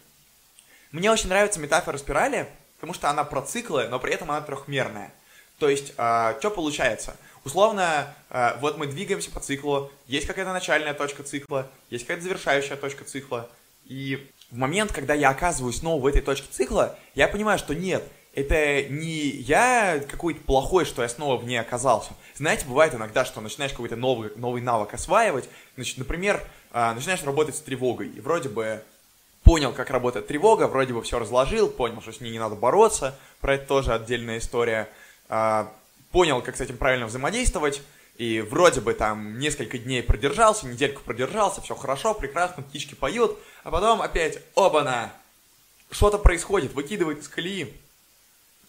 Мне 0.93 1.11
очень 1.11 1.27
нравится 1.27 1.59
метафора 1.59 1.97
спирали, 1.97 2.47
потому 2.75 2.93
что 2.93 3.09
она 3.09 3.25
про 3.25 3.41
циклы, 3.41 3.89
но 3.89 3.99
при 3.99 4.13
этом 4.13 4.31
она 4.31 4.39
трехмерная. 4.39 5.11
То 5.59 5.67
есть, 5.67 5.93
э, 5.97 6.35
что 6.39 6.51
получается? 6.51 7.17
Условно, 7.43 8.15
э, 8.29 8.57
вот 8.61 8.77
мы 8.77 8.87
двигаемся 8.87 9.29
по 9.29 9.41
циклу, 9.41 9.91
есть 10.07 10.25
какая-то 10.25 10.53
начальная 10.53 10.93
точка 10.93 11.23
цикла, 11.23 11.69
есть 11.89 12.05
какая-то 12.05 12.23
завершающая 12.23 12.77
точка 12.77 13.03
цикла, 13.03 13.49
и 13.85 14.31
в 14.51 14.55
момент, 14.55 14.93
когда 14.93 15.13
я 15.13 15.31
оказываюсь 15.31 15.79
снова 15.79 16.01
в 16.01 16.05
этой 16.05 16.21
точке 16.21 16.47
цикла, 16.49 16.97
я 17.13 17.27
понимаю, 17.27 17.59
что 17.59 17.75
нет, 17.75 18.03
это 18.33 18.83
не 18.83 19.27
я 19.27 20.01
какой-то 20.09 20.41
плохой, 20.41 20.85
что 20.85 21.01
я 21.01 21.09
снова 21.09 21.37
в 21.37 21.45
ней 21.45 21.57
оказался. 21.57 22.11
Знаете, 22.41 22.65
бывает 22.65 22.95
иногда, 22.95 23.23
что 23.23 23.39
начинаешь 23.39 23.71
какой-то 23.71 23.95
новый, 23.95 24.31
новый 24.35 24.63
навык 24.63 24.95
осваивать. 24.95 25.47
Значит, 25.75 25.99
например, 25.99 26.43
э, 26.73 26.91
начинаешь 26.93 27.21
работать 27.21 27.55
с 27.55 27.59
тревогой. 27.59 28.07
И 28.07 28.19
вроде 28.19 28.49
бы 28.49 28.81
понял, 29.43 29.73
как 29.73 29.91
работает 29.91 30.25
тревога, 30.25 30.67
вроде 30.67 30.91
бы 30.91 31.03
все 31.03 31.19
разложил, 31.19 31.69
понял, 31.69 32.01
что 32.01 32.11
с 32.11 32.19
ней 32.19 32.31
не 32.31 32.39
надо 32.39 32.55
бороться. 32.55 33.15
Про 33.41 33.53
это 33.53 33.67
тоже 33.67 33.93
отдельная 33.93 34.39
история. 34.39 34.89
Э, 35.29 35.67
понял, 36.11 36.41
как 36.41 36.57
с 36.57 36.61
этим 36.61 36.77
правильно 36.77 37.05
взаимодействовать. 37.05 37.83
И 38.17 38.41
вроде 38.41 38.81
бы 38.81 38.95
там 38.95 39.37
несколько 39.37 39.77
дней 39.77 40.01
продержался, 40.01 40.65
недельку 40.65 41.03
продержался, 41.03 41.61
все 41.61 41.75
хорошо, 41.75 42.15
прекрасно, 42.15 42.63
птички 42.63 42.95
поют, 42.95 43.37
а 43.63 43.69
потом 43.69 44.01
опять, 44.01 44.39
оба-на, 44.55 45.13
что-то 45.91 46.17
происходит, 46.17 46.73
выкидывает 46.73 47.19
из 47.19 47.27
колеи. 47.27 47.71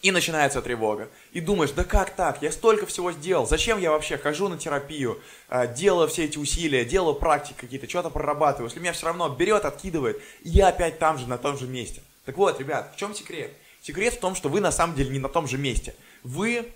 И 0.03 0.11
начинается 0.11 0.61
тревога. 0.61 1.09
И 1.33 1.41
думаешь, 1.41 1.71
да 1.71 1.85
как 1.85 2.11
так? 2.11 2.43
Я 2.43 2.51
столько 2.51 2.87
всего 2.87 3.13
сделал. 3.13 3.47
Зачем 3.47 3.81
я 3.81 3.93
вообще 3.93 4.19
хожу 4.19 4.49
на 4.49 4.59
терапию, 4.59 5.21
а, 5.49 5.69
делаю 5.69 6.09
все 6.09 6.25
эти 6.25 6.39
усилия, 6.39 6.85
делаю 6.85 7.15
практики 7.15 7.55
какие-то, 7.57 7.89
что-то 7.89 8.11
прорабатываю. 8.11 8.69
Если 8.69 8.81
меня 8.81 8.93
все 8.93 9.07
равно 9.07 9.29
берет, 9.29 9.65
откидывает, 9.65 10.21
и 10.43 10.49
я 10.49 10.69
опять 10.69 10.99
там 10.99 11.19
же, 11.19 11.29
на 11.29 11.39
том 11.39 11.57
же 11.57 11.69
месте. 11.69 12.03
Так 12.25 12.37
вот, 12.37 12.59
ребят, 12.59 12.93
в 12.95 12.99
чем 12.99 13.15
секрет? 13.15 13.53
Секрет 13.81 14.15
в 14.15 14.19
том, 14.19 14.35
что 14.35 14.49
вы 14.49 14.61
на 14.61 14.73
самом 14.73 14.97
деле 14.97 15.11
не 15.11 15.21
на 15.21 15.29
том 15.29 15.47
же 15.47 15.57
месте. 15.57 15.95
Вы 16.25 16.67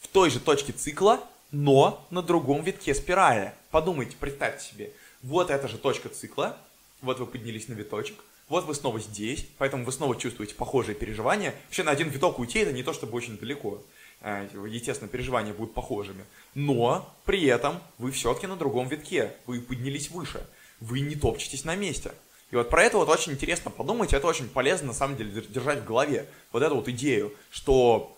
в 0.00 0.08
той 0.08 0.30
же 0.30 0.40
точке 0.40 0.72
цикла, 0.72 1.20
но 1.50 2.06
на 2.10 2.22
другом 2.22 2.62
витке 2.62 2.94
спирали. 2.94 3.52
Подумайте, 3.70 4.16
представьте 4.18 4.64
себе. 4.64 4.90
Вот 5.22 5.50
эта 5.50 5.68
же 5.68 5.76
точка 5.76 6.08
цикла, 6.08 6.56
вот 7.02 7.18
вы 7.18 7.26
поднялись 7.26 7.68
на 7.68 7.74
виточек, 7.74 8.16
вот 8.48 8.64
вы 8.64 8.74
снова 8.74 8.98
здесь, 8.98 9.46
поэтому 9.58 9.84
вы 9.84 9.92
снова 9.92 10.16
чувствуете 10.16 10.54
похожие 10.54 10.94
переживания. 10.94 11.54
Вообще 11.66 11.82
на 11.82 11.90
один 11.90 12.08
виток 12.08 12.38
уйти 12.38 12.60
это 12.60 12.72
не 12.72 12.82
то 12.82 12.92
чтобы 12.92 13.16
очень 13.16 13.36
далеко. 13.38 13.82
Э, 14.20 14.48
естественно, 14.68 15.08
переживания 15.08 15.52
будут 15.52 15.74
похожими. 15.74 16.24
Но 16.54 17.14
при 17.24 17.44
этом 17.44 17.80
вы 17.98 18.10
все-таки 18.10 18.46
на 18.46 18.56
другом 18.56 18.88
витке. 18.88 19.32
Вы 19.46 19.60
поднялись 19.60 20.10
выше. 20.10 20.46
Вы 20.80 21.00
не 21.00 21.14
топчетесь 21.14 21.64
на 21.64 21.76
месте. 21.76 22.12
И 22.50 22.56
вот 22.56 22.70
про 22.70 22.82
это 22.82 22.96
вот 22.96 23.10
очень 23.10 23.32
интересно 23.32 23.70
подумать, 23.70 24.14
это 24.14 24.26
очень 24.26 24.48
полезно 24.48 24.88
на 24.88 24.94
самом 24.94 25.16
деле 25.16 25.42
держать 25.48 25.80
в 25.80 25.84
голове. 25.84 26.26
Вот 26.50 26.62
эту 26.62 26.76
вот 26.76 26.88
идею, 26.88 27.34
что 27.50 28.16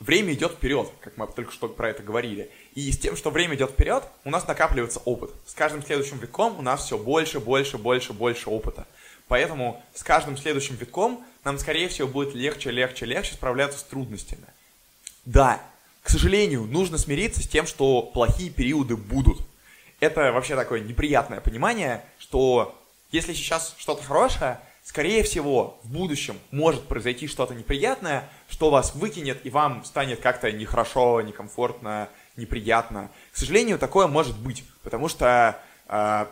время 0.00 0.32
идет 0.32 0.52
вперед, 0.52 0.90
как 1.00 1.18
мы 1.18 1.26
только 1.26 1.52
что 1.52 1.68
про 1.68 1.90
это 1.90 2.02
говорили. 2.02 2.50
И 2.74 2.90
с 2.90 2.98
тем, 2.98 3.16
что 3.16 3.30
время 3.30 3.54
идет 3.54 3.72
вперед, 3.72 4.04
у 4.24 4.30
нас 4.30 4.46
накапливается 4.46 5.00
опыт. 5.00 5.30
С 5.44 5.52
каждым 5.52 5.82
следующим 5.82 6.18
витком 6.18 6.58
у 6.58 6.62
нас 6.62 6.84
все 6.86 6.96
больше, 6.96 7.38
больше, 7.38 7.76
больше, 7.76 8.14
больше 8.14 8.48
опыта. 8.48 8.86
Поэтому 9.28 9.82
с 9.94 10.02
каждым 10.02 10.36
следующим 10.36 10.76
витком 10.76 11.24
нам, 11.44 11.58
скорее 11.58 11.88
всего, 11.88 12.06
будет 12.06 12.34
легче, 12.34 12.70
легче, 12.70 13.06
легче 13.06 13.34
справляться 13.34 13.78
с 13.78 13.82
трудностями. 13.82 14.46
Да, 15.24 15.60
к 16.02 16.10
сожалению, 16.10 16.62
нужно 16.64 16.98
смириться 16.98 17.42
с 17.42 17.48
тем, 17.48 17.66
что 17.66 18.02
плохие 18.02 18.50
периоды 18.50 18.96
будут. 18.96 19.40
Это 19.98 20.30
вообще 20.32 20.54
такое 20.54 20.80
неприятное 20.80 21.40
понимание, 21.40 22.04
что 22.18 22.80
если 23.10 23.32
сейчас 23.32 23.74
что-то 23.78 24.04
хорошее, 24.04 24.60
скорее 24.84 25.24
всего, 25.24 25.80
в 25.82 25.90
будущем 25.90 26.38
может 26.52 26.86
произойти 26.86 27.26
что-то 27.26 27.54
неприятное, 27.54 28.28
что 28.48 28.70
вас 28.70 28.94
выкинет, 28.94 29.44
и 29.44 29.50
вам 29.50 29.84
станет 29.84 30.20
как-то 30.20 30.52
нехорошо, 30.52 31.20
некомфортно, 31.22 32.08
неприятно. 32.36 33.10
К 33.32 33.36
сожалению, 33.36 33.78
такое 33.78 34.06
может 34.06 34.38
быть, 34.38 34.64
потому 34.84 35.08
что 35.08 35.60
э, 35.88 36.26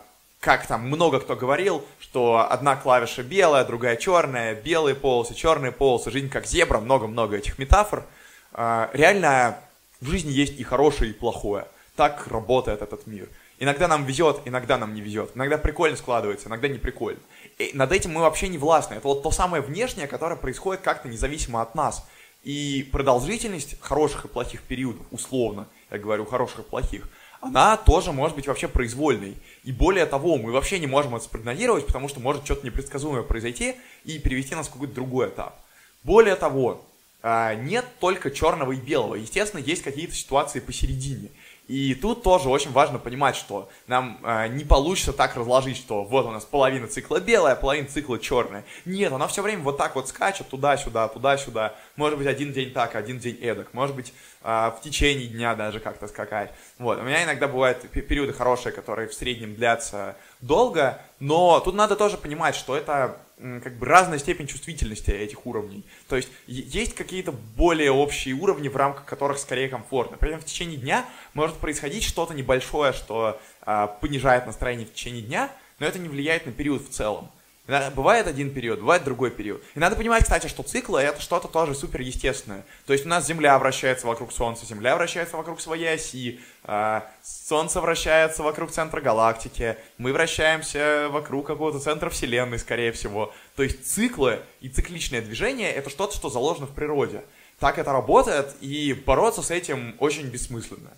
как 0.45 0.67
там 0.67 0.83
много 0.83 1.21
кто 1.21 1.37
говорил, 1.37 1.83
что 1.99 2.47
одна 2.51 2.77
клавиша 2.77 3.23
белая, 3.23 3.65
другая 3.65 3.97
черная, 3.97 4.55
белые 4.55 4.95
полосы, 4.95 5.35
черные 5.35 5.73
полосы, 5.73 6.11
жизнь 6.11 6.29
как 6.29 6.45
зебра, 6.47 6.81
много-много 6.81 7.39
этих 7.39 7.59
метафор. 7.59 8.05
А, 8.53 8.91
реально 8.93 9.59
в 10.03 10.11
жизни 10.11 10.31
есть 10.31 10.61
и 10.61 10.63
хорошее, 10.63 11.13
и 11.13 11.15
плохое. 11.15 11.67
Так 11.97 12.27
работает 12.27 12.83
этот 12.83 13.07
мир. 13.07 13.27
Иногда 13.59 13.89
нам 13.89 14.05
везет, 14.05 14.43
иногда 14.45 14.77
нам 14.77 14.95
не 14.95 15.01
везет. 15.01 15.31
Иногда 15.35 15.57
прикольно 15.57 15.97
складывается, 15.97 16.49
иногда 16.49 16.69
не 16.69 16.79
прикольно. 16.79 17.21
И 17.57 17.71
над 17.73 17.91
этим 17.93 18.13
мы 18.13 18.21
вообще 18.21 18.49
не 18.49 18.59
властны. 18.59 18.95
Это 18.95 19.09
вот 19.09 19.23
то 19.23 19.31
самое 19.31 19.63
внешнее, 19.63 20.07
которое 20.07 20.37
происходит 20.37 20.83
как-то 20.83 21.09
независимо 21.09 21.63
от 21.63 21.75
нас. 21.75 22.07
И 22.43 22.87
продолжительность 22.93 23.81
хороших 23.81 24.27
и 24.27 24.29
плохих 24.29 24.61
периодов, 24.61 25.07
условно, 25.11 25.67
я 25.91 25.97
говорю 25.97 26.27
хороших 26.27 26.59
и 26.59 26.63
плохих, 26.63 27.09
она 27.45 27.77
тоже 27.77 28.13
может 28.13 28.37
быть 28.37 28.47
вообще 28.47 28.69
произвольной. 28.69 29.37
И 29.65 29.73
более 29.73 30.07
того, 30.07 30.37
мы 30.37 30.51
вообще 30.51 30.79
не 30.79 30.87
можем 30.87 31.15
это 31.15 31.25
спрогнозировать, 31.25 31.87
потому 31.87 32.09
что 32.09 32.21
может 32.21 32.45
что-то 32.45 32.67
непредсказуемое 32.67 33.23
произойти 33.23 33.75
и 34.05 34.19
перевести 34.19 34.55
нас 34.55 34.69
в 34.69 34.73
какой-то 34.73 34.95
другой 34.95 35.29
этап. 35.29 35.55
Более 36.03 36.37
того, 36.37 36.83
а, 37.23 37.55
нет 37.55 37.85
только 38.01 38.31
черного 38.31 38.73
и 38.73 38.77
белого. 38.77 39.15
Естественно, 39.15 39.61
есть 39.61 39.83
какие-то 39.83 40.15
ситуации 40.15 40.61
посередине. 40.61 41.29
И 41.67 41.95
тут 41.95 42.23
тоже 42.23 42.51
очень 42.51 42.73
важно 42.73 42.99
понимать, 42.99 43.37
что 43.37 43.71
нам 43.87 44.21
э, 44.23 44.49
не 44.49 44.65
получится 44.65 45.15
так 45.15 45.35
разложить, 45.35 45.79
что 45.79 46.05
вот 46.05 46.27
у 46.27 46.31
нас 46.31 46.45
половина 46.45 46.89
цикла 46.89 47.21
белая, 47.21 47.57
половина 47.57 47.89
цикла 47.89 48.19
черная. 48.19 48.65
Нет, 48.85 49.11
она 49.13 49.27
все 49.29 49.41
время 49.41 49.63
вот 49.63 49.79
так 49.79 49.95
вот 49.95 50.09
скачет 50.09 50.49
туда-сюда, 50.49 51.09
туда-сюда. 51.09 51.75
Может 51.97 52.19
быть, 52.19 52.27
один 52.27 52.53
день 52.53 52.71
так, 52.71 52.95
один 52.97 53.19
день 53.19 53.39
эдак. 53.41 53.73
Может 53.73 53.97
быть, 53.97 54.13
э, 54.43 54.47
в 54.47 54.81
течение 54.83 55.27
дня 55.27 55.55
даже 55.55 55.81
как-то 55.81 56.07
скакать. 56.07 56.53
Вот. 56.79 56.99
У 56.99 57.03
меня 57.03 57.25
иногда 57.25 57.49
бывают 57.49 57.79
периоды 57.91 58.35
хорошие, 58.35 58.73
которые 58.73 59.09
в 59.09 59.15
среднем 59.15 59.55
длятся 59.55 60.17
долго, 60.43 61.01
но 61.19 61.61
тут 61.61 61.75
надо 61.75 61.97
тоже 61.97 62.19
понимать, 62.19 62.57
что 62.57 62.77
это 62.77 63.17
как 63.37 63.79
бы 63.79 63.87
разная 63.87 64.19
степень 64.19 64.47
чувствительности 64.47 65.11
этих 65.11 65.47
уровней. 65.47 65.85
То 66.09 66.17
есть 66.17 66.29
есть 66.47 66.95
какие-то 66.95 67.33
более 67.33 67.91
общие 67.91 68.35
уровни, 68.35 68.69
в 68.69 68.77
рамках 68.77 69.05
которых 69.05 69.39
скорее 69.39 69.69
комфортно. 69.69 70.17
При 70.17 70.31
этом 70.31 70.41
в 70.41 70.45
течение 70.45 70.77
дня 70.77 71.05
может 71.35 71.57
происходить 71.57 72.05
что-то 72.05 72.35
небольшое, 72.35 72.93
что 72.93 73.41
а, 73.63 73.89
понижает 73.89 74.47
настроение 74.47 74.87
в 74.87 74.93
течение 74.93 75.23
дня, 75.23 75.51
но 75.79 75.87
это 75.87 75.99
не 75.99 76.09
влияет 76.09 76.47
на 76.47 76.53
период 76.53 76.83
в 76.83 76.91
целом. 76.91 77.31
Бывает 77.67 78.27
один 78.27 78.53
период, 78.53 78.81
бывает 78.81 79.05
другой 79.05 79.31
период. 79.31 79.63
И 79.75 79.79
надо 79.79 79.97
понимать, 79.97 80.25
кстати, 80.25 80.49
что 80.49 80.63
циклы 80.63 81.01
это 81.01 81.23
что-то 81.23 81.49
тоже 81.49 81.75
супер 81.75 82.03
естественное. 82.03 82.63
То 82.85 82.93
есть 82.93 83.07
у 83.07 83.09
нас 83.09 83.27
Земля 83.27 83.59
вращается 83.59 84.07
вокруг 84.07 84.33
Солнца, 84.33 84.67
Земля 84.67 84.97
вращается 84.97 85.39
вокруг 85.39 85.63
своей 85.63 85.95
оси, 85.95 86.41
а, 86.65 87.11
Солнце 87.23 87.81
вращается 87.81 88.43
вокруг 88.43 88.71
центра 88.71 89.01
галактики, 89.01 89.79
мы 89.97 90.13
вращаемся 90.13 91.09
вокруг 91.11 91.47
какого-то 91.47 91.79
центра 91.79 92.11
Вселенной, 92.11 92.59
скорее 92.59 92.93
всего. 92.93 93.33
То 93.57 93.63
есть 93.63 93.87
циклы 93.91 94.41
и 94.61 94.69
цикличное 94.69 95.23
движение 95.23 95.73
это 95.73 95.89
что-то, 95.89 96.15
что 96.15 96.29
заложено 96.29 96.67
в 96.67 96.75
природе. 96.75 97.23
Так 97.61 97.79
это 97.79 97.93
работает, 97.93 98.55
и 98.61 98.93
бороться 98.93 99.41
с 99.41 99.51
этим 99.51 99.95
очень 100.01 100.27
бессмысленно. 100.27 100.91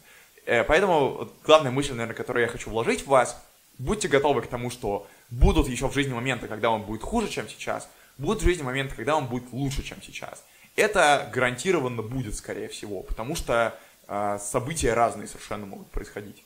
Э, 0.46 0.64
поэтому 0.64 1.30
главная 1.44 1.70
мысль, 1.70 1.92
наверное, 1.92 2.16
которую 2.16 2.42
я 2.42 2.48
хочу 2.48 2.70
вложить 2.70 3.02
в 3.02 3.06
вас, 3.06 3.40
будьте 3.78 4.08
готовы 4.08 4.42
к 4.42 4.48
тому, 4.48 4.70
что 4.70 5.06
будут 5.30 5.68
еще 5.68 5.88
в 5.88 5.94
жизни 5.94 6.12
моменты, 6.12 6.48
когда 6.48 6.70
он 6.70 6.82
будет 6.82 7.02
хуже, 7.02 7.28
чем 7.28 7.48
сейчас, 7.48 7.88
будут 8.18 8.42
в 8.42 8.44
жизни 8.44 8.62
моменты, 8.62 8.94
когда 8.94 9.16
он 9.16 9.26
будет 9.26 9.52
лучше, 9.52 9.82
чем 9.82 10.02
сейчас. 10.02 10.44
Это 10.76 11.30
гарантированно 11.32 12.02
будет, 12.02 12.34
скорее 12.36 12.68
всего, 12.68 13.02
потому 13.02 13.34
что 13.34 13.78
э, 14.08 14.38
события 14.40 14.92
разные 14.94 15.26
совершенно 15.26 15.66
могут 15.66 15.90
происходить. 15.90 16.42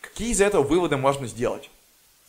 Какие 0.00 0.32
из 0.32 0.40
этого 0.40 0.62
выводы 0.62 0.96
можно 0.96 1.26
сделать? 1.26 1.70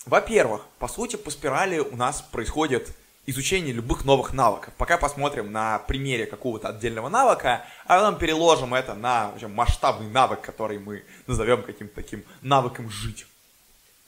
Во-первых, 0.06 0.65
по 0.79 0.88
сути, 0.88 1.15
по 1.15 1.32
спирали 1.32 1.79
у 1.79 1.95
нас 1.95 2.21
происходит 2.21 2.89
изучение 3.25 3.73
любых 3.73 4.06
новых 4.06 4.34
навыков. 4.34 4.73
Пока 4.77 4.97
посмотрим 4.97 5.51
на 5.51 5.79
примере 5.79 6.25
какого-то 6.25 6.69
отдельного 6.69 7.10
навыка, 7.10 7.65
а 7.86 7.99
потом 7.99 8.17
переложим 8.17 8.73
это 8.73 8.95
на 8.95 9.34
масштабный 9.47 10.10
навык, 10.10 10.41
который 10.41 10.79
мы 10.79 11.03
назовем 11.27 11.63
каким-то 11.63 11.95
таким 11.95 12.23
навыком 12.41 12.89
жить. 12.89 13.25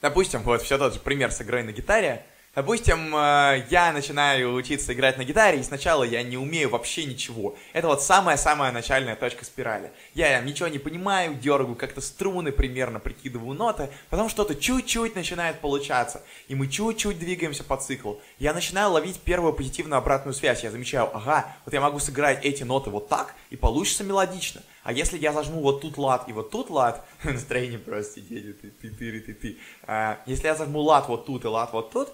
Допустим, 0.02 0.42
вот 0.42 0.62
все 0.62 0.76
тот 0.76 0.94
же 0.94 1.00
пример 1.00 1.32
с 1.32 1.40
игрой 1.40 1.62
на 1.62 1.72
гитаре. 1.72 2.24
Допустим, 2.54 3.14
э, 3.14 3.66
я 3.68 3.92
начинаю 3.92 4.54
учиться 4.54 4.94
играть 4.94 5.18
на 5.18 5.24
гитаре, 5.24 5.60
и 5.60 5.62
сначала 5.62 6.04
я 6.04 6.22
не 6.22 6.38
умею 6.38 6.70
вообще 6.70 7.04
ничего. 7.04 7.54
Это 7.74 7.86
вот 7.86 8.02
самая-самая 8.02 8.72
начальная 8.72 9.14
точка 9.14 9.44
спирали. 9.44 9.90
Я 10.14 10.40
ничего 10.40 10.68
не 10.68 10.78
понимаю, 10.78 11.34
дергаю 11.34 11.74
как-то 11.76 12.00
струны 12.00 12.52
примерно, 12.52 12.98
прикидываю 12.98 13.52
ноты, 13.52 13.90
потом 14.08 14.30
что-то 14.30 14.54
чуть-чуть 14.54 15.14
начинает 15.14 15.60
получаться, 15.60 16.22
и 16.48 16.54
мы 16.54 16.68
чуть-чуть 16.68 17.18
двигаемся 17.18 17.62
по 17.62 17.76
циклу. 17.76 18.22
Я 18.38 18.54
начинаю 18.54 18.90
ловить 18.90 19.20
первую 19.20 19.52
позитивную 19.52 19.98
обратную 19.98 20.32
связь, 20.32 20.64
я 20.64 20.70
замечаю, 20.70 21.14
ага, 21.14 21.54
вот 21.66 21.74
я 21.74 21.82
могу 21.82 21.98
сыграть 21.98 22.42
эти 22.42 22.62
ноты 22.62 22.88
вот 22.88 23.10
так, 23.10 23.34
и 23.50 23.56
получится 23.56 24.02
мелодично. 24.02 24.62
А 24.86 24.92
если 24.92 25.18
я 25.18 25.32
зажму 25.32 25.62
вот 25.62 25.80
тут 25.80 25.98
лад 25.98 26.28
и 26.28 26.32
вот 26.32 26.52
тут 26.52 26.70
лад, 26.70 27.04
настроение 27.24 27.80
просто 27.80 28.20
сидит, 28.20 28.60
ты, 28.60 28.70
ты, 28.70 28.90
ты, 28.90 29.20
ты, 29.20 29.34
ты. 29.34 29.56
А, 29.84 30.20
если 30.26 30.46
я 30.46 30.54
зажму 30.54 30.80
лад 30.80 31.08
вот 31.08 31.26
тут 31.26 31.44
и 31.44 31.48
лад 31.48 31.72
вот 31.72 31.90
тут, 31.90 32.10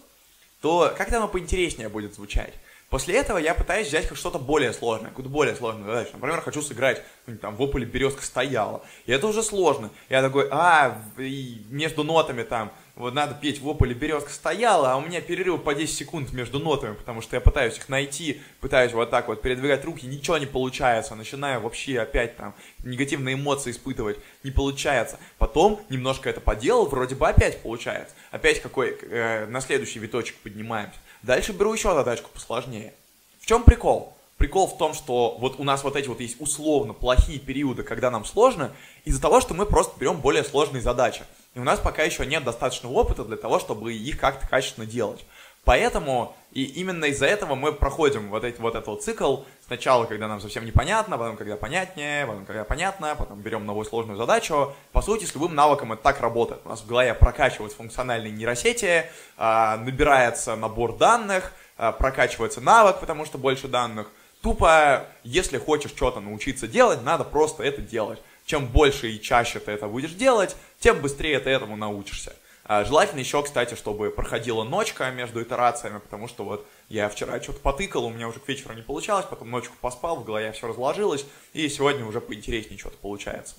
то 0.63 0.91
как-то 0.97 1.19
оно 1.19 1.29
поинтереснее 1.29 1.91
будет 1.91 2.15
звучать. 2.15 2.55
После 2.89 3.17
этого 3.17 3.37
я 3.37 3.53
пытаюсь 3.53 3.89
взять 3.89 4.09
как 4.09 4.17
что-то 4.17 4.39
более 4.39 4.73
сложное, 4.73 5.11
какую-то 5.11 5.29
более 5.29 5.55
сложную 5.55 5.85
задачу. 5.85 6.13
Например, 6.15 6.41
хочу 6.41 6.63
сыграть 6.63 7.03
ну, 7.27 7.37
там, 7.37 7.57
в 7.57 7.61
ополе 7.61 7.85
березка 7.85 8.23
стояла. 8.23 8.83
И 9.05 9.13
это 9.13 9.27
уже 9.27 9.43
сложно. 9.43 9.91
Я 10.09 10.23
такой, 10.23 10.49
а, 10.51 10.99
между 11.19 12.05
нотами 12.05 12.43
там 12.43 12.73
вот 12.95 13.15
надо 13.15 13.35
петь 13.35 13.61
в 13.61 13.69
ополе 13.69 13.95
березка 13.95 14.31
стояла, 14.31 14.93
а 14.93 14.97
у 14.97 15.01
меня 15.01 15.23
перерыв 15.23 15.63
по 15.63 15.75
10 15.75 15.97
секунд 15.97 16.33
между 16.33 16.59
нотами, 16.59 16.95
потому 16.95 17.23
что 17.23 17.37
я 17.37 17.41
пытаюсь 17.41 17.79
их 17.79 17.89
найти, 17.89 18.43
пытаюсь 18.61 18.93
вот 18.93 19.09
так 19.11 19.29
вот 19.29 19.41
передвигать 19.41 19.85
руки, 19.85 20.07
ничего 20.07 20.37
не 20.37 20.45
получается, 20.45 21.15
начинаю 21.15 21.61
вообще 21.61 22.01
опять 22.01 22.37
там 22.37 22.55
негативные 22.85 23.35
эмоции 23.35 23.71
испытывать, 23.71 24.19
не 24.45 24.51
получается. 24.51 25.19
Потом 25.39 25.81
немножко 25.89 26.29
это 26.29 26.41
поделал, 26.41 26.87
вроде 26.87 27.15
бы 27.15 27.27
опять 27.27 27.63
получается. 27.63 28.15
Опять 28.31 28.61
какой, 28.61 28.91
э, 28.91 29.47
на 29.47 29.63
следующий 29.63 29.99
виточек 29.99 30.37
поднимаемся. 30.43 30.99
Дальше 31.23 31.53
беру 31.53 31.73
еще 31.73 31.95
задачку 31.95 32.29
посложнее. 32.33 32.93
В 33.41 33.47
чем 33.47 33.63
прикол? 33.63 34.15
Прикол 34.37 34.67
в 34.67 34.77
том, 34.77 34.93
что 34.93 35.37
вот 35.39 35.59
у 35.59 35.65
нас 35.65 35.83
вот 35.83 35.97
эти 35.97 36.09
вот 36.09 36.21
есть 36.21 36.41
условно 36.41 36.93
плохие 36.93 37.39
периоды, 37.39 37.85
когда 37.85 38.11
нам 38.11 38.25
сложно, 38.25 38.73
из-за 39.05 39.21
того, 39.21 39.41
что 39.41 39.55
мы 39.55 39.67
просто 39.67 39.99
берем 39.99 40.21
более 40.21 40.45
сложные 40.45 40.83
задачи. 40.83 41.23
И 41.55 41.59
у 41.59 41.65
нас 41.65 41.79
пока 41.81 42.03
еще 42.03 42.25
нет 42.25 42.45
достаточного 42.45 42.93
опыта 42.93 43.25
для 43.25 43.37
того, 43.37 43.59
чтобы 43.59 43.93
их 43.93 44.19
как-то 44.19 44.49
качественно 44.49 44.87
делать. 44.87 45.25
Поэтому 45.65 46.35
и 46.51 46.65
именно 46.65 47.07
из-за 47.07 47.27
этого 47.27 47.55
мы 47.55 47.73
проходим 47.73 48.29
вот, 48.29 48.45
эти, 48.45 48.61
вот 48.61 48.75
этот 48.75 49.03
цикл. 49.03 49.43
Сначала, 49.67 50.05
когда 50.05 50.29
нам 50.29 50.41
совсем 50.41 50.67
непонятно, 50.67 51.17
потом, 51.17 51.37
когда 51.37 51.57
понятнее, 51.57 52.27
потом, 52.27 52.45
когда 52.45 52.65
понятно, 52.65 53.15
потом 53.17 53.41
берем 53.41 53.65
новую 53.65 53.85
сложную 53.85 54.19
задачу. 54.19 54.75
По 54.93 55.03
сути, 55.03 55.25
с 55.25 55.35
любым 55.35 55.55
навыком 55.55 55.93
это 55.93 56.03
так 56.03 56.21
работает. 56.21 56.61
У 56.65 56.69
нас 56.69 56.81
в 56.81 56.87
голове 56.87 57.15
прокачиваются 57.15 57.79
функциональные 57.79 58.33
нейросети, 58.33 59.07
а, 59.39 59.77
набирается 59.79 60.57
набор 60.57 60.97
данных, 60.97 61.53
а, 61.79 61.93
прокачивается 61.93 62.61
навык, 62.61 62.99
потому 63.01 63.25
что 63.25 63.39
больше 63.39 63.69
данных. 63.69 64.09
Тупо, 64.43 65.07
если 65.23 65.57
хочешь 65.57 65.93
что-то 65.93 66.19
научиться 66.21 66.67
делать, 66.67 67.03
надо 67.03 67.23
просто 67.25 67.63
это 67.63 67.81
делать. 67.81 68.21
Чем 68.53 68.67
больше 68.67 69.11
и 69.11 69.19
чаще 69.19 69.61
ты 69.61 69.71
это 69.73 69.87
будешь 69.87 70.13
делать, 70.13 70.57
тем 70.79 71.01
быстрее 71.01 71.41
ты 71.41 71.49
этому 71.49 71.75
научишься. 71.75 72.37
А, 72.65 72.85
желательно 72.85 73.21
еще, 73.21 73.43
кстати, 73.43 73.77
чтобы 73.77 74.11
проходила 74.11 74.63
ночка 74.63 75.11
между 75.11 75.43
итерациями, 75.43 76.01
потому 76.01 76.29
что 76.29 76.45
вот 76.45 76.67
я 76.91 77.09
вчера 77.09 77.41
что-то 77.41 77.61
потыкал, 77.61 78.05
у 78.05 78.11
меня 78.11 78.29
уже 78.29 78.41
к 78.41 78.49
вечеру 78.49 78.75
не 78.75 78.83
получалось, 78.83 79.25
потом 79.25 79.51
ночку 79.51 79.75
поспал, 79.81 80.17
в 80.17 80.25
голове 80.25 80.53
все 80.53 80.67
разложилось, 80.67 81.25
и 81.55 81.67
сегодня 81.71 82.05
уже 82.05 82.21
поинтереснее 82.21 82.79
что-то 82.79 82.99
получается. 82.99 83.55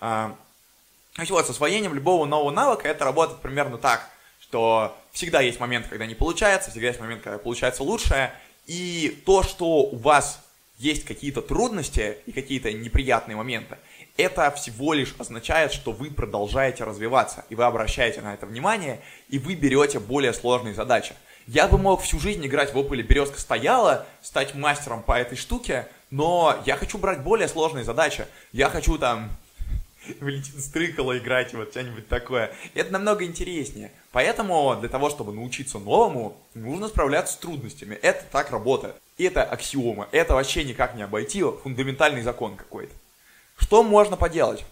А, 0.00 0.34
то 1.12 1.20
есть 1.20 1.30
вот, 1.30 1.46
с 1.46 1.50
освоением 1.50 1.92
любого 1.92 2.24
нового 2.24 2.50
навыка 2.50 2.88
это 2.88 3.04
работает 3.04 3.42
примерно 3.42 3.76
так, 3.76 4.08
что 4.40 4.96
всегда 5.10 5.42
есть 5.42 5.60
момент, 5.60 5.88
когда 5.88 6.06
не 6.06 6.14
получается, 6.14 6.70
всегда 6.70 6.88
есть 6.88 7.00
момент, 7.00 7.22
когда 7.22 7.36
получается 7.36 7.82
лучшее, 7.82 8.32
и 8.64 9.22
то, 9.26 9.42
что 9.42 9.66
у 9.66 9.96
вас 9.96 10.40
есть 10.78 11.04
какие-то 11.04 11.42
трудности 11.42 12.16
и 12.26 12.32
какие-то 12.32 12.72
неприятные 12.72 13.36
моменты, 13.36 13.76
это 14.16 14.50
всего 14.52 14.92
лишь 14.92 15.14
означает, 15.18 15.72
что 15.72 15.92
вы 15.92 16.10
продолжаете 16.10 16.84
развиваться, 16.84 17.44
и 17.48 17.54
вы 17.54 17.64
обращаете 17.64 18.20
на 18.20 18.34
это 18.34 18.46
внимание, 18.46 19.00
и 19.28 19.38
вы 19.38 19.54
берете 19.54 19.98
более 20.00 20.32
сложные 20.32 20.74
задачи. 20.74 21.14
Я 21.46 21.66
бы 21.66 21.78
мог 21.78 22.02
всю 22.02 22.20
жизнь 22.20 22.46
играть 22.46 22.72
в 22.72 22.78
Opel 22.78 23.02
«Березка 23.02 23.40
стояла», 23.40 24.06
стать 24.22 24.54
мастером 24.54 25.02
по 25.02 25.18
этой 25.18 25.36
штуке, 25.36 25.88
но 26.10 26.62
я 26.66 26.76
хочу 26.76 26.98
брать 26.98 27.22
более 27.22 27.48
сложные 27.48 27.84
задачи. 27.84 28.26
Я 28.52 28.68
хочу 28.68 28.96
там 28.98 29.30
Валентин 30.20 30.60
Стрыкало 30.60 31.18
играть, 31.18 31.52
вот 31.54 31.70
что-нибудь 31.70 32.08
такое. 32.08 32.52
Это 32.74 32.92
намного 32.92 33.24
интереснее. 33.24 33.92
Поэтому 34.12 34.76
для 34.78 34.88
того, 34.88 35.10
чтобы 35.10 35.32
научиться 35.32 35.78
новому, 35.78 36.36
нужно 36.54 36.88
справляться 36.88 37.34
с 37.34 37.38
трудностями. 37.38 37.94
Это 37.94 38.24
так 38.30 38.50
работает. 38.50 38.96
Это 39.18 39.42
аксиома. 39.44 40.08
Это 40.12 40.34
вообще 40.34 40.64
никак 40.64 40.94
не 40.94 41.02
обойти. 41.02 41.42
Фундаментальный 41.42 42.22
закон 42.22 42.56
какой-то. 42.56 42.92
Что 43.62 43.84
можно 43.84 44.16
поделать? 44.16 44.64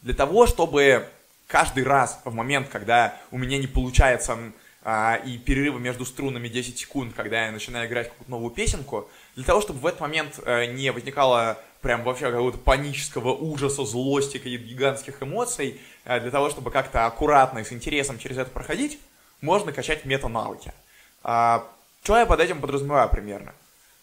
Для 0.00 0.14
того, 0.14 0.46
чтобы 0.46 1.06
каждый 1.46 1.84
раз 1.84 2.18
в 2.24 2.32
момент, 2.32 2.68
когда 2.68 3.14
у 3.30 3.36
меня 3.36 3.58
не 3.58 3.66
получается 3.66 4.38
а, 4.82 5.20
и 5.24 5.36
перерывы 5.36 5.80
между 5.80 6.06
струнами 6.06 6.48
10 6.48 6.78
секунд, 6.78 7.12
когда 7.14 7.44
я 7.44 7.52
начинаю 7.52 7.86
играть 7.86 8.08
какую-то 8.08 8.30
новую 8.30 8.50
песенку, 8.52 9.08
для 9.36 9.44
того, 9.44 9.60
чтобы 9.60 9.80
в 9.80 9.86
этот 9.86 10.00
момент 10.00 10.40
а, 10.44 10.64
не 10.64 10.90
возникало 10.90 11.58
прям 11.82 12.02
вообще 12.02 12.30
какого-то 12.30 12.56
панического 12.56 13.32
ужаса, 13.34 13.84
злости, 13.84 14.38
каких-то 14.38 14.66
гигантских 14.66 15.22
эмоций, 15.22 15.78
а, 16.06 16.20
для 16.20 16.30
того, 16.30 16.48
чтобы 16.48 16.70
как-то 16.70 17.04
аккуратно 17.04 17.58
и 17.58 17.64
с 17.64 17.72
интересом 17.72 18.18
через 18.18 18.38
это 18.38 18.50
проходить, 18.50 18.98
можно 19.42 19.72
качать 19.72 20.06
мета-навыки. 20.06 20.72
А, 21.22 21.66
что 22.02 22.16
я 22.16 22.24
под 22.24 22.40
этим 22.40 22.62
подразумеваю 22.62 23.10
примерно? 23.10 23.52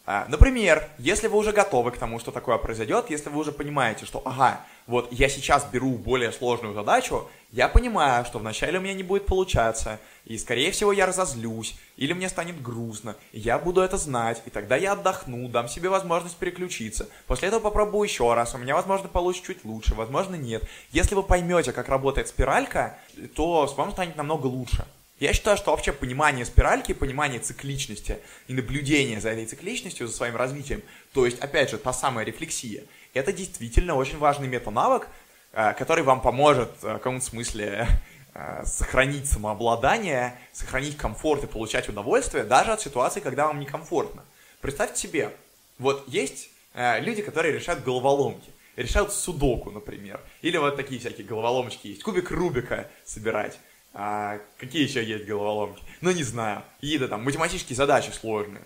А, 0.10 0.26
например, 0.30 0.88
если 0.98 1.28
вы 1.28 1.38
уже 1.38 1.52
готовы 1.52 1.92
к 1.92 1.98
тому, 1.98 2.18
что 2.20 2.32
такое 2.32 2.58
произойдет, 2.58 3.10
если 3.10 3.28
вы 3.28 3.42
уже 3.42 3.52
понимаете, 3.52 4.06
что, 4.06 4.22
ага, 4.24 4.62
вот 4.88 5.12
я 5.12 5.28
сейчас 5.28 5.66
беру 5.66 5.98
более 5.98 6.32
сложную 6.32 6.74
задачу, 6.74 7.28
я 7.52 7.68
понимаю, 7.68 8.24
что 8.24 8.40
вначале 8.40 8.80
у 8.80 8.82
меня 8.82 8.94
не 8.94 9.04
будет 9.04 9.26
получаться, 9.26 10.00
и, 10.24 10.38
скорее 10.38 10.72
всего, 10.72 10.94
я 10.94 11.08
разозлюсь, 11.08 11.78
или 11.98 12.14
мне 12.14 12.30
станет 12.30 12.62
грустно, 12.62 13.18
и 13.34 13.40
я 13.42 13.60
буду 13.60 13.82
это 13.82 13.98
знать, 13.98 14.42
и 14.46 14.50
тогда 14.50 14.78
я 14.78 14.94
отдохну, 14.94 15.50
дам 15.50 15.68
себе 15.68 15.90
возможность 15.90 16.38
переключиться. 16.38 17.10
После 17.26 17.50
этого 17.50 17.60
попробую 17.60 18.08
еще 18.08 18.34
раз, 18.34 18.56
у 18.56 18.58
меня, 18.58 18.76
возможно, 18.76 19.10
получится 19.10 19.48
чуть 19.48 19.66
лучше, 19.66 19.94
возможно, 19.94 20.36
нет. 20.36 20.64
Если 20.94 21.16
вы 21.16 21.24
поймете, 21.24 21.74
как 21.74 21.90
работает 21.90 22.30
спиралька, 22.30 22.98
то 23.36 23.68
с 23.68 23.76
вами 23.76 23.92
станет 23.92 24.16
намного 24.16 24.48
лучше. 24.48 24.88
Я 25.20 25.34
считаю, 25.34 25.58
что 25.58 25.72
вообще 25.72 25.94
понимание 25.94 26.46
спиральки, 26.46 26.94
понимание 26.94 27.40
цикличности 27.40 28.20
и 28.48 28.54
наблюдение 28.54 29.20
за 29.20 29.30
этой 29.30 29.48
цикличностью, 29.48 30.08
за 30.08 30.14
своим 30.14 30.36
развитием, 30.36 30.84
то 31.12 31.26
есть, 31.26 31.40
опять 31.40 31.72
же, 31.72 31.80
та 31.80 31.92
самая 31.92 32.24
рефлексия, 32.24 32.84
это 33.16 33.34
действительно 33.34 33.96
очень 33.96 34.20
важный 34.20 34.48
метанавык, 34.48 35.08
э, 35.54 35.74
который 35.74 36.04
вам 36.04 36.22
поможет 36.22 36.70
э, 36.84 36.94
в 36.94 36.98
каком-то 36.98 37.26
смысле 37.26 37.88
э, 38.36 38.64
сохранить 38.64 39.28
самообладание, 39.28 40.40
сохранить 40.54 40.98
комфорт 40.98 41.44
и 41.46 41.48
получать 41.48 41.90
удовольствие 41.90 42.44
даже 42.44 42.72
от 42.72 42.82
ситуации, 42.82 43.20
когда 43.20 43.48
вам 43.48 43.60
некомфортно. 43.60 44.24
Представьте 44.62 45.02
себе, 45.02 45.32
вот 45.80 46.08
есть 46.08 46.50
люди, 46.76 47.24
которые 47.24 47.56
решают 47.56 47.84
головоломки, 47.84 48.52
решают 48.76 49.12
судоку, 49.12 49.72
например, 49.72 50.20
или 50.42 50.58
вот 50.58 50.76
такие 50.76 51.00
всякие 51.00 51.26
головоломочки 51.26 51.88
есть, 51.88 52.04
кубик 52.04 52.30
Рубика 52.30 52.88
собирать. 53.04 53.58
А, 54.00 54.40
какие 54.60 54.84
еще 54.84 55.04
есть 55.04 55.26
головоломки? 55.26 55.82
Ну, 56.02 56.12
не 56.12 56.22
знаю. 56.22 56.62
Какие-то 56.80 57.08
там 57.08 57.24
математические 57.24 57.76
задачи 57.76 58.12
сложные. 58.12 58.62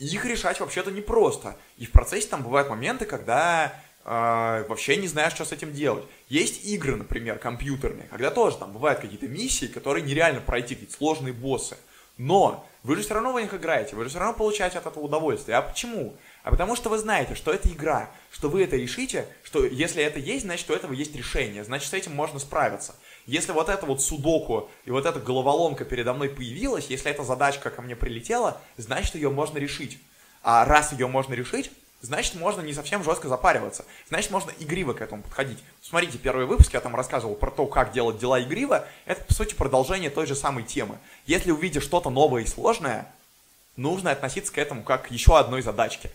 Их 0.00 0.24
решать 0.24 0.58
вообще-то 0.58 0.90
непросто. 0.90 1.56
И 1.78 1.86
в 1.86 1.92
процессе 1.92 2.26
там 2.26 2.42
бывают 2.42 2.68
моменты, 2.68 3.04
когда 3.04 3.72
э, 4.04 4.64
вообще 4.68 4.96
не 4.96 5.06
знаешь, 5.06 5.32
что 5.32 5.44
с 5.44 5.52
этим 5.52 5.72
делать. 5.72 6.04
Есть 6.28 6.64
игры, 6.64 6.96
например, 6.96 7.38
компьютерные, 7.38 8.08
когда 8.08 8.32
тоже 8.32 8.56
там 8.56 8.72
бывают 8.72 8.98
какие-то 8.98 9.28
миссии, 9.28 9.66
которые 9.66 10.02
нереально 10.02 10.40
пройти, 10.40 10.74
какие-то 10.74 10.96
сложные 10.96 11.32
боссы. 11.32 11.76
Но 12.18 12.68
вы 12.82 12.96
же 12.96 13.02
все 13.02 13.14
равно 13.14 13.32
в 13.32 13.40
них 13.40 13.54
играете, 13.54 13.94
вы 13.94 14.02
же 14.02 14.10
все 14.10 14.18
равно 14.18 14.36
получаете 14.36 14.78
от 14.78 14.86
этого 14.86 15.04
удовольствие. 15.04 15.56
А 15.56 15.62
почему? 15.62 16.16
А 16.42 16.50
потому 16.50 16.74
что 16.74 16.90
вы 16.90 16.98
знаете, 16.98 17.36
что 17.36 17.52
это 17.52 17.68
игра, 17.68 18.10
что 18.32 18.48
вы 18.48 18.64
это 18.64 18.76
решите, 18.76 19.26
что 19.44 19.64
если 19.64 20.02
это 20.02 20.18
есть, 20.18 20.44
значит, 20.44 20.68
у 20.68 20.74
этого 20.74 20.92
есть 20.92 21.14
решение, 21.14 21.62
значит, 21.62 21.90
с 21.90 21.94
этим 21.94 22.12
можно 22.14 22.40
справиться. 22.40 22.96
Если 23.26 23.52
вот 23.52 23.68
это 23.68 23.86
вот 23.86 24.02
судоку 24.02 24.70
и 24.84 24.90
вот 24.90 25.06
эта 25.06 25.18
головоломка 25.18 25.84
передо 25.84 26.12
мной 26.12 26.28
появилась, 26.28 26.86
если 26.88 27.10
эта 27.10 27.24
задачка 27.24 27.70
ко 27.70 27.80
мне 27.80 27.96
прилетела, 27.96 28.60
значит, 28.76 29.14
ее 29.14 29.30
можно 29.30 29.58
решить. 29.58 29.98
А 30.42 30.64
раз 30.66 30.92
ее 30.92 31.06
можно 31.06 31.32
решить, 31.32 31.70
значит, 32.02 32.34
можно 32.34 32.60
не 32.60 32.74
совсем 32.74 33.02
жестко 33.02 33.28
запариваться. 33.28 33.86
Значит, 34.08 34.30
можно 34.30 34.52
игриво 34.58 34.92
к 34.92 35.00
этому 35.00 35.22
подходить. 35.22 35.58
Смотрите, 35.80 36.18
первый 36.18 36.44
выпуск 36.44 36.74
я 36.74 36.80
там 36.80 36.94
рассказывал 36.94 37.34
про 37.34 37.50
то, 37.50 37.66
как 37.66 37.92
делать 37.92 38.18
дела 38.18 38.42
игриво. 38.42 38.86
Это, 39.06 39.24
по 39.24 39.32
сути, 39.32 39.54
продолжение 39.54 40.10
той 40.10 40.26
же 40.26 40.34
самой 40.34 40.64
темы. 40.64 40.98
Если 41.24 41.50
увидишь 41.50 41.84
что-то 41.84 42.10
новое 42.10 42.42
и 42.42 42.46
сложное, 42.46 43.10
нужно 43.76 44.10
относиться 44.10 44.52
к 44.52 44.58
этому 44.58 44.82
как 44.82 45.08
к 45.08 45.10
еще 45.10 45.38
одной 45.38 45.62
задачке. 45.62 46.10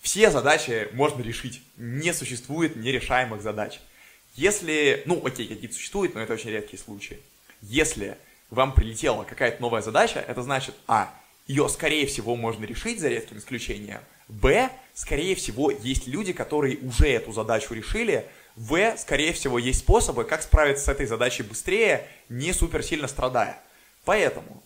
Все 0.00 0.30
задачи 0.32 0.88
можно 0.92 1.22
решить. 1.22 1.62
Не 1.76 2.12
существует 2.12 2.74
нерешаемых 2.74 3.40
задач. 3.40 3.80
Если, 4.34 5.02
ну 5.06 5.24
окей, 5.24 5.46
какие-то 5.46 5.74
существуют, 5.74 6.14
но 6.14 6.20
это 6.20 6.32
очень 6.32 6.50
редкие 6.50 6.82
случаи. 6.82 7.18
Если 7.62 8.16
вам 8.50 8.72
прилетела 8.72 9.24
какая-то 9.24 9.62
новая 9.62 9.80
задача, 9.80 10.18
это 10.20 10.42
значит, 10.42 10.74
а, 10.86 11.12
ее, 11.46 11.68
скорее 11.68 12.06
всего, 12.06 12.36
можно 12.36 12.64
решить 12.64 13.00
за 13.00 13.08
редким 13.08 13.38
исключением, 13.38 14.00
б, 14.28 14.70
скорее 14.94 15.34
всего, 15.34 15.70
есть 15.70 16.06
люди, 16.06 16.32
которые 16.32 16.78
уже 16.78 17.08
эту 17.08 17.32
задачу 17.32 17.74
решили, 17.74 18.26
в, 18.56 18.96
скорее 18.96 19.32
всего, 19.32 19.58
есть 19.58 19.80
способы, 19.80 20.24
как 20.24 20.42
справиться 20.42 20.84
с 20.84 20.88
этой 20.88 21.06
задачей 21.06 21.42
быстрее, 21.42 22.06
не 22.28 22.52
супер 22.52 22.82
сильно 22.82 23.08
страдая. 23.08 23.60
Поэтому, 24.04 24.62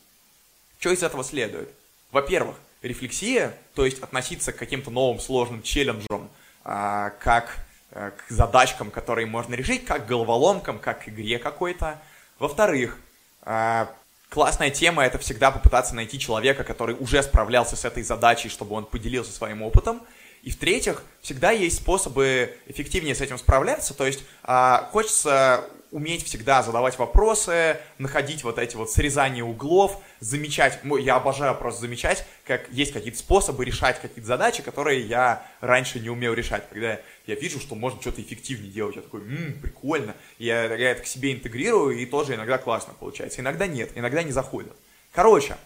что 0.79 0.93
из 0.93 1.03
этого 1.03 1.25
следует? 1.25 1.71
Во-первых, 2.13 2.57
рефлексия, 2.83 3.57
то 3.75 3.85
есть 3.85 4.01
относиться 4.01 4.53
к 4.53 4.57
каким-то 4.57 4.91
новым 4.91 5.21
сложным 5.21 5.63
челленджам, 5.63 6.31
а, 6.65 7.11
как 7.21 7.67
к 7.99 8.31
задачкам, 8.31 8.91
которые 8.91 9.27
можно 9.27 9.55
решить, 9.55 9.85
как 9.85 10.07
головоломкам, 10.07 10.79
как 10.79 11.09
игре 11.09 11.39
какой-то. 11.39 11.99
Во-вторых, 12.39 12.99
э, 13.43 13.87
классная 14.29 14.71
тема 14.71 15.05
это 15.05 15.19
всегда 15.19 15.51
попытаться 15.51 15.95
найти 15.95 16.19
человека, 16.19 16.65
который 16.65 16.97
уже 16.99 17.23
справлялся 17.23 17.77
с 17.77 17.85
этой 17.85 18.03
задачей, 18.03 18.49
чтобы 18.49 18.77
он 18.77 18.85
поделился 18.85 19.33
своим 19.33 19.63
опытом. 19.63 20.01
И 20.43 20.51
в-третьих, 20.51 21.03
всегда 21.21 21.51
есть 21.51 21.79
способы 21.79 22.57
эффективнее 22.67 23.15
с 23.15 23.21
этим 23.21 23.39
справляться. 23.39 23.93
То 23.95 24.07
есть 24.07 24.25
а, 24.45 24.89
хочется 24.93 25.65
уметь 25.91 26.25
всегда 26.25 26.63
задавать 26.63 26.99
вопросы, 26.99 27.79
находить 27.99 28.45
вот 28.45 28.59
эти 28.59 28.77
вот 28.77 28.91
срезания 28.91 29.43
углов, 29.43 30.01
замечать, 30.21 30.81
ну, 30.85 30.97
я 30.97 31.17
обожаю 31.17 31.55
просто 31.55 31.83
замечать, 31.83 32.27
как 32.47 32.69
есть 32.71 32.93
какие-то 32.93 33.19
способы 33.19 33.65
решать 33.65 34.01
какие-то 34.01 34.27
задачи, 34.27 34.63
которые 34.63 35.01
я 35.01 35.47
раньше 35.61 35.99
не 35.99 36.11
умел 36.11 36.35
решать. 36.35 36.69
Когда 36.69 37.01
я 37.29 37.37
вижу, 37.37 37.61
что 37.61 37.75
можно 37.75 38.01
что-то 38.01 38.21
эффективнее 38.21 38.73
делать, 38.73 38.97
я 38.97 39.03
такой, 39.03 39.21
ммм, 39.21 39.61
прикольно, 39.61 40.17
я, 40.39 40.75
я 40.75 40.91
это 40.91 41.03
к 41.03 41.07
себе 41.07 41.33
интегрирую, 41.33 41.97
и 41.97 42.07
тоже 42.07 42.35
иногда 42.35 42.59
классно 42.59 42.95
получается. 42.99 43.41
Иногда 43.41 43.67
нет, 43.67 43.93
иногда 43.95 44.23
не 44.23 44.33
заходит. 44.33 44.73
Короче, 45.13 45.57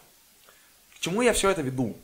к 0.97 1.01
чему 1.01 1.23
я 1.23 1.33
все 1.33 1.51
это 1.51 1.63
веду? 1.63 1.97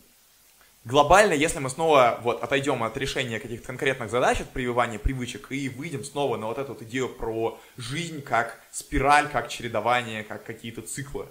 глобально, 0.84 1.34
если 1.34 1.58
мы 1.58 1.68
снова 1.68 2.18
вот 2.22 2.42
отойдем 2.42 2.82
от 2.82 2.96
решения 2.96 3.38
каких-то 3.38 3.66
конкретных 3.66 4.10
задач, 4.10 4.40
от 4.40 4.50
прививания 4.50 4.98
привычек 4.98 5.52
и 5.52 5.68
выйдем 5.68 6.02
снова 6.02 6.36
на 6.36 6.46
вот 6.46 6.56
эту 6.56 6.72
вот 6.72 6.82
идею 6.82 7.08
про 7.10 7.60
жизнь 7.76 8.22
как 8.22 8.58
спираль, 8.70 9.28
как 9.28 9.48
чередование, 9.48 10.24
как 10.24 10.44
какие-то 10.44 10.80
циклы. 10.80 11.26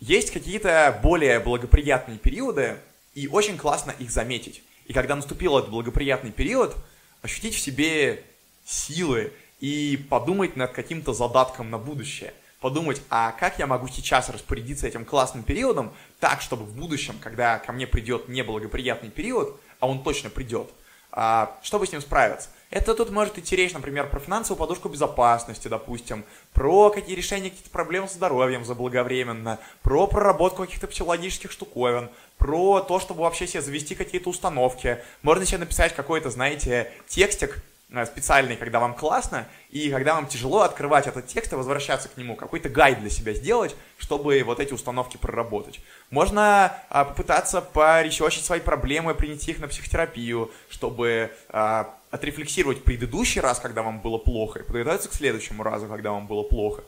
есть 0.00 0.32
какие-то 0.32 0.98
более 1.02 1.40
благоприятные 1.40 2.18
периоды, 2.18 2.76
и 3.14 3.26
очень 3.28 3.56
классно 3.56 3.94
их 3.98 4.10
заметить. 4.10 4.62
И 4.84 4.92
когда 4.92 5.16
наступил 5.16 5.56
этот 5.56 5.70
благоприятный 5.70 6.30
период, 6.30 6.76
ощутить 7.22 7.54
в 7.54 7.58
себе 7.58 8.22
силы 8.64 9.32
и 9.60 9.96
подумать 10.10 10.56
над 10.56 10.72
каким-то 10.72 11.12
задатком 11.12 11.70
на 11.70 11.78
будущее. 11.78 12.34
Подумать, 12.60 13.02
а 13.10 13.32
как 13.32 13.58
я 13.58 13.66
могу 13.66 13.86
сейчас 13.88 14.28
распорядиться 14.28 14.86
этим 14.86 15.04
классным 15.04 15.42
периодом 15.42 15.92
так, 16.20 16.40
чтобы 16.40 16.64
в 16.64 16.74
будущем, 16.74 17.16
когда 17.20 17.58
ко 17.58 17.72
мне 17.72 17.86
придет 17.86 18.28
неблагоприятный 18.28 19.10
период, 19.10 19.60
а 19.78 19.88
он 19.88 20.02
точно 20.02 20.30
придет, 20.30 20.70
а, 21.12 21.58
чтобы 21.62 21.86
с 21.86 21.92
ним 21.92 22.00
справиться. 22.00 22.48
Это 22.70 22.94
тут 22.94 23.10
может 23.10 23.38
идти 23.38 23.54
речь, 23.54 23.72
например, 23.72 24.10
про 24.10 24.18
финансовую 24.18 24.58
подушку 24.58 24.88
безопасности, 24.88 25.68
допустим, 25.68 26.24
про 26.52 26.90
какие 26.90 27.14
решения 27.14 27.50
каких-то 27.50 27.70
проблем 27.70 28.08
с 28.08 28.14
здоровьем 28.14 28.64
заблаговременно, 28.64 29.60
про 29.82 30.08
проработку 30.08 30.64
каких-то 30.64 30.88
психологических 30.88 31.52
штуковин, 31.52 32.10
про 32.38 32.80
то, 32.80 32.98
чтобы 32.98 33.20
вообще 33.20 33.46
себе 33.46 33.62
завести 33.62 33.94
какие-то 33.94 34.30
установки. 34.30 34.98
Можно 35.22 35.46
себе 35.46 35.58
написать 35.58 35.94
какой-то, 35.94 36.30
знаете, 36.30 36.92
текстик, 37.06 37.62
специальный, 38.04 38.56
когда 38.56 38.80
вам 38.80 38.94
классно, 38.94 39.46
и 39.70 39.90
когда 39.90 40.14
вам 40.14 40.26
тяжело 40.26 40.62
открывать 40.62 41.06
этот 41.06 41.28
текст 41.28 41.52
и 41.52 41.56
возвращаться 41.56 42.08
к 42.08 42.16
нему, 42.16 42.34
какой-то 42.34 42.68
гайд 42.68 43.00
для 43.00 43.10
себя 43.10 43.32
сделать, 43.32 43.76
чтобы 43.96 44.42
вот 44.44 44.58
эти 44.58 44.72
установки 44.72 45.16
проработать. 45.16 45.80
Можно 46.10 46.76
а, 46.88 47.04
попытаться 47.04 47.60
поресечить 47.60 48.44
свои 48.44 48.60
проблемы, 48.60 49.14
принести 49.14 49.52
их 49.52 49.60
на 49.60 49.68
психотерапию, 49.68 50.50
чтобы 50.68 51.30
а, 51.48 51.94
отрефлексировать 52.10 52.82
предыдущий 52.82 53.40
раз, 53.40 53.60
когда 53.60 53.82
вам 53.82 54.00
было 54.00 54.18
плохо, 54.18 54.60
и 54.60 54.62
подготовиться 54.62 55.08
к 55.08 55.14
следующему 55.14 55.62
разу, 55.62 55.86
когда 55.86 56.10
вам 56.10 56.26
было 56.26 56.42
плохо. 56.42 56.82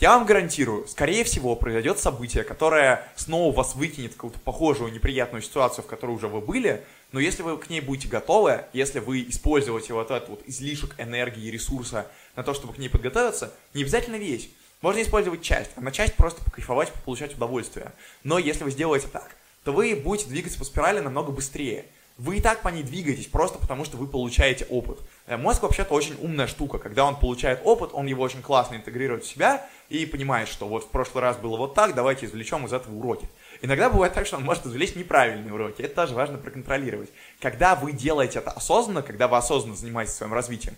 Я 0.00 0.16
вам 0.16 0.24
гарантирую, 0.24 0.88
скорее 0.88 1.24
всего, 1.24 1.54
произойдет 1.56 1.98
событие, 1.98 2.42
которое 2.42 3.06
снова 3.16 3.54
вас 3.54 3.74
выкинет 3.74 4.12
в 4.12 4.14
какую-то 4.14 4.38
похожую 4.38 4.92
неприятную 4.92 5.42
ситуацию, 5.42 5.84
в 5.84 5.88
которой 5.88 6.12
уже 6.12 6.26
вы 6.26 6.40
были, 6.40 6.82
но 7.12 7.20
если 7.20 7.42
вы 7.42 7.58
к 7.58 7.68
ней 7.70 7.80
будете 7.80 8.08
готовы, 8.08 8.64
если 8.72 9.00
вы 9.00 9.22
используете 9.22 9.92
вот 9.92 10.10
этот 10.10 10.28
вот 10.28 10.42
излишек 10.46 10.94
энергии 10.98 11.44
и 11.44 11.50
ресурса 11.50 12.06
на 12.36 12.42
то, 12.42 12.54
чтобы 12.54 12.74
к 12.74 12.78
ней 12.78 12.88
подготовиться, 12.88 13.52
не 13.74 13.82
обязательно 13.82 14.16
весь. 14.16 14.48
Можно 14.80 15.02
использовать 15.02 15.42
часть, 15.42 15.72
а 15.76 15.80
на 15.80 15.92
часть 15.92 16.14
просто 16.14 16.42
покайфовать, 16.42 16.92
получать 17.04 17.34
удовольствие. 17.34 17.92
Но 18.24 18.38
если 18.38 18.64
вы 18.64 18.70
сделаете 18.70 19.08
так, 19.08 19.36
то 19.64 19.72
вы 19.72 19.94
будете 19.94 20.28
двигаться 20.28 20.58
по 20.58 20.64
спирали 20.64 21.00
намного 21.00 21.32
быстрее. 21.32 21.84
Вы 22.16 22.36
и 22.36 22.40
так 22.40 22.60
по 22.60 22.68
ней 22.68 22.82
двигаетесь 22.82 23.26
просто 23.26 23.58
потому, 23.58 23.84
что 23.86 23.96
вы 23.96 24.06
получаете 24.06 24.66
опыт. 24.66 24.98
Э, 25.26 25.38
мозг 25.38 25.62
вообще-то 25.62 25.94
очень 25.94 26.16
умная 26.20 26.46
штука. 26.46 26.78
Когда 26.78 27.06
он 27.06 27.16
получает 27.16 27.60
опыт, 27.64 27.90
он 27.94 28.06
его 28.06 28.22
очень 28.22 28.42
классно 28.42 28.74
интегрирует 28.74 29.24
в 29.24 29.26
себя 29.26 29.66
и 29.88 30.04
понимает, 30.04 30.48
что 30.48 30.68
вот 30.68 30.84
в 30.84 30.88
прошлый 30.88 31.22
раз 31.22 31.38
было 31.38 31.56
вот 31.56 31.74
так, 31.74 31.94
давайте 31.94 32.26
извлечем 32.26 32.66
из 32.66 32.74
этого 32.74 32.94
уроки. 32.94 33.26
Иногда 33.62 33.90
бывает 33.90 34.14
так, 34.14 34.26
что 34.26 34.36
он 34.36 34.44
может 34.44 34.66
извлечь 34.66 34.94
неправильные 34.94 35.52
уроки. 35.52 35.82
Это 35.82 35.94
тоже 35.94 36.14
важно 36.14 36.38
проконтролировать. 36.38 37.10
Когда 37.40 37.74
вы 37.74 37.92
делаете 37.92 38.38
это 38.38 38.50
осознанно, 38.50 39.02
когда 39.02 39.28
вы 39.28 39.36
осознанно 39.36 39.76
занимаетесь 39.76 40.14
своим 40.14 40.32
развитием, 40.32 40.74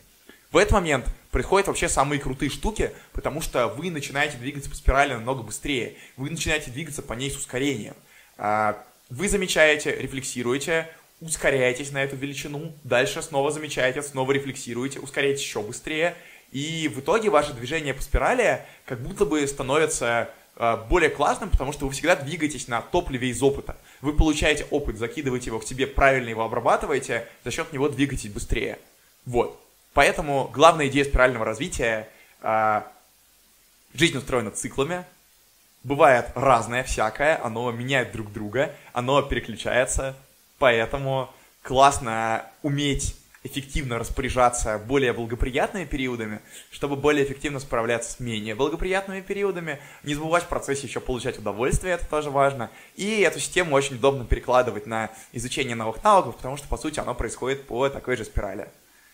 в 0.51 0.57
этот 0.57 0.73
момент 0.73 1.07
происходят 1.31 1.69
вообще 1.69 1.89
самые 1.89 2.21
крутые 2.21 2.51
штуки, 2.51 2.93
потому 3.13 3.41
что 3.41 3.69
вы 3.69 3.91
начинаете 3.91 4.37
двигаться 4.37 4.69
по 4.69 4.77
спирали 4.77 5.15
намного 5.15 5.43
быстрее. 5.43 5.97
Вы 6.17 6.29
начинаете 6.29 6.71
двигаться 6.71 7.03
по 7.03 7.15
ней 7.15 7.31
с 7.31 7.37
ускорением. 7.37 7.95
А, 8.37 8.85
вы 9.09 9.29
замечаете, 9.29 9.97
рефлексируете, 9.97 10.89
ускоряетесь 11.21 11.93
на 11.93 12.03
эту 12.03 12.17
величину, 12.17 12.75
дальше 12.85 13.23
снова 13.23 13.51
замечаете, 13.51 14.03
снова 14.03 14.33
рефлексируете, 14.33 14.99
ускоряетесь 14.99 15.43
еще 15.43 15.63
быстрее, 15.63 16.17
и 16.51 16.89
в 16.89 17.01
итоге 17.01 17.31
ваше 17.31 17.55
движение 17.55 17.95
по 17.95 18.03
спирали 18.03 18.61
как 18.85 19.01
будто 19.01 19.25
бы 19.25 19.47
становится 19.47 20.29
более 20.57 21.11
классным, 21.11 21.51
потому 21.51 21.73
что 21.73 21.87
вы 21.87 21.93
всегда 21.93 22.15
двигаетесь 22.15 22.69
на 22.69 22.83
топливе 22.83 23.31
из 23.31 23.43
опыта. 23.43 23.77
Вы 24.01 24.13
получаете 24.13 24.67
опыт, 24.71 24.99
закидываете 24.99 25.47
его 25.47 25.59
к 25.59 25.65
себе, 25.65 25.87
правильно 25.87 26.29
его 26.29 26.43
обрабатываете, 26.43 27.27
за 27.45 27.51
счет 27.51 27.73
него 27.73 27.89
двигаетесь 27.89 28.31
быстрее. 28.31 28.79
Вот. 29.25 29.59
Поэтому 29.95 30.51
главная 30.53 30.89
идея 30.89 31.05
спирального 31.05 31.45
развития 31.45 32.09
э, 32.43 32.83
жизнь 33.95 34.17
устроена 34.17 34.51
циклами, 34.51 35.05
бывает 35.85 36.31
разное, 36.35 36.85
всякое, 36.85 37.43
оно 37.43 37.71
меняет 37.73 38.13
друг 38.13 38.33
друга, 38.33 38.75
оно 38.93 39.23
переключается, 39.23 40.17
поэтому 40.59 41.31
классно 41.63 42.47
уметь 42.63 43.17
эффективно 43.45 43.99
распоряжаться 43.99 44.79
более 44.79 45.13
благоприятными 45.13 45.85
периодами, 45.85 46.41
чтобы 46.71 46.97
более 46.97 47.25
эффективно 47.25 47.59
справляться 47.59 48.13
с 48.13 48.21
менее 48.21 48.55
благоприятными 48.55 49.21
периодами, 49.21 49.81
не 50.05 50.15
забывать 50.15 50.45
в 50.45 50.49
процессе 50.49 50.87
еще 50.87 51.01
получать 51.01 51.39
удовольствие, 51.39 51.95
это 51.95 52.07
тоже 52.07 52.31
важно, 52.31 52.71
и 52.95 53.21
эту 53.21 53.41
систему 53.41 53.75
очень 53.75 53.97
удобно 53.97 54.25
перекладывать 54.25 54.87
на 54.87 55.11
изучение 55.33 55.75
новых 55.75 56.03
навыков, 56.05 56.37
потому 56.37 56.57
что, 56.57 56.69
по 56.69 56.77
сути, 56.77 57.01
оно 57.01 57.15
происходит 57.15 57.67
по 57.67 57.89
такой 57.89 58.17
же 58.17 58.25
спирали. 58.25 58.69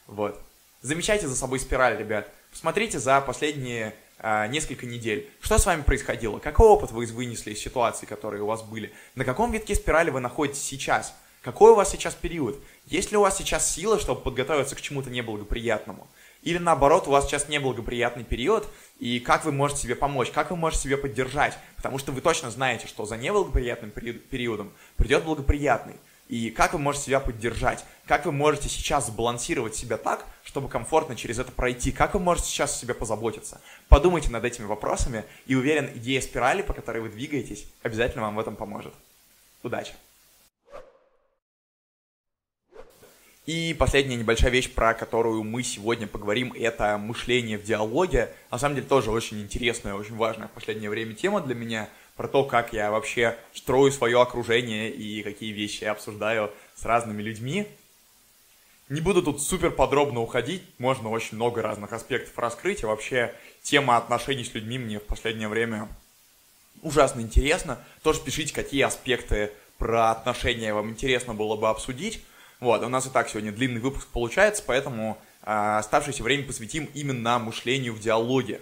Вот. 0.06 0.40
Замечайте 0.80 1.26
за 1.26 1.34
собой 1.34 1.58
спираль, 1.58 1.98
ребят. 1.98 2.30
Посмотрите 2.50 2.98
за 2.98 3.20
последние 3.20 3.94
э, 4.18 4.46
несколько 4.48 4.86
недель. 4.86 5.28
Что 5.40 5.58
с 5.58 5.66
вами 5.66 5.82
происходило? 5.82 6.38
Какой 6.38 6.68
опыт 6.68 6.92
вы 6.92 7.06
вынесли 7.06 7.52
из 7.52 7.58
ситуаций, 7.58 8.06
которые 8.06 8.42
у 8.42 8.46
вас 8.46 8.62
были? 8.62 8.92
На 9.16 9.24
каком 9.24 9.50
витке 9.50 9.74
спирали 9.74 10.10
вы 10.10 10.20
находитесь 10.20 10.62
сейчас? 10.62 11.14
Какой 11.42 11.72
у 11.72 11.74
вас 11.74 11.90
сейчас 11.90 12.14
период? 12.14 12.62
Есть 12.90 13.10
ли 13.10 13.18
у 13.18 13.20
вас 13.20 13.36
сейчас 13.36 13.70
сила, 13.70 14.00
чтобы 14.00 14.22
подготовиться 14.22 14.74
к 14.74 14.80
чему-то 14.80 15.10
неблагоприятному? 15.10 16.06
Или 16.42 16.56
наоборот, 16.56 17.06
у 17.06 17.10
вас 17.10 17.26
сейчас 17.26 17.48
неблагоприятный 17.48 18.24
период, 18.24 18.66
и 18.98 19.20
как 19.20 19.44
вы 19.44 19.52
можете 19.52 19.82
себе 19.82 19.94
помочь, 19.94 20.30
как 20.30 20.50
вы 20.50 20.56
можете 20.56 20.84
себе 20.84 20.96
поддержать? 20.96 21.58
Потому 21.76 21.98
что 21.98 22.12
вы 22.12 22.22
точно 22.22 22.50
знаете, 22.50 22.86
что 22.86 23.04
за 23.04 23.18
неблагоприятным 23.18 23.90
периодом 23.90 24.72
придет 24.96 25.24
благоприятный. 25.24 25.96
И 26.28 26.48
как 26.50 26.72
вы 26.72 26.78
можете 26.78 27.06
себя 27.06 27.20
поддержать? 27.20 27.84
Как 28.06 28.24
вы 28.24 28.32
можете 28.32 28.70
сейчас 28.70 29.06
сбалансировать 29.08 29.74
себя 29.74 29.98
так, 29.98 30.24
чтобы 30.42 30.68
комфортно 30.68 31.14
через 31.14 31.38
это 31.38 31.52
пройти? 31.52 31.92
Как 31.92 32.14
вы 32.14 32.20
можете 32.20 32.48
сейчас 32.48 32.74
о 32.74 32.78
себе 32.78 32.94
позаботиться? 32.94 33.60
Подумайте 33.88 34.30
над 34.30 34.44
этими 34.44 34.64
вопросами, 34.64 35.24
и 35.46 35.54
уверен, 35.54 35.90
идея 35.96 36.22
спирали, 36.22 36.62
по 36.62 36.72
которой 36.72 37.02
вы 37.02 37.10
двигаетесь, 37.10 37.66
обязательно 37.82 38.22
вам 38.22 38.36
в 38.36 38.40
этом 38.40 38.56
поможет. 38.56 38.94
Удачи! 39.62 39.92
И 43.48 43.72
последняя 43.72 44.16
небольшая 44.16 44.50
вещь, 44.50 44.70
про 44.70 44.92
которую 44.92 45.42
мы 45.42 45.62
сегодня 45.62 46.06
поговорим, 46.06 46.52
это 46.52 46.98
мышление 46.98 47.56
в 47.56 47.62
диалоге. 47.62 48.28
На 48.50 48.58
самом 48.58 48.74
деле 48.74 48.86
тоже 48.86 49.10
очень 49.10 49.40
интересная, 49.40 49.94
очень 49.94 50.16
важная 50.16 50.48
в 50.48 50.50
последнее 50.50 50.90
время 50.90 51.14
тема 51.14 51.40
для 51.40 51.54
меня, 51.54 51.88
про 52.14 52.28
то, 52.28 52.44
как 52.44 52.74
я 52.74 52.90
вообще 52.90 53.38
строю 53.54 53.90
свое 53.90 54.20
окружение 54.20 54.90
и 54.90 55.22
какие 55.22 55.52
вещи 55.52 55.84
я 55.84 55.92
обсуждаю 55.92 56.50
с 56.74 56.84
разными 56.84 57.22
людьми. 57.22 57.66
Не 58.90 59.00
буду 59.00 59.22
тут 59.22 59.40
супер 59.40 59.70
подробно 59.70 60.20
уходить, 60.20 60.62
можно 60.76 61.08
очень 61.08 61.36
много 61.36 61.62
разных 61.62 61.94
аспектов 61.94 62.38
раскрыть, 62.38 62.82
и 62.82 62.86
вообще 62.86 63.34
тема 63.62 63.96
отношений 63.96 64.44
с 64.44 64.52
людьми 64.52 64.76
мне 64.76 64.98
в 64.98 65.04
последнее 65.04 65.48
время 65.48 65.88
ужасно 66.82 67.22
интересна. 67.22 67.82
Тоже 68.02 68.20
пишите, 68.20 68.52
какие 68.52 68.82
аспекты 68.82 69.52
про 69.78 70.10
отношения 70.10 70.74
вам 70.74 70.90
интересно 70.90 71.32
было 71.32 71.56
бы 71.56 71.70
обсудить. 71.70 72.22
Вот, 72.60 72.82
у 72.82 72.88
нас 72.88 73.06
и 73.06 73.10
так 73.10 73.28
сегодня 73.28 73.52
длинный 73.52 73.80
выпуск 73.80 74.08
получается, 74.08 74.64
поэтому 74.66 75.18
э, 75.42 75.78
оставшееся 75.78 76.24
время 76.24 76.44
посвятим 76.44 76.88
именно 76.94 77.38
мышлению 77.38 77.94
в 77.94 78.00
диалоге. 78.00 78.60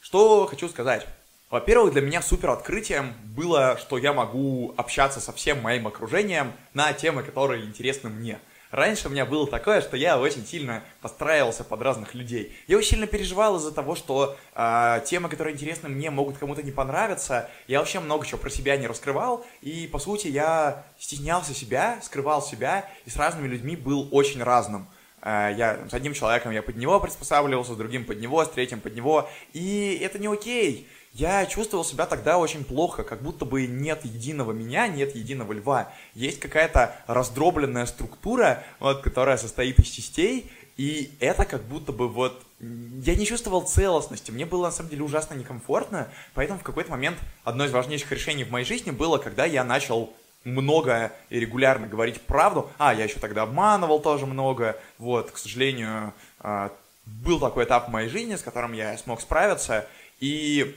Что 0.00 0.46
хочу 0.46 0.68
сказать. 0.68 1.06
Во-первых, 1.50 1.92
для 1.92 2.02
меня 2.02 2.20
супер 2.20 2.50
открытием 2.50 3.14
было, 3.24 3.78
что 3.78 3.98
я 3.98 4.12
могу 4.12 4.74
общаться 4.76 5.20
со 5.20 5.32
всем 5.32 5.62
моим 5.62 5.86
окружением 5.86 6.52
на 6.74 6.92
темы, 6.92 7.22
которые 7.22 7.64
интересны 7.64 8.10
мне. 8.10 8.38
Раньше 8.70 9.08
у 9.08 9.10
меня 9.10 9.24
было 9.24 9.46
такое, 9.46 9.80
что 9.80 9.96
я 9.96 10.18
очень 10.18 10.46
сильно 10.46 10.82
подстраивался 11.00 11.64
под 11.64 11.80
разных 11.80 12.14
людей. 12.14 12.54
Я 12.66 12.76
очень 12.76 12.90
сильно 12.90 13.06
переживал 13.06 13.56
из-за 13.56 13.72
того, 13.72 13.94
что 13.94 14.36
э, 14.54 15.00
темы, 15.06 15.30
которые 15.30 15.54
интересны 15.54 15.88
мне, 15.88 16.10
могут 16.10 16.36
кому-то 16.36 16.62
не 16.62 16.70
понравиться. 16.70 17.48
Я 17.66 17.78
вообще 17.78 18.00
много 18.00 18.26
чего 18.26 18.38
про 18.38 18.50
себя 18.50 18.76
не 18.76 18.86
раскрывал. 18.86 19.46
И, 19.62 19.86
по 19.86 19.98
сути, 19.98 20.28
я 20.28 20.84
стеснялся 20.98 21.54
себя, 21.54 21.98
скрывал 22.02 22.42
себя, 22.42 22.84
и 23.06 23.10
с 23.10 23.16
разными 23.16 23.48
людьми 23.48 23.74
был 23.74 24.06
очень 24.10 24.42
разным. 24.42 24.86
Э, 25.22 25.50
я 25.56 25.78
с 25.88 25.94
одним 25.94 26.12
человеком 26.12 26.52
я 26.52 26.62
под 26.62 26.76
него 26.76 27.00
приспосабливался, 27.00 27.72
с 27.72 27.76
другим 27.76 28.04
под 28.04 28.20
него, 28.20 28.44
с 28.44 28.50
третьим 28.50 28.80
под 28.80 28.94
него. 28.94 29.30
И 29.54 29.98
это 30.02 30.18
не 30.18 30.26
окей 30.26 30.88
я 31.18 31.44
чувствовал 31.46 31.84
себя 31.84 32.06
тогда 32.06 32.38
очень 32.38 32.64
плохо, 32.64 33.02
как 33.02 33.22
будто 33.22 33.44
бы 33.44 33.66
нет 33.66 34.04
единого 34.04 34.52
меня, 34.52 34.86
нет 34.86 35.16
единого 35.16 35.52
льва. 35.52 35.92
Есть 36.14 36.38
какая-то 36.38 36.94
раздробленная 37.08 37.86
структура, 37.86 38.62
вот, 38.78 39.02
которая 39.02 39.36
состоит 39.36 39.80
из 39.80 39.88
частей, 39.88 40.48
и 40.76 41.10
это 41.18 41.44
как 41.44 41.64
будто 41.64 41.92
бы 41.92 42.08
вот... 42.08 42.40
Я 42.60 43.16
не 43.16 43.26
чувствовал 43.26 43.62
целостности, 43.62 44.30
мне 44.30 44.46
было 44.46 44.66
на 44.66 44.70
самом 44.70 44.90
деле 44.90 45.02
ужасно 45.02 45.34
некомфортно, 45.34 46.06
поэтому 46.34 46.60
в 46.60 46.62
какой-то 46.62 46.92
момент 46.92 47.18
одно 47.42 47.64
из 47.64 47.72
важнейших 47.72 48.12
решений 48.12 48.44
в 48.44 48.52
моей 48.52 48.64
жизни 48.64 48.92
было, 48.92 49.18
когда 49.18 49.44
я 49.44 49.64
начал 49.64 50.12
много 50.44 51.12
и 51.30 51.40
регулярно 51.40 51.88
говорить 51.88 52.20
правду. 52.20 52.70
А, 52.78 52.94
я 52.94 53.04
еще 53.04 53.18
тогда 53.18 53.42
обманывал 53.42 53.98
тоже 53.98 54.24
много. 54.24 54.78
Вот, 54.98 55.32
к 55.32 55.38
сожалению, 55.38 56.14
а, 56.38 56.72
был 57.06 57.40
такой 57.40 57.64
этап 57.64 57.88
в 57.88 57.90
моей 57.90 58.08
жизни, 58.08 58.36
с 58.36 58.42
которым 58.42 58.72
я 58.72 58.96
смог 58.98 59.20
справиться. 59.20 59.84
И 60.20 60.76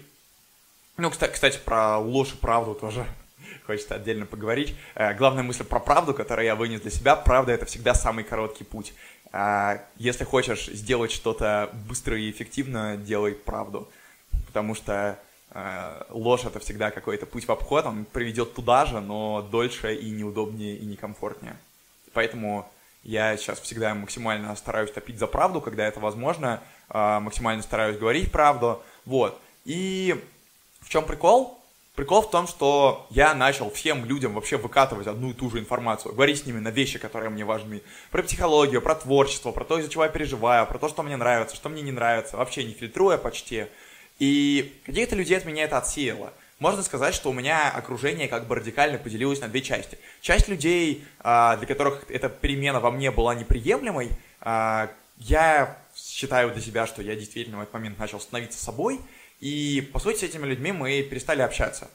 Ну, 1.01 1.09
кстати, 1.09 1.57
про 1.57 1.97
ложь 1.97 2.33
и 2.33 2.37
правду 2.37 2.75
тоже 2.75 3.07
хочется 3.65 3.95
отдельно 3.95 4.27
поговорить. 4.27 4.75
Э, 4.93 5.15
главная 5.15 5.41
мысль 5.41 5.63
про 5.63 5.79
правду, 5.79 6.13
которую 6.13 6.45
я 6.45 6.55
вынес 6.55 6.81
для 6.81 6.91
себя, 6.91 7.15
правда— 7.15 7.51
это 7.53 7.65
всегда 7.65 7.95
самый 7.95 8.23
короткий 8.23 8.63
путь. 8.63 8.93
Э, 9.33 9.79
если 9.97 10.25
хочешь 10.25 10.67
сделать 10.67 11.11
что-то 11.11 11.71
быстро 11.87 12.19
и 12.19 12.29
эффективно, 12.29 12.97
делай 12.97 13.31
правду. 13.31 13.89
Потому 14.45 14.75
что 14.75 15.17
э, 15.49 16.03
ложь— 16.09 16.43
это 16.45 16.59
всегда 16.59 16.91
какой-то 16.91 17.25
путь 17.25 17.47
в 17.47 17.51
обход, 17.51 17.87
он 17.87 18.05
приведет 18.05 18.53
туда 18.53 18.85
же, 18.85 19.01
но 19.01 19.41
дольше 19.41 19.95
и 19.95 20.11
неудобнее, 20.11 20.75
и 20.75 20.85
некомфортнее. 20.85 21.57
Поэтому 22.13 22.71
я 23.01 23.35
сейчас 23.37 23.59
всегда 23.59 23.95
максимально 23.95 24.55
стараюсь 24.55 24.91
топить 24.91 25.17
за 25.17 25.25
правду, 25.25 25.61
когда 25.61 25.87
это 25.87 25.99
возможно, 25.99 26.61
максимально 26.89 27.63
стараюсь 27.63 27.97
говорить 27.97 28.31
правду, 28.31 28.83
вот. 29.05 29.41
И 29.65 30.21
чем 30.91 31.05
прикол? 31.05 31.57
Прикол 31.95 32.21
в 32.21 32.29
том, 32.29 32.47
что 32.47 33.07
я 33.11 33.33
начал 33.33 33.71
всем 33.71 34.03
людям 34.03 34.33
вообще 34.33 34.57
выкатывать 34.57 35.07
одну 35.07 35.31
и 35.31 35.33
ту 35.33 35.49
же 35.49 35.59
информацию, 35.59 36.13
говорить 36.13 36.39
с 36.39 36.45
ними 36.45 36.59
на 36.59 36.69
вещи, 36.69 36.99
которые 36.99 37.29
мне 37.29 37.45
важны. 37.45 37.81
Про 38.11 38.23
психологию, 38.23 38.81
про 38.81 38.95
творчество, 38.95 39.51
про 39.51 39.63
то, 39.63 39.79
из-за 39.79 39.89
чего 39.89 40.03
я 40.03 40.09
переживаю, 40.09 40.67
про 40.67 40.79
то, 40.79 40.89
что 40.89 41.01
мне 41.03 41.15
нравится, 41.15 41.55
что 41.55 41.69
мне 41.69 41.81
не 41.81 41.93
нравится, 41.93 42.35
вообще 42.35 42.65
не 42.65 42.73
фильтруя 42.73 43.17
почти. 43.17 43.67
И 44.19 44.81
каких-то 44.85 45.15
людей 45.15 45.37
от 45.37 45.45
меня 45.45 45.63
это 45.63 45.77
отсеяло. 45.77 46.33
Можно 46.59 46.83
сказать, 46.83 47.15
что 47.15 47.29
у 47.29 47.33
меня 47.33 47.69
окружение 47.69 48.27
как 48.27 48.47
бы 48.47 48.55
радикально 48.55 48.97
поделилось 48.97 49.39
на 49.39 49.47
две 49.47 49.61
части. 49.61 49.97
Часть 50.19 50.49
людей, 50.49 51.05
а, 51.19 51.55
для 51.55 51.67
которых 51.67 52.05
эта 52.09 52.27
перемена 52.27 52.81
во 52.81 52.91
мне 52.91 53.11
была 53.11 53.33
неприемлемой, 53.33 54.09
а, 54.41 54.91
я 55.17 55.77
считаю 55.95 56.51
для 56.51 56.61
себя, 56.61 56.85
что 56.85 57.01
я 57.01 57.15
действительно 57.15 57.59
в 57.59 57.61
этот 57.61 57.73
момент 57.73 57.97
начал 57.97 58.19
становиться 58.19 58.61
собой– 58.61 58.99
и, 59.41 59.81
по 59.91 59.99
сути, 59.99 60.19
с 60.19 60.23
этими 60.23 60.45
людьми 60.45 60.71
мы 60.71 61.01
перестали 61.01 61.41
общаться. 61.41 61.89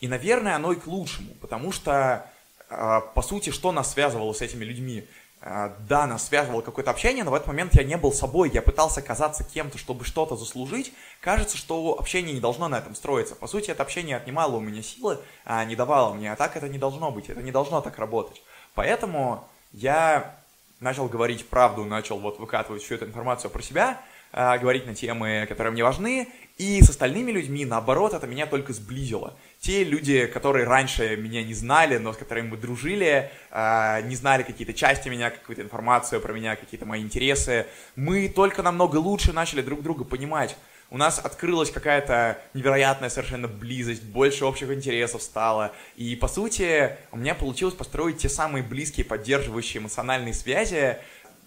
И, 0.00 0.06
наверное, 0.06 0.54
оно 0.54 0.72
и 0.72 0.76
к 0.76 0.86
лучшему, 0.86 1.34
потому 1.40 1.72
что, 1.72 2.30
а, 2.68 3.00
по 3.00 3.22
сути, 3.22 3.50
что 3.50 3.72
нас 3.72 3.92
связывало 3.92 4.32
с 4.34 4.42
этими 4.42 4.64
людьми? 4.64 5.04
А, 5.40 5.74
да, 5.88 6.06
нас 6.06 6.26
связывало 6.26 6.60
какое-то 6.60 6.90
общение, 6.90 7.24
но 7.24 7.30
в 7.30 7.34
этот 7.34 7.48
момент 7.48 7.74
я 7.74 7.84
не 7.84 7.96
был 7.96 8.12
собой, 8.12 8.50
я 8.52 8.60
пытался 8.60 9.00
казаться 9.00 9.44
кем-то, 9.44 9.78
чтобы 9.78 10.04
что-то 10.04 10.36
заслужить. 10.36 10.92
Кажется, 11.22 11.56
что 11.56 11.98
общение 11.98 12.34
не 12.34 12.40
должно 12.40 12.68
на 12.68 12.78
этом 12.78 12.94
строиться. 12.94 13.34
По 13.34 13.46
сути, 13.46 13.70
это 13.70 13.82
общение 13.82 14.18
отнимало 14.18 14.56
у 14.56 14.60
меня 14.60 14.82
силы, 14.82 15.18
а 15.46 15.64
не 15.64 15.76
давало 15.76 16.12
мне. 16.12 16.30
А 16.30 16.36
так 16.36 16.56
это 16.56 16.68
не 16.68 16.78
должно 16.78 17.10
быть, 17.10 17.30
это 17.30 17.40
не 17.40 17.50
должно 17.50 17.80
так 17.80 17.98
работать. 17.98 18.42
Поэтому 18.74 19.48
я 19.72 20.36
начал 20.80 21.08
говорить 21.08 21.48
правду, 21.48 21.84
начал 21.86 22.18
вот 22.18 22.38
выкатывать 22.38 22.82
всю 22.82 22.96
эту 22.96 23.06
информацию 23.06 23.50
про 23.50 23.62
себя, 23.62 24.00
а, 24.32 24.58
говорить 24.58 24.86
на 24.86 24.94
темы, 24.94 25.46
которые 25.48 25.72
мне 25.72 25.84
важны, 25.84 26.28
и 26.56 26.82
с 26.82 26.90
остальными 26.90 27.30
людьми, 27.30 27.64
наоборот, 27.64 28.12
это 28.12 28.26
меня 28.26 28.46
только 28.46 28.72
сблизило. 28.72 29.34
Те 29.60 29.82
люди, 29.82 30.26
которые 30.26 30.66
раньше 30.66 31.16
меня 31.16 31.42
не 31.42 31.54
знали, 31.54 31.96
но 31.96 32.12
с 32.12 32.16
которыми 32.16 32.48
мы 32.48 32.56
дружили, 32.58 33.30
а, 33.50 34.02
не 34.02 34.14
знали 34.14 34.42
какие-то 34.42 34.74
части 34.74 35.08
меня, 35.08 35.30
какую-то 35.30 35.62
информацию 35.62 36.20
про 36.20 36.32
меня, 36.32 36.56
какие-то 36.56 36.86
мои 36.86 37.00
интересы, 37.00 37.66
мы 37.96 38.28
только 38.28 38.62
намного 38.62 38.96
лучше 38.96 39.32
начали 39.32 39.62
друг 39.62 39.82
друга 39.82 40.04
понимать. 40.04 40.56
У 40.92 40.98
нас 40.98 41.20
открылась 41.20 41.70
какая-то 41.70 42.38
невероятная 42.52 43.10
совершенно 43.10 43.46
близость, 43.46 44.02
больше 44.02 44.44
общих 44.44 44.72
интересов 44.72 45.22
стало. 45.22 45.72
И, 45.94 46.16
по 46.16 46.26
сути, 46.26 46.96
у 47.12 47.16
меня 47.16 47.36
получилось 47.36 47.76
построить 47.76 48.18
те 48.18 48.28
самые 48.28 48.64
близкие, 48.64 49.06
поддерживающие 49.06 49.80
эмоциональные 49.80 50.34
связи, 50.34 50.98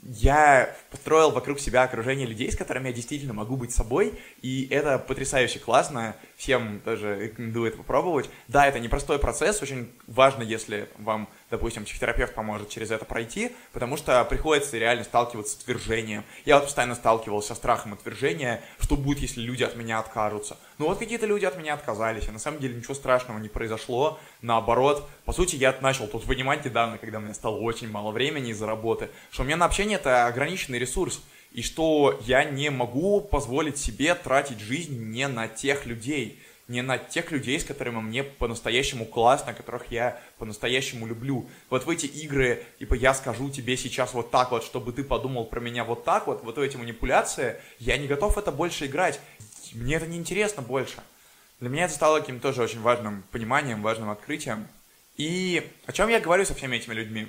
я 0.05 0.75
построил 0.91 1.31
вокруг 1.31 1.59
себя 1.59 1.83
окружение 1.83 2.27
людей, 2.27 2.51
с 2.51 2.55
которыми 2.55 2.87
я 2.87 2.93
действительно 2.93 3.33
могу 3.33 3.55
быть 3.55 3.71
собой, 3.71 4.13
и 4.41 4.67
это 4.69 4.99
потрясающе 4.99 5.59
классно, 5.59 6.15
всем 6.35 6.81
даже 6.85 7.17
рекомендую 7.19 7.69
это 7.69 7.77
попробовать. 7.77 8.29
Да, 8.47 8.67
это 8.67 8.79
непростой 8.79 9.19
процесс, 9.19 9.61
очень 9.61 9.91
важно, 10.07 10.43
если 10.43 10.89
вам 10.97 11.29
допустим, 11.53 11.85
психотерапевт 11.85 12.33
поможет 12.33 12.69
через 12.69 12.89
это 12.89 13.05
пройти, 13.05 13.51
потому 13.73 13.95
что 13.95 14.25
приходится 14.25 14.75
реально 14.79 15.03
сталкиваться 15.03 15.55
с 15.55 15.61
отвержением. 15.61 16.23
Я 16.45 16.55
вот 16.55 16.65
постоянно 16.65 16.95
сталкивался 16.95 17.49
со 17.49 17.55
страхом 17.55 17.93
отвержения, 17.93 18.63
что 18.79 18.97
будет, 18.97 19.19
если 19.19 19.39
люди 19.39 19.61
от 19.61 19.75
меня 19.75 19.99
откажутся. 19.99 20.57
Ну 20.79 20.87
вот 20.87 20.97
какие-то 20.97 21.27
люди 21.27 21.45
от 21.45 21.55
меня 21.55 21.75
отказались, 21.75 22.27
и 22.27 22.31
на 22.31 22.39
самом 22.39 22.59
деле 22.59 22.73
ничего 22.73 22.95
страшного 22.95 23.37
не 23.37 23.49
произошло, 23.49 24.19
наоборот. 24.41 25.07
По 25.25 25.31
сути, 25.31 25.55
я 25.55 25.77
начал 25.79 26.07
тут 26.07 26.23
понимать 26.23 26.65
недавно, 26.65 26.97
когда 26.97 27.19
у 27.19 27.21
меня 27.21 27.35
стало 27.35 27.57
очень 27.57 27.87
мало 27.87 28.09
времени 28.09 28.49
из-за 28.49 28.65
работы, 28.65 29.11
что 29.29 29.43
у 29.43 29.45
меня 29.45 29.55
на 29.55 29.65
общение 29.65 29.99
это 29.99 30.25
ограниченный 30.25 30.79
ресурс, 30.79 31.21
и 31.51 31.61
что 31.61 32.19
я 32.25 32.45
не 32.45 32.71
могу 32.71 33.21
позволить 33.21 33.77
себе 33.77 34.15
тратить 34.15 34.59
жизнь 34.59 34.99
не 35.11 35.27
на 35.27 35.47
тех 35.47 35.85
людей, 35.85 36.41
не 36.73 36.81
на 36.81 36.97
тех 36.97 37.31
людей, 37.31 37.59
с 37.59 37.63
которыми 37.63 38.01
мне 38.01 38.23
по-настоящему 38.23 39.05
классно, 39.05 39.53
которых 39.53 39.91
я 39.91 40.19
по-настоящему 40.39 41.05
люблю. 41.05 41.47
Вот 41.69 41.85
в 41.85 41.89
эти 41.89 42.07
игры, 42.07 42.65
типа, 42.79 42.95
я 42.95 43.13
скажу 43.13 43.49
тебе 43.49 43.77
сейчас 43.77 44.13
вот 44.13 44.31
так 44.31 44.51
вот, 44.51 44.63
чтобы 44.63 44.91
ты 44.91 45.03
подумал 45.03 45.45
про 45.45 45.59
меня 45.59 45.85
вот 45.85 46.03
так 46.03 46.27
вот, 46.27 46.43
вот 46.43 46.57
в 46.57 46.61
эти 46.61 46.75
манипуляции, 46.75 47.57
я 47.79 47.97
не 47.97 48.07
готов 48.07 48.37
это 48.37 48.51
больше 48.51 48.87
играть. 48.87 49.19
Мне 49.73 49.95
это 49.95 50.07
не 50.07 50.17
интересно 50.17 50.63
больше. 50.63 50.97
Для 51.59 51.69
меня 51.69 51.85
это 51.85 51.93
стало 51.93 52.19
каким-то 52.19 52.49
тоже 52.49 52.63
очень 52.63 52.81
важным 52.81 53.23
пониманием, 53.31 53.81
важным 53.81 54.09
открытием. 54.09 54.67
И 55.15 55.71
о 55.85 55.91
чем 55.91 56.09
я 56.09 56.19
говорю 56.19 56.43
со 56.43 56.55
всеми 56.55 56.77
этими 56.77 56.95
людьми? 56.95 57.27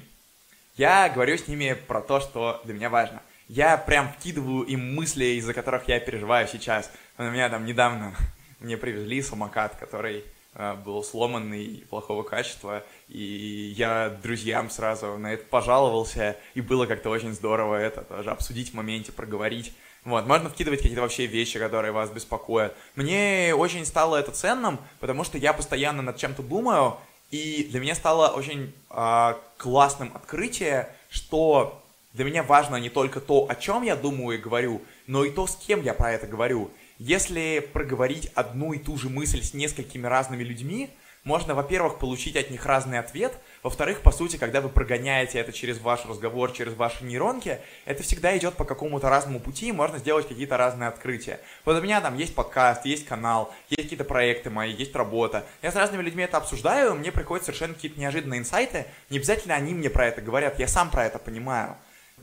Я 0.76 1.08
говорю 1.08 1.36
с 1.36 1.46
ними 1.46 1.76
про 1.86 2.00
то, 2.00 2.18
что 2.18 2.60
для 2.64 2.74
меня 2.74 2.88
важно. 2.88 3.22
Я 3.46 3.76
прям 3.76 4.10
вкидываю 4.10 4.64
им 4.64 4.94
мысли, 4.94 5.36
из-за 5.36 5.52
которых 5.52 5.86
я 5.86 6.00
переживаю 6.00 6.48
сейчас. 6.48 6.90
У 7.18 7.22
меня 7.24 7.50
там 7.50 7.66
недавно 7.66 8.16
мне 8.64 8.76
привезли 8.76 9.22
самокат, 9.22 9.76
который 9.76 10.24
э, 10.54 10.74
был 10.84 11.04
сломанный, 11.04 11.84
плохого 11.90 12.22
качества, 12.22 12.82
и 13.08 13.74
я 13.76 14.10
друзьям 14.22 14.70
сразу 14.70 15.18
на 15.18 15.34
это 15.34 15.44
пожаловался, 15.44 16.36
и 16.54 16.60
было 16.60 16.86
как-то 16.86 17.10
очень 17.10 17.32
здорово 17.32 17.76
это 17.76 18.02
тоже 18.02 18.30
обсудить 18.30 18.70
в 18.70 18.74
моменте, 18.74 19.12
проговорить. 19.12 19.72
Вот, 20.04 20.26
можно 20.26 20.50
вкидывать 20.50 20.80
какие-то 20.80 21.02
вообще 21.02 21.26
вещи, 21.26 21.58
которые 21.58 21.92
вас 21.92 22.10
беспокоят. 22.10 22.76
Мне 22.94 23.54
очень 23.54 23.86
стало 23.86 24.16
это 24.16 24.32
ценным, 24.32 24.78
потому 25.00 25.24
что 25.24 25.38
я 25.38 25.52
постоянно 25.52 26.02
над 26.02 26.16
чем-то 26.16 26.42
думаю, 26.42 26.96
и 27.30 27.66
для 27.70 27.80
меня 27.80 27.94
стало 27.94 28.28
очень 28.28 28.72
э, 28.90 29.34
классным 29.56 30.12
открытие, 30.14 30.88
что 31.10 31.82
для 32.12 32.24
меня 32.24 32.42
важно 32.42 32.76
не 32.76 32.90
только 32.90 33.20
то, 33.20 33.46
о 33.48 33.54
чем 33.54 33.82
я 33.82 33.96
думаю 33.96 34.38
и 34.38 34.40
говорю, 34.40 34.82
но 35.06 35.24
и 35.24 35.30
то, 35.30 35.46
с 35.46 35.56
кем 35.56 35.82
я 35.82 35.94
про 35.94 36.12
это 36.12 36.26
говорю. 36.26 36.70
Если 37.06 37.60
проговорить 37.74 38.30
одну 38.34 38.72
и 38.72 38.78
ту 38.78 38.96
же 38.96 39.10
мысль 39.10 39.42
с 39.42 39.52
несколькими 39.52 40.06
разными 40.06 40.42
людьми, 40.42 40.88
можно, 41.22 41.54
во-первых, 41.54 41.98
получить 41.98 42.34
от 42.34 42.50
них 42.50 42.64
разный 42.64 42.98
ответ, 42.98 43.34
во-вторых, 43.62 44.00
по 44.00 44.10
сути, 44.10 44.38
когда 44.38 44.62
вы 44.62 44.70
прогоняете 44.70 45.38
это 45.38 45.52
через 45.52 45.78
ваш 45.80 46.06
разговор, 46.06 46.52
через 46.52 46.72
ваши 46.72 47.04
нейронки, 47.04 47.58
это 47.84 48.02
всегда 48.02 48.34
идет 48.38 48.54
по 48.54 48.64
какому-то 48.64 49.10
разному 49.10 49.38
пути, 49.38 49.68
и 49.68 49.72
можно 49.72 49.98
сделать 49.98 50.26
какие-то 50.26 50.56
разные 50.56 50.88
открытия. 50.88 51.40
Вот 51.66 51.76
у 51.76 51.82
меня 51.82 52.00
там 52.00 52.16
есть 52.16 52.34
подкаст, 52.34 52.86
есть 52.86 53.04
канал, 53.04 53.52
есть 53.68 53.82
какие-то 53.82 54.04
проекты 54.04 54.48
мои, 54.48 54.72
есть 54.72 54.96
работа. 54.96 55.44
Я 55.60 55.72
с 55.72 55.76
разными 55.76 56.00
людьми 56.00 56.24
это 56.24 56.38
обсуждаю, 56.38 56.94
мне 56.94 57.12
приходят 57.12 57.44
совершенно 57.44 57.74
какие-то 57.74 58.00
неожиданные 58.00 58.40
инсайты, 58.40 58.86
не 59.10 59.18
обязательно 59.18 59.56
они 59.56 59.74
мне 59.74 59.90
про 59.90 60.06
это 60.06 60.22
говорят, 60.22 60.58
я 60.58 60.68
сам 60.68 60.90
про 60.90 61.04
это 61.04 61.18
понимаю. 61.18 61.76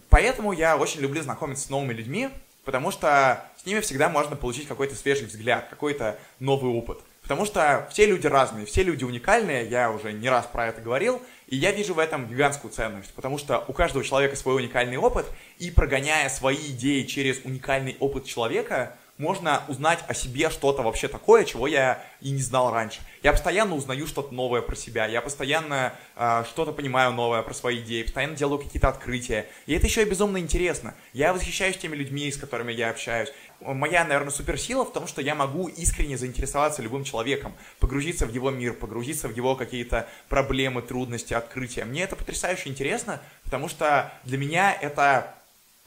Поэтому 0.09 0.53
я 0.53 0.75
очень 0.75 1.01
люблю 1.01 1.21
знакомиться 1.21 1.67
с 1.67 1.69
новыми 1.69 1.93
людьми, 1.93 2.31
потому 2.65 2.91
что 2.91 3.45
с 3.61 3.65
ними 3.65 3.79
всегда 3.81 4.09
можно 4.09 4.35
получить 4.35 4.67
какой-то 4.67 4.95
свежий 4.95 5.27
взгляд, 5.27 5.67
какой-то 5.69 6.17
новый 6.39 6.71
опыт. 6.71 6.99
Потому 7.21 7.45
что 7.45 7.87
все 7.91 8.07
люди 8.07 8.25
разные, 8.25 8.65
все 8.65 8.81
люди 8.81 9.03
уникальные, 9.03 9.67
я 9.67 9.91
уже 9.91 10.13
не 10.13 10.29
раз 10.29 10.47
про 10.47 10.67
это 10.67 10.81
говорил, 10.81 11.21
и 11.45 11.55
я 11.57 11.71
вижу 11.71 11.93
в 11.93 11.99
этом 11.99 12.27
гигантскую 12.27 12.73
ценность, 12.73 13.13
потому 13.13 13.37
что 13.37 13.63
у 13.67 13.73
каждого 13.73 14.03
человека 14.03 14.35
свой 14.35 14.55
уникальный 14.55 14.97
опыт, 14.97 15.27
и 15.59 15.69
прогоняя 15.69 16.27
свои 16.29 16.57
идеи 16.71 17.03
через 17.03 17.45
уникальный 17.45 17.95
опыт 17.99 18.25
человека, 18.25 18.97
можно 19.21 19.61
узнать 19.67 19.99
о 20.07 20.15
себе 20.15 20.49
что-то 20.49 20.81
вообще 20.81 21.07
такое, 21.07 21.45
чего 21.45 21.67
я 21.67 22.03
и 22.21 22.31
не 22.31 22.41
знал 22.41 22.71
раньше. 22.71 23.01
Я 23.21 23.33
постоянно 23.33 23.75
узнаю 23.75 24.07
что-то 24.07 24.33
новое 24.33 24.63
про 24.63 24.75
себя, 24.75 25.05
я 25.05 25.21
постоянно 25.21 25.93
э, 26.15 26.43
что-то 26.49 26.71
понимаю 26.71 27.13
новое 27.13 27.43
про 27.43 27.53
свои 27.53 27.77
идеи, 27.81 28.01
постоянно 28.01 28.35
делаю 28.35 28.57
какие-то 28.57 28.89
открытия. 28.89 29.45
И 29.67 29.73
это 29.73 29.85
еще 29.85 30.01
и 30.01 30.05
безумно 30.05 30.39
интересно. 30.39 30.95
Я 31.13 31.33
восхищаюсь 31.33 31.77
теми 31.77 31.95
людьми, 31.95 32.31
с 32.31 32.37
которыми 32.37 32.73
я 32.73 32.89
общаюсь. 32.89 33.31
Моя, 33.59 34.03
наверное, 34.03 34.31
суперсила 34.31 34.85
в 34.85 34.91
том, 34.91 35.05
что 35.05 35.21
я 35.21 35.35
могу 35.35 35.67
искренне 35.67 36.17
заинтересоваться 36.17 36.81
любым 36.81 37.03
человеком, 37.03 37.53
погрузиться 37.79 38.25
в 38.25 38.33
его 38.33 38.49
мир, 38.49 38.73
погрузиться 38.73 39.27
в 39.27 39.35
его 39.35 39.55
какие-то 39.55 40.09
проблемы, 40.29 40.81
трудности, 40.81 41.35
открытия. 41.35 41.85
Мне 41.85 42.01
это 42.01 42.15
потрясающе 42.15 42.69
интересно, 42.69 43.21
потому 43.43 43.69
что 43.69 44.11
для 44.23 44.39
меня 44.39 44.73
это 44.73 45.35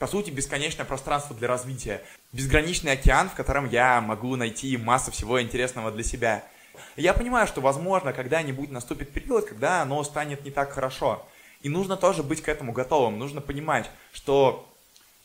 по 0.05 0.09
сути, 0.09 0.29
бесконечное 0.29 0.85
пространство 0.85 1.35
для 1.35 1.49
развития, 1.49 2.03
безграничный 2.35 2.93
океан, 2.93 3.31
в 3.31 3.35
котором 3.35 3.71
я 3.71 4.03
могу 4.03 4.37
найти 4.37 4.77
массу 4.77 5.11
всего 5.11 5.41
интересного 5.41 5.91
для 5.91 6.03
себя. 6.03 6.45
я 6.97 7.15
понимаю, 7.15 7.47
что, 7.47 7.63
возможно, 7.63 8.13
когда-нибудь 8.13 8.71
наступит 8.71 9.15
период, 9.15 9.47
когда 9.47 9.81
оно 9.81 10.05
станет 10.05 10.45
не 10.45 10.51
так 10.51 10.73
хорошо. 10.73 11.27
И 11.63 11.71
нужно 11.71 11.97
тоже 11.97 12.23
быть 12.23 12.43
к 12.43 12.51
этому 12.51 12.73
готовым. 12.73 13.19
Нужно 13.19 13.41
понимать, 13.41 13.91
что 14.13 14.71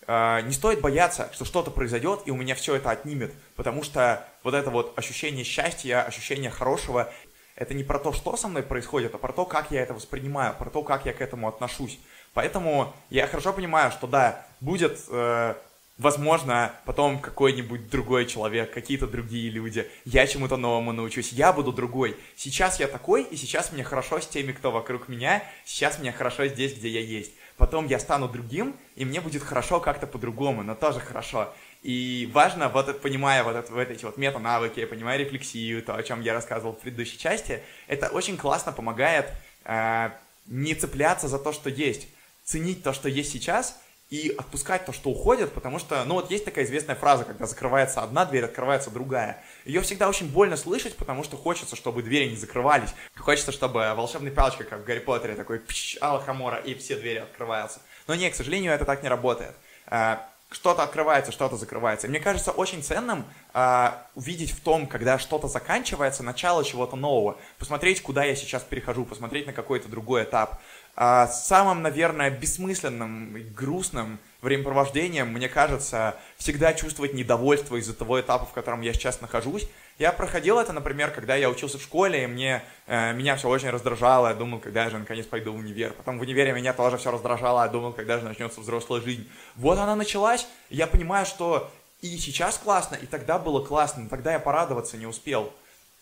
э, 0.07 0.43
не 0.43 0.53
стоит 0.53 0.79
бояться, 0.79 1.29
что 1.33 1.43
что-то 1.43 1.71
произойдет, 1.71 2.21
и 2.23 2.31
у 2.31 2.37
меня 2.37 2.55
все 2.55 2.75
это 2.75 2.89
отнимет, 2.89 3.33
потому 3.57 3.83
что 3.83 4.25
вот 4.43 4.53
это 4.53 4.69
вот 4.69 4.97
ощущение 4.97 5.43
счастья, 5.43 6.03
ощущение 6.03 6.51
хорошего, 6.51 7.11
это 7.57 7.73
не 7.73 7.83
про 7.83 7.99
то, 7.99 8.13
что 8.13 8.37
со 8.37 8.47
мной 8.47 8.63
происходит, 8.63 9.13
а 9.13 9.17
про 9.17 9.33
то, 9.33 9.43
как 9.43 9.71
я 9.71 9.81
это 9.81 9.93
воспринимаю, 9.93 10.55
про 10.57 10.69
то, 10.69 10.83
как 10.83 11.05
я 11.05 11.11
к 11.11 11.19
этому 11.19 11.49
отношусь. 11.49 11.99
Поэтому 12.33 12.93
я 13.09 13.27
хорошо 13.27 13.53
понимаю, 13.53 13.91
что 13.91 14.07
да, 14.07 14.45
будет 14.59 14.99
э, 15.09 15.55
возможно, 15.99 16.73
потом 16.85 17.19
какой-нибудь 17.19 17.89
другой 17.89 18.25
человек, 18.25 18.73
какие-то 18.73 19.05
другие 19.05 19.51
люди, 19.51 19.87
я 20.05 20.25
чему-то 20.25 20.55
новому 20.57 20.93
научусь, 20.93 21.33
я 21.33 21.53
буду 21.53 21.73
другой. 21.73 22.15
Сейчас 22.35 22.79
я 22.79 22.87
такой, 22.87 23.23
и 23.23 23.35
сейчас 23.35 23.71
мне 23.71 23.83
хорошо 23.83 24.19
с 24.19 24.25
теми, 24.25 24.53
кто 24.53 24.71
вокруг 24.71 25.09
меня, 25.09 25.43
сейчас 25.65 25.99
мне 25.99 26.11
хорошо 26.11 26.47
здесь, 26.47 26.73
где 26.73 26.87
я 26.87 27.01
есть. 27.01 27.33
Потом 27.57 27.87
я 27.87 27.99
стану 27.99 28.29
другим, 28.29 28.73
и 28.95 29.03
мне 29.03 29.19
будет 29.19 29.43
хорошо 29.43 29.81
как-то 29.81 30.07
по-другому, 30.07 30.63
но 30.63 30.73
тоже 30.73 31.01
хорошо. 31.01 31.53
И 31.83 32.29
важно, 32.33 32.69
вот 32.69 33.01
понимая 33.01 33.43
вот, 33.43 33.57
это, 33.57 33.71
вот 33.73 33.89
эти 33.89 34.05
вот 34.05 34.17
мета-навыки, 34.17 34.85
понимая 34.85 35.17
рефлексию, 35.17 35.83
то, 35.83 35.95
о 35.95 36.03
чем 36.03 36.21
я 36.21 36.33
рассказывал 36.33 36.73
в 36.73 36.79
предыдущей 36.79 37.17
части, 37.17 37.61
это 37.87 38.07
очень 38.07 38.37
классно 38.37 38.71
помогает 38.71 39.29
э, 39.65 40.11
не 40.45 40.73
цепляться 40.73 41.27
за 41.27 41.37
то, 41.37 41.51
что 41.51 41.69
есть, 41.69 42.07
ценить 42.49 42.81
то, 42.81 42.93
что 42.93 43.09
есть 43.09 43.31
сейчас, 43.31 43.77
и 44.09 44.33
отпускать 44.35 44.85
то, 44.85 44.91
что 44.91 45.11
уходит, 45.11 45.53
потому 45.53 45.77
что, 45.77 46.03
ну 46.05 46.15
вот 46.15 46.31
есть 46.31 46.43
такая 46.43 46.65
известная 46.65 46.95
фраза, 46.95 47.25
когда 47.25 47.45
закрывается 47.45 48.01
одна 48.01 48.25
дверь, 48.25 48.45
открывается 48.45 48.89
другая. 48.89 49.43
Ее 49.65 49.81
всегда 49.81 50.09
очень 50.09 50.27
больно 50.27 50.57
слышать, 50.57 50.97
потому 50.97 51.23
что 51.23 51.37
хочется, 51.37 51.75
чтобы 51.75 52.01
двери 52.01 52.27
не 52.27 52.35
закрывались. 52.35 52.89
Хочется, 53.15 53.51
чтобы 53.51 53.93
волшебной 53.95 54.31
палочкой, 54.31 54.65
как 54.65 54.79
в 54.79 54.83
Гарри 54.83 54.97
Поттере, 54.97 55.35
такой 55.35 55.59
пш, 55.59 55.97
Алхамора, 56.01 56.57
и 56.57 56.73
все 56.73 56.95
двери 56.95 57.19
открываются. 57.19 57.81
Но 58.07 58.15
нет, 58.15 58.33
к 58.33 58.35
сожалению, 58.35 58.73
это 58.73 58.83
так 58.83 59.03
не 59.03 59.09
работает. 59.09 59.53
Э, 59.85 60.17
что-то 60.51 60.81
открывается, 60.81 61.31
что-то 61.31 61.57
закрывается. 61.57 62.07
И 62.07 62.09
мне 62.09 62.19
кажется 62.19 62.51
очень 62.51 62.81
ценным 62.81 63.25
э, 63.53 63.91
увидеть 64.15 64.51
в 64.51 64.61
том, 64.61 64.87
когда 64.87 65.19
что-то 65.19 65.47
заканчивается, 65.47 66.23
начало 66.23 66.65
чего-то 66.65 66.95
нового. 66.95 67.37
Посмотреть, 67.59 68.01
куда 68.01 68.23
я 68.23 68.35
сейчас 68.35 68.63
перехожу, 68.63 69.05
посмотреть 69.05 69.45
на 69.45 69.53
какой-то 69.53 69.87
другой 69.87 70.23
этап. 70.23 70.59
А 71.01 71.27
самым, 71.27 71.81
наверное, 71.81 72.29
бессмысленным 72.29 73.37
и 73.37 73.41
грустным 73.41 74.19
времяпровождением, 74.41 75.29
мне 75.29 75.47
кажется, 75.47 76.17
всегда 76.35 76.73
чувствовать 76.73 77.13
недовольство 77.13 77.77
из-за 77.77 77.93
того 77.93 78.19
этапа, 78.19 78.45
в 78.45 78.51
котором 78.51 78.81
я 78.81 78.91
сейчас 78.91 79.21
нахожусь. 79.21 79.69
Я 79.97 80.11
проходил 80.11 80.59
это, 80.59 80.73
например, 80.73 81.11
когда 81.11 81.37
я 81.37 81.49
учился 81.49 81.77
в 81.77 81.81
школе, 81.81 82.25
и 82.25 82.27
мне, 82.27 82.61
э, 82.87 83.13
меня 83.13 83.37
все 83.37 83.47
очень 83.47 83.69
раздражало, 83.69 84.27
я 84.27 84.33
думал, 84.33 84.59
когда 84.59 84.89
же 84.89 84.97
наконец 84.97 85.25
пойду 85.25 85.53
в 85.53 85.55
универ. 85.55 85.93
Потом 85.93 86.17
в 86.19 86.21
универе 86.21 86.51
меня 86.51 86.73
тоже 86.73 86.97
все 86.97 87.11
раздражало, 87.11 87.63
я 87.63 87.69
думал, 87.69 87.93
когда 87.93 88.19
же 88.19 88.25
начнется 88.25 88.59
взрослая 88.59 88.99
жизнь. 88.99 89.25
Вот 89.55 89.79
она 89.79 89.95
началась, 89.95 90.47
я 90.69 90.85
понимаю, 90.85 91.25
что 91.25 91.71
и 92.01 92.17
сейчас 92.17 92.57
классно, 92.57 92.95
и 92.95 93.05
тогда 93.05 93.39
было 93.39 93.63
классно, 93.63 94.09
тогда 94.09 94.33
я 94.33 94.39
порадоваться 94.39 94.97
не 94.97 95.07
успел. 95.07 95.53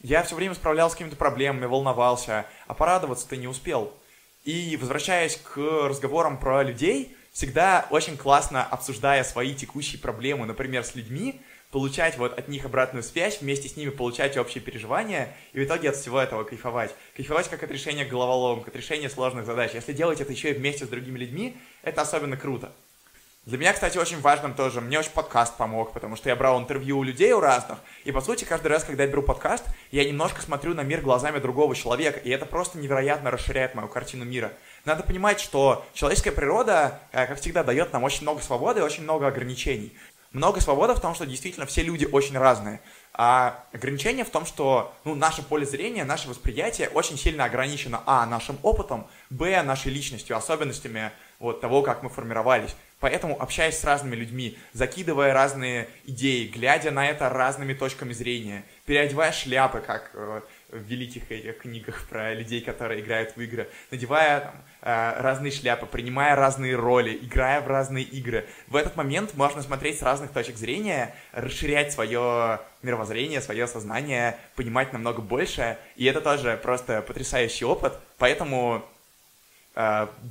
Я 0.02 0.24
все 0.24 0.34
время 0.34 0.56
справлялся 0.56 0.94
с 0.94 0.98
какими-то 0.98 1.18
проблемами, 1.18 1.66
волновался, 1.66 2.48
а 2.66 2.74
порадоваться-то 2.74 3.38
не 3.38 3.48
успел. 3.48 3.94
И 4.48 4.78
возвращаясь 4.78 5.36
к 5.36 5.58
разговорам 5.58 6.40
про 6.40 6.64
людей, 6.64 7.18
всегда 7.34 7.86
очень 7.90 8.16
классно, 8.16 8.64
обсуждая 8.64 9.26
свои 9.26 9.54
текущие 9.54 10.00
проблемы, 10.00 10.46
например, 10.46 10.86
с 10.86 10.96
людьми, 10.96 11.42
получать 11.70 12.18
вот 12.18 12.40
от 12.40 12.48
них 12.48 12.64
обратную 12.64 13.04
связь, 13.04 13.42
вместе 13.42 13.68
с 13.68 13.76
ними 13.76 13.90
получать 13.90 14.38
общие 14.38 14.64
переживания 14.64 15.36
и 15.52 15.60
в 15.60 15.66
итоге 15.66 15.90
от 15.90 15.98
всего 15.98 16.18
этого 16.22 16.46
кайфовать. 16.46 16.96
Кайфовать 17.18 17.50
как 17.50 17.62
от 17.62 17.72
решения 17.72 18.06
головоломок, 18.06 18.70
от 18.70 18.76
решения 18.78 19.10
сложных 19.10 19.46
задач. 19.46 19.72
Если 19.74 19.92
делать 19.92 20.22
это 20.22 20.32
еще 20.32 20.52
и 20.52 20.54
вместе 20.54 20.86
с 20.86 20.88
другими 20.88 21.20
людьми, 21.20 21.58
это 21.84 22.04
особенно 22.04 22.38
круто. 22.38 22.72
Для 23.48 23.58
меня, 23.58 23.72
кстати, 23.72 23.98
очень 23.98 24.20
важным 24.20 24.54
тоже, 24.54 24.82
мне 24.82 25.00
очень 25.00 25.12
подкаст 25.12 25.56
помог, 25.56 25.94
потому 25.94 26.18
что 26.18 26.28
я 26.28 26.36
брал 26.36 26.60
интервью 26.60 27.00
у 27.00 27.04
людей 27.04 27.32
у 27.32 27.40
разных, 27.40 27.78
и, 28.04 28.12
по 28.12 28.20
сути, 28.20 28.44
каждый 28.44 28.68
раз, 28.68 28.84
когда 28.84 29.04
я 29.04 29.10
беру 29.10 29.24
подкаст, 29.24 29.64
я 29.90 30.04
немножко 30.04 30.42
смотрю 30.42 30.74
на 30.74 30.82
мир 30.82 31.00
глазами 31.00 31.40
другого 31.40 31.74
человека, 31.74 32.20
и 32.20 32.30
это 32.30 32.46
просто 32.46 32.78
невероятно 32.78 33.32
расширяет 33.32 33.74
мою 33.74 33.88
картину 33.88 34.26
мира. 34.26 34.52
Надо 34.84 35.04
понимать, 35.04 35.40
что 35.40 35.86
человеческая 35.94 36.34
природа, 36.34 37.00
э, 37.14 37.26
как 37.26 37.40
всегда, 37.40 37.64
дает 37.64 37.94
нам 37.94 38.04
очень 38.04 38.24
много 38.24 38.42
свободы 38.42 38.82
и 38.82 38.84
очень 38.84 39.04
много 39.04 39.28
ограничений. 39.28 39.96
Много 40.34 40.60
свободы 40.60 40.94
в 40.94 41.00
том, 41.00 41.16
что 41.16 41.26
действительно 41.26 41.66
все 41.66 41.84
люди 41.84 42.04
очень 42.04 42.38
разные. 42.38 42.82
А 43.14 43.64
ограничение 43.72 44.26
в 44.26 44.30
том, 44.30 44.46
что 44.46 44.94
ну, 45.06 45.16
наше 45.16 45.42
поле 45.42 45.66
зрения, 45.66 46.04
наше 46.04 46.28
восприятие 46.28 46.90
очень 46.90 47.18
сильно 47.18 47.46
ограничено 47.46 48.04
а. 48.06 48.26
нашим 48.26 48.60
опытом, 48.62 49.08
б. 49.30 49.64
нашей 49.64 49.92
личностью, 49.92 50.36
особенностями 50.36 51.12
вот, 51.40 51.62
того, 51.62 51.82
как 51.82 52.04
мы 52.04 52.10
формировались. 52.10 52.76
Поэтому, 53.00 53.40
общаясь 53.40 53.78
с 53.78 53.84
разными 53.84 54.16
людьми, 54.16 54.58
закидывая 54.74 55.32
разные 55.32 55.88
идеи, 56.06 56.48
глядя 56.48 56.90
на 56.90 57.08
это 57.08 57.30
разными 57.30 57.74
точками 57.74 58.12
зрения, 58.12 58.66
переодевая 58.86 59.32
шляпы, 59.32 59.82
как 59.82 60.10
э, 60.16 60.42
в 60.70 60.78
великих 60.78 61.32
этих 61.32 61.60
книгах 61.60 62.08
про 62.10 62.34
людей, 62.34 62.60
которые 62.62 63.02
играют 63.02 63.36
в 63.36 63.42
игры, 63.42 63.70
надевая 63.92 64.42
там, 64.42 64.64
э, 64.82 65.22
разные 65.22 65.52
шляпы, 65.52 65.86
принимая 65.86 66.36
разные 66.36 66.76
роли, 66.76 67.14
играя 67.22 67.62
в 67.62 67.68
разные 67.68 68.04
игры. 68.04 68.48
В 68.68 68.76
этот 68.76 68.96
момент 68.96 69.36
можно 69.36 69.62
смотреть 69.62 70.00
с 70.00 70.02
разных 70.02 70.32
точек 70.32 70.58
зрения, 70.58 71.14
расширять 71.34 71.94
свое 71.94 72.62
мировоззрение, 72.82 73.42
свое 73.42 73.68
сознание, 73.68 74.38
понимать 74.56 74.92
намного 74.92 75.22
больше, 75.22 75.78
и 75.98 76.06
это 76.06 76.20
тоже 76.20 76.60
просто 76.64 77.04
потрясающий 77.04 77.66
опыт, 77.66 77.94
поэтому 78.18 78.84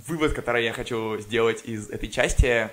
вывод, 0.06 0.32
который 0.32 0.64
я 0.64 0.72
хочу 0.72 1.18
сделать 1.20 1.62
из 1.64 1.88
этой 1.88 2.08
части, 2.08 2.68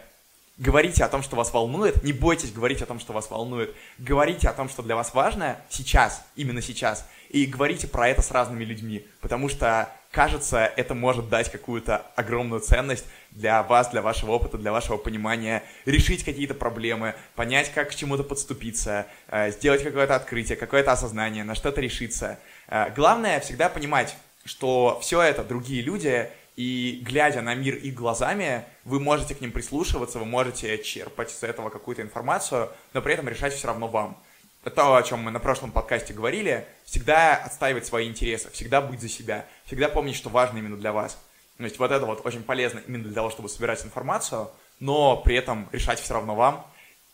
говорите 0.58 1.04
о 1.04 1.10
том, 1.10 1.24
что 1.24 1.36
вас 1.36 1.52
волнует, 1.54 2.04
не 2.04 2.14
бойтесь 2.14 2.52
говорить 2.52 2.82
о 2.82 2.86
том, 2.86 3.00
что 3.00 3.14
вас 3.14 3.30
волнует, 3.30 3.74
говорите 3.98 4.48
о 4.48 4.54
том, 4.54 4.70
что 4.70 4.84
для 4.84 4.96
вас 4.96 5.14
важно 5.14 5.58
сейчас, 5.70 6.24
именно 6.36 6.62
сейчас, 6.62 7.08
и 7.30 7.46
говорите 7.46 7.88
про 7.88 8.10
это 8.10 8.22
с 8.22 8.30
разными 8.30 8.64
людьми, 8.64 9.08
потому 9.20 9.50
что, 9.50 9.90
кажется, 10.12 10.72
это 10.78 10.94
может 10.94 11.30
дать 11.30 11.52
какую-то 11.52 12.06
огромную 12.16 12.62
ценность 12.62 13.06
для 13.32 13.64
вас, 13.64 13.90
для 13.90 14.04
вашего 14.04 14.32
опыта, 14.34 14.60
для 14.60 14.72
вашего 14.72 14.98
понимания, 14.98 15.64
решить 15.86 16.24
какие-то 16.24 16.54
проблемы, 16.54 17.16
понять, 17.36 17.72
как 17.74 17.90
к 17.90 17.96
чему-то 17.96 18.24
подступиться, 18.24 19.08
э, 19.30 19.50
сделать 19.50 19.84
какое-то 19.84 20.16
открытие, 20.16 20.56
какое-то 20.56 20.92
осознание, 20.92 21.44
на 21.44 21.56
что-то 21.56 21.82
решиться. 21.82 22.38
Э, 22.68 22.92
главное 22.96 23.40
всегда 23.40 23.70
понимать, 23.70 24.16
что 24.46 25.00
все 25.02 25.22
это 25.22 25.44
другие 25.44 25.82
люди, 25.82 26.30
и 26.56 27.02
глядя 27.04 27.42
на 27.42 27.56
мир 27.56 27.76
их 27.76 27.96
глазами, 27.96 28.66
вы 28.86 29.00
можете 29.00 29.36
к 29.36 29.42
ним 29.42 29.52
прислушиваться, 29.52 30.20
вы 30.20 30.26
можете 30.26 30.78
черпать 30.84 31.32
из 31.32 31.44
этого 31.44 31.70
какую-то 31.70 32.02
информацию, 32.02 32.70
но 32.94 33.02
при 33.02 33.14
этом 33.14 33.28
решать 33.28 33.54
все 33.54 33.68
равно 33.68 33.88
вам. 33.88 34.18
То, 34.64 34.96
о 34.96 35.04
чем 35.04 35.20
мы 35.20 35.32
на 35.32 35.40
прошлом 35.40 35.72
подкасте 35.72 36.14
говорили, 36.14 36.66
всегда 36.86 37.36
отстаивать 37.36 37.86
свои 37.86 38.08
интересы, 38.08 38.50
всегда 38.52 38.82
быть 38.82 39.02
за 39.02 39.10
себя, 39.10 39.46
всегда 39.66 39.90
помнить, 39.90 40.16
что 40.16 40.30
важно 40.30 40.60
именно 40.60 40.78
для 40.78 40.94
вас. 40.94 41.18
То 41.58 41.64
есть 41.66 41.80
вот 41.80 41.92
это 41.92 42.06
вот 42.06 42.26
очень 42.26 42.44
полезно 42.44 42.82
именно 42.88 43.04
для 43.04 43.14
того, 43.14 43.30
чтобы 43.30 43.50
собирать 43.50 43.84
информацию, 43.84 44.50
но 44.80 45.18
при 45.18 45.36
этом 45.36 45.68
решать 45.72 46.00
все 46.00 46.14
равно 46.14 46.36
вам. 46.36 46.66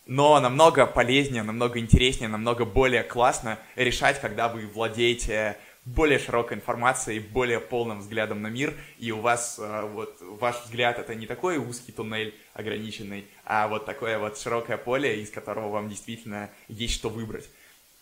Но 0.06 0.40
намного 0.40 0.86
полезнее, 0.86 1.44
намного 1.44 1.80
интереснее, 1.80 2.30
намного 2.30 2.66
более 2.66 3.04
классно 3.04 3.60
решать, 3.76 4.20
когда 4.20 4.48
вы 4.48 4.66
владеете 4.66 5.58
более 5.96 6.20
широкой 6.20 6.58
информацией, 6.58 7.20
более 7.20 7.60
полным 7.60 8.00
взглядом 8.00 8.42
на 8.42 8.48
мир, 8.48 8.74
и 9.00 9.12
у 9.12 9.20
вас 9.20 9.58
э, 9.60 9.90
вот 9.94 10.18
ваш 10.22 10.64
взгляд 10.64 11.00
это 11.00 11.16
не 11.16 11.26
такой 11.26 11.58
узкий 11.58 11.92
туннель 11.92 12.36
ограниченный, 12.54 13.26
а 13.46 13.68
вот 13.68 13.86
такое 13.86 14.20
вот 14.20 14.38
широкое 14.38 14.78
поле, 14.78 15.22
из 15.22 15.32
которого 15.32 15.70
вам 15.70 15.90
действительно 15.90 16.50
есть 16.68 16.94
что 16.94 17.10
выбрать. 17.10 17.50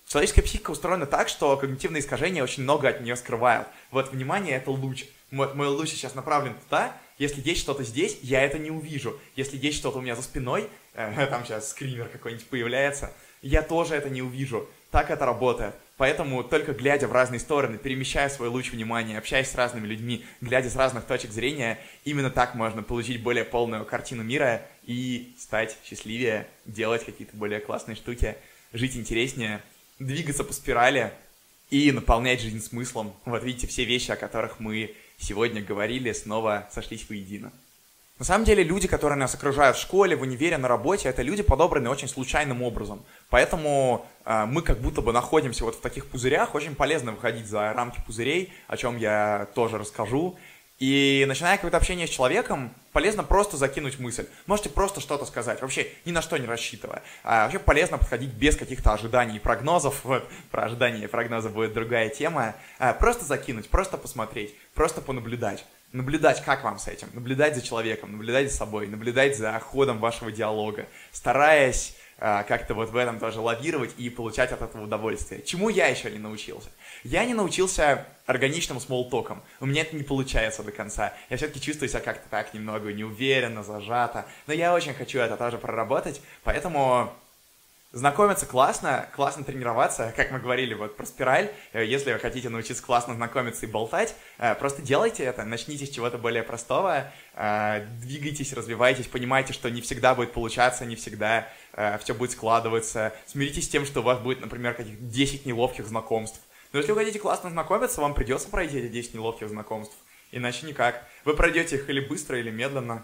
Человеческая 0.07 0.41
психика 0.41 0.71
устроена 0.71 1.05
так, 1.05 1.29
что 1.29 1.55
когнитивные 1.57 2.01
искажения 2.01 2.43
очень 2.43 2.63
много 2.63 2.87
от 2.87 3.01
нее 3.01 3.15
скрывают. 3.15 3.67
Вот, 3.91 4.11
внимание, 4.11 4.55
это 4.55 4.71
луч. 4.71 5.05
Мой, 5.31 5.53
мой 5.53 5.67
луч 5.67 5.89
сейчас 5.89 6.15
направлен 6.15 6.55
туда, 6.63 6.95
если 7.17 7.41
есть 7.41 7.61
что-то 7.61 7.83
здесь, 7.83 8.19
я 8.21 8.41
это 8.41 8.57
не 8.59 8.71
увижу. 8.71 9.19
Если 9.35 9.57
есть 9.57 9.77
что-то 9.77 9.97
у 9.97 10.01
меня 10.01 10.15
за 10.15 10.21
спиной, 10.21 10.69
э, 10.93 11.27
там 11.29 11.45
сейчас 11.45 11.69
скример 11.69 12.07
какой-нибудь 12.09 12.47
появляется, 12.47 13.11
я 13.41 13.61
тоже 13.61 13.95
это 13.95 14.09
не 14.09 14.21
увижу. 14.21 14.69
Так 14.91 15.11
это 15.11 15.25
работает. 15.25 15.75
Поэтому 15.97 16.43
только 16.43 16.73
глядя 16.73 17.07
в 17.07 17.11
разные 17.11 17.39
стороны, 17.39 17.79
перемещая 17.79 18.29
свой 18.29 18.49
луч 18.49 18.71
внимания, 18.71 19.17
общаясь 19.17 19.49
с 19.49 19.55
разными 19.55 19.87
людьми, 19.87 20.23
глядя 20.41 20.69
с 20.69 20.75
разных 20.75 21.05
точек 21.05 21.31
зрения, 21.31 21.79
именно 22.05 22.29
так 22.29 22.53
можно 22.53 22.83
получить 22.83 23.21
более 23.23 23.43
полную 23.43 23.83
картину 23.83 24.23
мира 24.23 24.61
и 24.85 25.33
стать 25.39 25.75
счастливее, 25.83 26.47
делать 26.65 27.03
какие-то 27.03 27.35
более 27.35 27.59
классные 27.59 27.95
штуки, 27.95 28.37
жить 28.73 28.95
интереснее, 28.95 29.61
двигаться 29.97 30.43
по 30.43 30.53
спирали 30.53 31.11
и 31.71 31.91
наполнять 31.91 32.41
жизнь 32.41 32.61
смыслом. 32.61 33.15
Вот 33.25 33.43
видите, 33.43 33.65
все 33.65 33.83
вещи, 33.83 34.11
о 34.11 34.15
которых 34.15 34.59
мы 34.59 34.95
сегодня 35.17 35.63
говорили, 35.63 36.11
снова 36.11 36.69
сошлись 36.71 37.09
воедино. 37.09 37.51
На 38.19 38.25
самом 38.25 38.45
деле 38.45 38.63
люди, 38.63 38.87
которые 38.87 39.17
нас 39.17 39.35
окружают 39.35 39.77
в 39.77 39.81
школе, 39.81 40.15
в 40.15 40.23
универе, 40.23 40.57
на 40.57 40.67
работе, 40.67 41.07
это 41.07 41.21
люди, 41.21 41.43
подобранные 41.43 41.91
очень 41.91 42.07
случайным 42.07 42.63
образом. 42.63 43.05
Поэтому 43.29 44.07
э, 44.25 44.45
мы 44.45 44.63
как 44.63 44.79
будто 44.79 45.01
бы 45.01 45.13
находимся 45.13 45.63
вот 45.63 45.75
в 45.75 45.81
таких 45.81 46.07
пузырях. 46.07 46.55
Очень 46.55 46.73
полезно 46.73 47.11
выходить 47.11 47.45
за 47.45 47.71
рамки 47.73 48.01
пузырей, 48.07 48.51
о 48.67 48.75
чем 48.75 48.97
я 48.97 49.47
тоже 49.53 49.77
расскажу. 49.77 50.35
И 50.79 51.25
начиная 51.27 51.57
какое-то 51.57 51.77
общение 51.77 52.07
с 52.07 52.11
человеком, 52.11 52.71
полезно 52.91 53.23
просто 53.23 53.57
закинуть 53.57 53.99
мысль. 53.99 54.27
Можете 54.47 54.69
просто 54.69 54.99
что-то 54.99 55.25
сказать, 55.25 55.61
вообще 55.61 55.87
ни 56.05 56.11
на 56.11 56.23
что 56.23 56.37
не 56.37 56.47
рассчитывая. 56.47 57.03
А 57.23 57.43
вообще 57.43 57.59
полезно 57.59 57.99
подходить 57.99 58.31
без 58.33 58.55
каких-то 58.55 58.93
ожиданий 58.93 59.37
и 59.37 59.39
прогнозов. 59.39 60.01
Вот, 60.03 60.27
про 60.49 60.63
ожидания 60.63 61.03
и 61.03 61.07
прогнозы 61.07 61.49
будет 61.49 61.73
другая 61.73 62.09
тема. 62.09 62.55
А, 62.79 62.93
просто 62.93 63.25
закинуть, 63.25 63.69
просто 63.69 63.97
посмотреть, 63.97 64.55
просто 64.73 65.01
понаблюдать. 65.01 65.65
Наблюдать, 65.93 66.43
как 66.43 66.63
вам 66.63 66.79
с 66.79 66.87
этим, 66.87 67.07
наблюдать 67.13 67.55
за 67.55 67.61
человеком, 67.61 68.11
наблюдать 68.11 68.51
за 68.51 68.57
собой, 68.57 68.87
наблюдать 68.87 69.37
за 69.37 69.57
ходом 69.59 69.99
вашего 69.99 70.31
диалога, 70.31 70.85
стараясь 71.11 71.95
а, 72.19 72.43
как-то 72.43 72.73
вот 72.73 72.89
в 72.89 72.97
этом 72.97 73.19
тоже 73.19 73.39
лавировать 73.39 73.91
и 73.97 74.09
получать 74.09 74.51
от 74.51 74.61
этого 74.61 74.83
удовольствие. 74.83 75.43
Чему 75.43 75.69
я 75.69 75.87
еще 75.87 76.09
не 76.09 76.17
научился? 76.17 76.69
Я 77.03 77.23
не 77.25 77.33
научился 77.33 78.05
органичным 78.25 78.79
смолтоком. 78.79 79.43
У 79.59 79.67
меня 79.67 79.83
это 79.83 79.95
не 79.95 80.03
получается 80.03 80.63
до 80.63 80.71
конца. 80.71 81.13
Я 81.29 81.37
все-таки 81.37 81.61
чувствую 81.61 81.89
себя 81.89 81.99
как-то 81.99 82.27
так 82.29 82.53
немного 82.55 82.91
неуверенно, 82.91 83.63
зажато. 83.63 84.25
Но 84.47 84.53
я 84.53 84.73
очень 84.73 84.95
хочу 84.95 85.19
это 85.19 85.37
тоже 85.37 85.59
проработать, 85.59 86.21
поэтому 86.43 87.13
Знакомиться 87.93 88.45
классно, 88.45 89.07
классно 89.15 89.45
тренироваться, 89.45 90.13
как 90.17 90.31
мы 90.31 90.39
говорили 90.39 90.73
вот 90.73 90.97
про 90.97 91.05
спираль. 91.05 91.53
Э, 91.71 91.85
если 91.85 92.11
вы 92.11 92.19
хотите 92.19 92.49
научиться 92.49 92.83
классно 92.83 93.15
знакомиться 93.15 93.65
и 93.65 93.69
болтать, 93.69 94.13
э, 94.39 94.55
просто 94.55 94.81
делайте 94.81 95.23
это, 95.23 95.45
начните 95.45 95.85
с 95.85 95.89
чего-то 95.89 96.17
более 96.17 96.43
простого, 96.43 97.09
э, 97.35 97.85
двигайтесь, 98.01 98.51
развивайтесь, 98.51 99.07
понимайте, 99.07 99.53
что 99.53 99.71
не 99.71 99.79
всегда 99.79 100.15
будет 100.15 100.33
получаться, 100.33 100.85
не 100.85 100.95
всегда 100.95 101.47
все 102.01 102.15
будет 102.15 102.31
складываться. 102.31 103.13
Смиритесь 103.27 103.65
с 103.65 103.69
тем, 103.69 103.85
что 103.85 103.99
у 103.99 104.03
вас 104.03 104.17
будет, 104.17 104.41
например, 104.41 104.73
каких 104.73 105.09
10 105.09 105.45
неловких 105.45 105.85
знакомств. 105.85 106.39
Но 106.73 106.79
если 106.79 106.91
вы 106.91 107.01
хотите 107.01 107.19
классно 107.19 107.51
знакомиться, 107.51 108.01
вам 108.01 108.15
придется 108.15 108.49
пройти 108.49 108.79
эти 108.79 108.87
10 108.87 109.13
неловких 109.13 109.47
знакомств. 109.47 109.95
Иначе 110.31 110.65
никак. 110.65 111.07
Вы 111.23 111.35
пройдете 111.35 111.75
их 111.75 111.87
или 111.87 111.99
быстро, 111.99 112.39
или 112.39 112.49
медленно. 112.49 113.03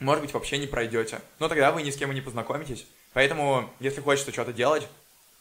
Может 0.00 0.22
быть, 0.22 0.32
вообще 0.32 0.56
не 0.56 0.66
пройдете. 0.66 1.20
Но 1.40 1.48
тогда 1.48 1.70
вы 1.70 1.82
ни 1.82 1.90
с 1.90 1.96
кем 1.96 2.10
и 2.10 2.14
не 2.14 2.22
познакомитесь. 2.22 2.86
Поэтому, 3.18 3.68
если 3.80 4.00
хочется 4.00 4.30
что-то 4.30 4.52
делать, 4.52 4.86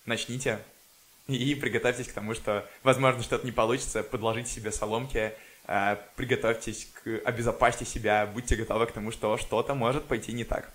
начните 0.07 0.57
и 1.27 1.53
приготовьтесь 1.53 2.07
к 2.07 2.11
тому, 2.11 2.33
что, 2.33 2.67
возможно, 2.81 3.21
что-то 3.21 3.45
не 3.45 3.51
получится, 3.51 4.01
подложите 4.01 4.49
себе 4.49 4.71
соломки, 4.71 5.31
э, 5.67 5.97
приготовьтесь 6.15 6.89
к 6.91 7.21
обезопасьте 7.23 7.85
себя, 7.85 8.25
будьте 8.25 8.55
готовы 8.55 8.87
к 8.87 8.93
тому, 8.93 9.11
что 9.11 9.37
что-то 9.37 9.75
может 9.75 10.05
пойти 10.05 10.33
не 10.33 10.43
так. 10.43 10.73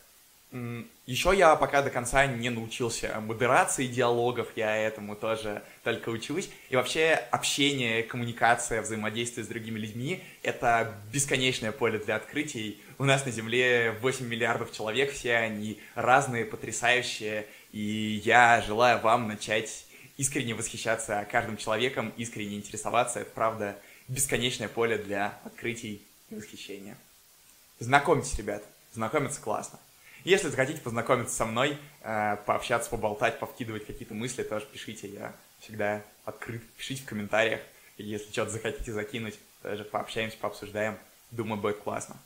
Еще 1.06 1.32
я 1.34 1.56
пока 1.56 1.80
до 1.80 1.88
конца 1.88 2.26
не 2.26 2.50
научился 2.50 3.18
модерации 3.20 3.86
диалогов, 3.86 4.48
я 4.54 4.76
этому 4.76 5.16
тоже 5.16 5.62
только 5.82 6.10
учусь. 6.10 6.50
И 6.68 6.76
вообще 6.76 7.12
общение, 7.30 8.02
коммуникация, 8.02 8.82
взаимодействие 8.82 9.44
с 9.44 9.48
другими 9.48 9.78
людьми— 9.78 10.22
это 10.42 10.94
бесконечное 11.10 11.72
поле 11.72 11.98
для 11.98 12.16
открытий. 12.16 12.82
У 12.98 13.04
нас 13.04 13.24
на 13.24 13.30
Земле 13.30 13.96
8 14.02 14.26
миллиардов 14.26 14.72
человек, 14.72 15.12
все 15.12 15.36
они 15.36 15.80
разные, 15.94 16.44
потрясающие. 16.44 17.46
И 17.72 18.20
я 18.22 18.60
желаю 18.60 19.00
вам 19.00 19.28
начать 19.28 19.86
искренне 20.18 20.54
восхищаться 20.54 21.26
каждым 21.32 21.56
человеком, 21.56 22.12
искренне 22.18 22.56
интересоваться. 22.56 23.20
Это, 23.20 23.30
правда, 23.30 23.78
бесконечное 24.06 24.68
поле 24.68 24.98
для 24.98 25.38
открытий 25.44 26.02
и 26.28 26.34
восхищения. 26.34 26.98
Знакомьтесь, 27.78 28.36
ребят, 28.36 28.62
знакомиться 28.92 29.40
классно. 29.40 29.78
Если 30.24 30.48
захотите 30.48 30.80
познакомиться 30.80 31.34
со 31.34 31.44
мной, 31.44 31.78
э, 32.02 32.36
пообщаться, 32.46 32.88
поболтать, 32.90 33.40
повкидывать 33.40 33.86
какие-то 33.86 34.14
мысли, 34.14 34.44
тоже 34.44 34.66
пишите, 34.66 35.08
я 35.08 35.34
всегда 35.58 36.02
открыт. 36.24 36.62
Пишите 36.76 37.02
в 37.02 37.06
комментариях, 37.06 37.60
если 37.96 38.30
что-то 38.30 38.52
захотите 38.52 38.92
закинуть, 38.92 39.38
тоже 39.62 39.84
пообщаемся, 39.84 40.36
пообсуждаем. 40.38 40.96
Думаю, 41.32 41.60
будет 41.60 41.78
классно. 41.78 42.16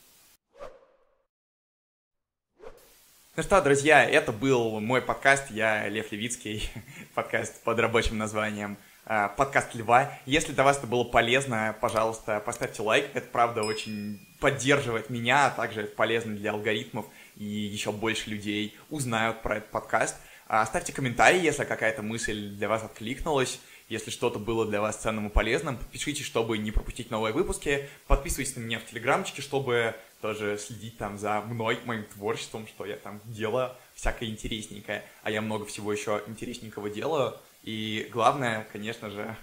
Ну 3.35 3.43
что, 3.43 3.61
друзья, 3.61 4.03
это 4.03 4.31
был 4.31 4.79
мой 4.79 5.01
подкаст. 5.01 5.49
Я 5.49 5.87
Лев 5.87 6.11
Левицкий, 6.11 6.69
подкаст 7.15 7.63
под 7.63 7.79
рабочим 7.79 8.19
названием 8.19 8.77
э, 9.07 9.29
подкаст 9.35 9.73
Льва. 9.73 10.11
Если 10.27 10.53
для 10.53 10.63
вас 10.63 10.77
это 10.77 10.85
было 10.85 11.03
полезно, 11.03 11.75
пожалуйста, 11.81 12.41
поставьте 12.41 12.83
лайк. 12.83 13.09
Это, 13.15 13.27
правда, 13.31 13.63
очень 13.63 14.19
поддерживает 14.39 15.09
меня, 15.09 15.47
а 15.47 15.49
также 15.49 15.83
полезно 15.83 16.35
для 16.35 16.51
алгоритмов 16.51 17.07
и 17.37 17.45
еще 17.45 17.91
больше 17.91 18.29
людей 18.29 18.75
узнают 18.89 19.41
про 19.41 19.57
этот 19.57 19.69
подкаст. 19.71 20.15
А, 20.47 20.61
оставьте 20.61 20.93
комментарий, 20.93 21.41
если 21.41 21.65
какая-то 21.65 22.01
мысль 22.01 22.49
для 22.49 22.67
вас 22.67 22.83
откликнулась, 22.83 23.59
если 23.89 24.11
что-то 24.11 24.39
было 24.39 24.65
для 24.65 24.81
вас 24.81 24.97
ценным 24.97 25.27
и 25.27 25.31
полезным. 25.31 25.77
Подпишитесь, 25.77 26.25
чтобы 26.25 26.57
не 26.57 26.71
пропустить 26.71 27.11
новые 27.11 27.33
выпуски. 27.33 27.89
Подписывайтесь 28.07 28.55
на 28.55 28.61
меня 28.61 28.79
в 28.79 28.85
Телеграмчике, 28.85 29.41
чтобы 29.41 29.95
тоже 30.21 30.57
следить 30.57 30.97
там 30.97 31.17
за 31.17 31.41
мной, 31.41 31.79
моим 31.85 32.05
творчеством, 32.05 32.65
что 32.67 32.85
я 32.85 32.95
там 32.95 33.21
делаю, 33.25 33.71
всякое 33.93 34.29
интересненькое. 34.29 35.03
А 35.23 35.31
я 35.31 35.41
много 35.41 35.65
всего 35.65 35.91
еще 35.91 36.23
интересненького 36.27 36.89
делаю. 36.89 37.37
И 37.63 38.09
главное, 38.11 38.67
конечно 38.71 39.09
же, 39.09 39.35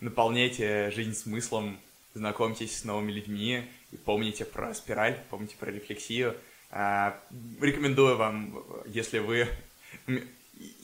наполняйте 0.00 0.90
жизнь 0.90 1.14
смыслом, 1.14 1.80
знакомьтесь 2.14 2.78
с 2.78 2.84
новыми 2.84 3.12
людьми 3.12 3.64
и 3.90 3.96
помните 3.96 4.44
про 4.44 4.74
спираль, 4.74 5.18
помните 5.30 5.56
про 5.58 5.70
рефлексию. 5.70 6.36
А, 6.72 7.20
рекомендую 7.60 8.16
вам, 8.16 8.64
если 8.86 9.18
вы... 9.18 9.46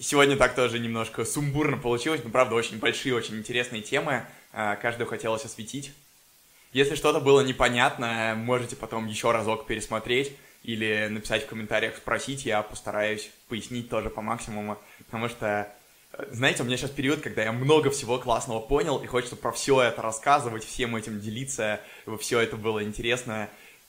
Сегодня 0.01 0.37
так 0.37 0.55
тоже 0.55 0.79
немножко 0.79 1.25
сумбурно 1.25 1.79
получилось, 1.79 2.21
но 2.23 2.31
правда 2.31 2.57
очень 2.57 2.79
большие, 2.79 3.15
очень 3.15 3.39
интересные 3.39 3.81
темы. 3.81 4.27
А, 4.53 4.77
каждую 4.77 5.09
хотелось 5.09 5.45
осветить. 5.45 5.93
Если 6.73 6.95
что-то 6.95 7.21
было 7.21 7.41
непонятно, 7.41 8.35
можете 8.37 8.77
потом 8.77 9.07
еще 9.07 9.31
разок 9.33 9.67
пересмотреть 9.67 10.37
или 10.63 11.09
написать 11.11 11.45
в 11.45 11.49
комментариях, 11.49 11.97
спросить, 11.97 12.45
я 12.45 12.63
постараюсь 12.63 13.31
пояснить 13.49 13.89
тоже 13.89 14.11
по 14.11 14.21
максимуму, 14.21 14.77
потому 15.07 15.29
что, 15.29 15.73
знаете, 16.31 16.63
у 16.63 16.67
меня 16.67 16.77
сейчас 16.77 16.91
период, 16.91 17.23
когда 17.23 17.45
я 17.45 17.53
много 17.53 17.91
всего 17.91 18.19
классного 18.19 18.61
понял, 18.61 18.99
и 18.99 19.07
хочется 19.07 19.37
про 19.37 19.53
все 19.53 19.81
это 19.81 20.03
рассказывать, 20.03 20.65
всем 20.65 20.95
этим 20.97 21.21
делиться, 21.21 21.81
чтобы 22.03 22.19
все 22.19 22.41
это 22.41 22.57
было 22.57 22.83
интересно, 22.83 23.49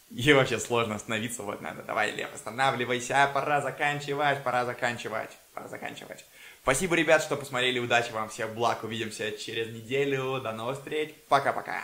и 0.10 0.34
вообще 0.34 0.60
сложно 0.60 0.95
остановиться, 0.95 1.43
вот 1.43 1.62
надо, 1.62 1.84
давай, 1.84 2.12
Лев, 2.12 2.34
останавливайся, 2.34 3.30
пора 3.34 3.62
заканчивать, 3.62 4.43
пора 4.43 4.66
заканчивать, 4.66 5.38
пора 5.53 5.68
заканчивать. 5.68 6.26
Спасибо, 6.64 6.95
ребят, 6.95 7.22
что 7.22 7.36
посмотрели, 7.36 7.80
удачи 7.80 8.12
вам, 8.12 8.30
всех 8.30 8.53
благ, 8.53 8.84
увидимся 8.84 9.32
через 9.32 9.74
неделю, 9.74 10.41
до 10.41 10.51
новых 10.51 10.78
встреч, 10.78 11.14
пока-пока. 11.28 11.84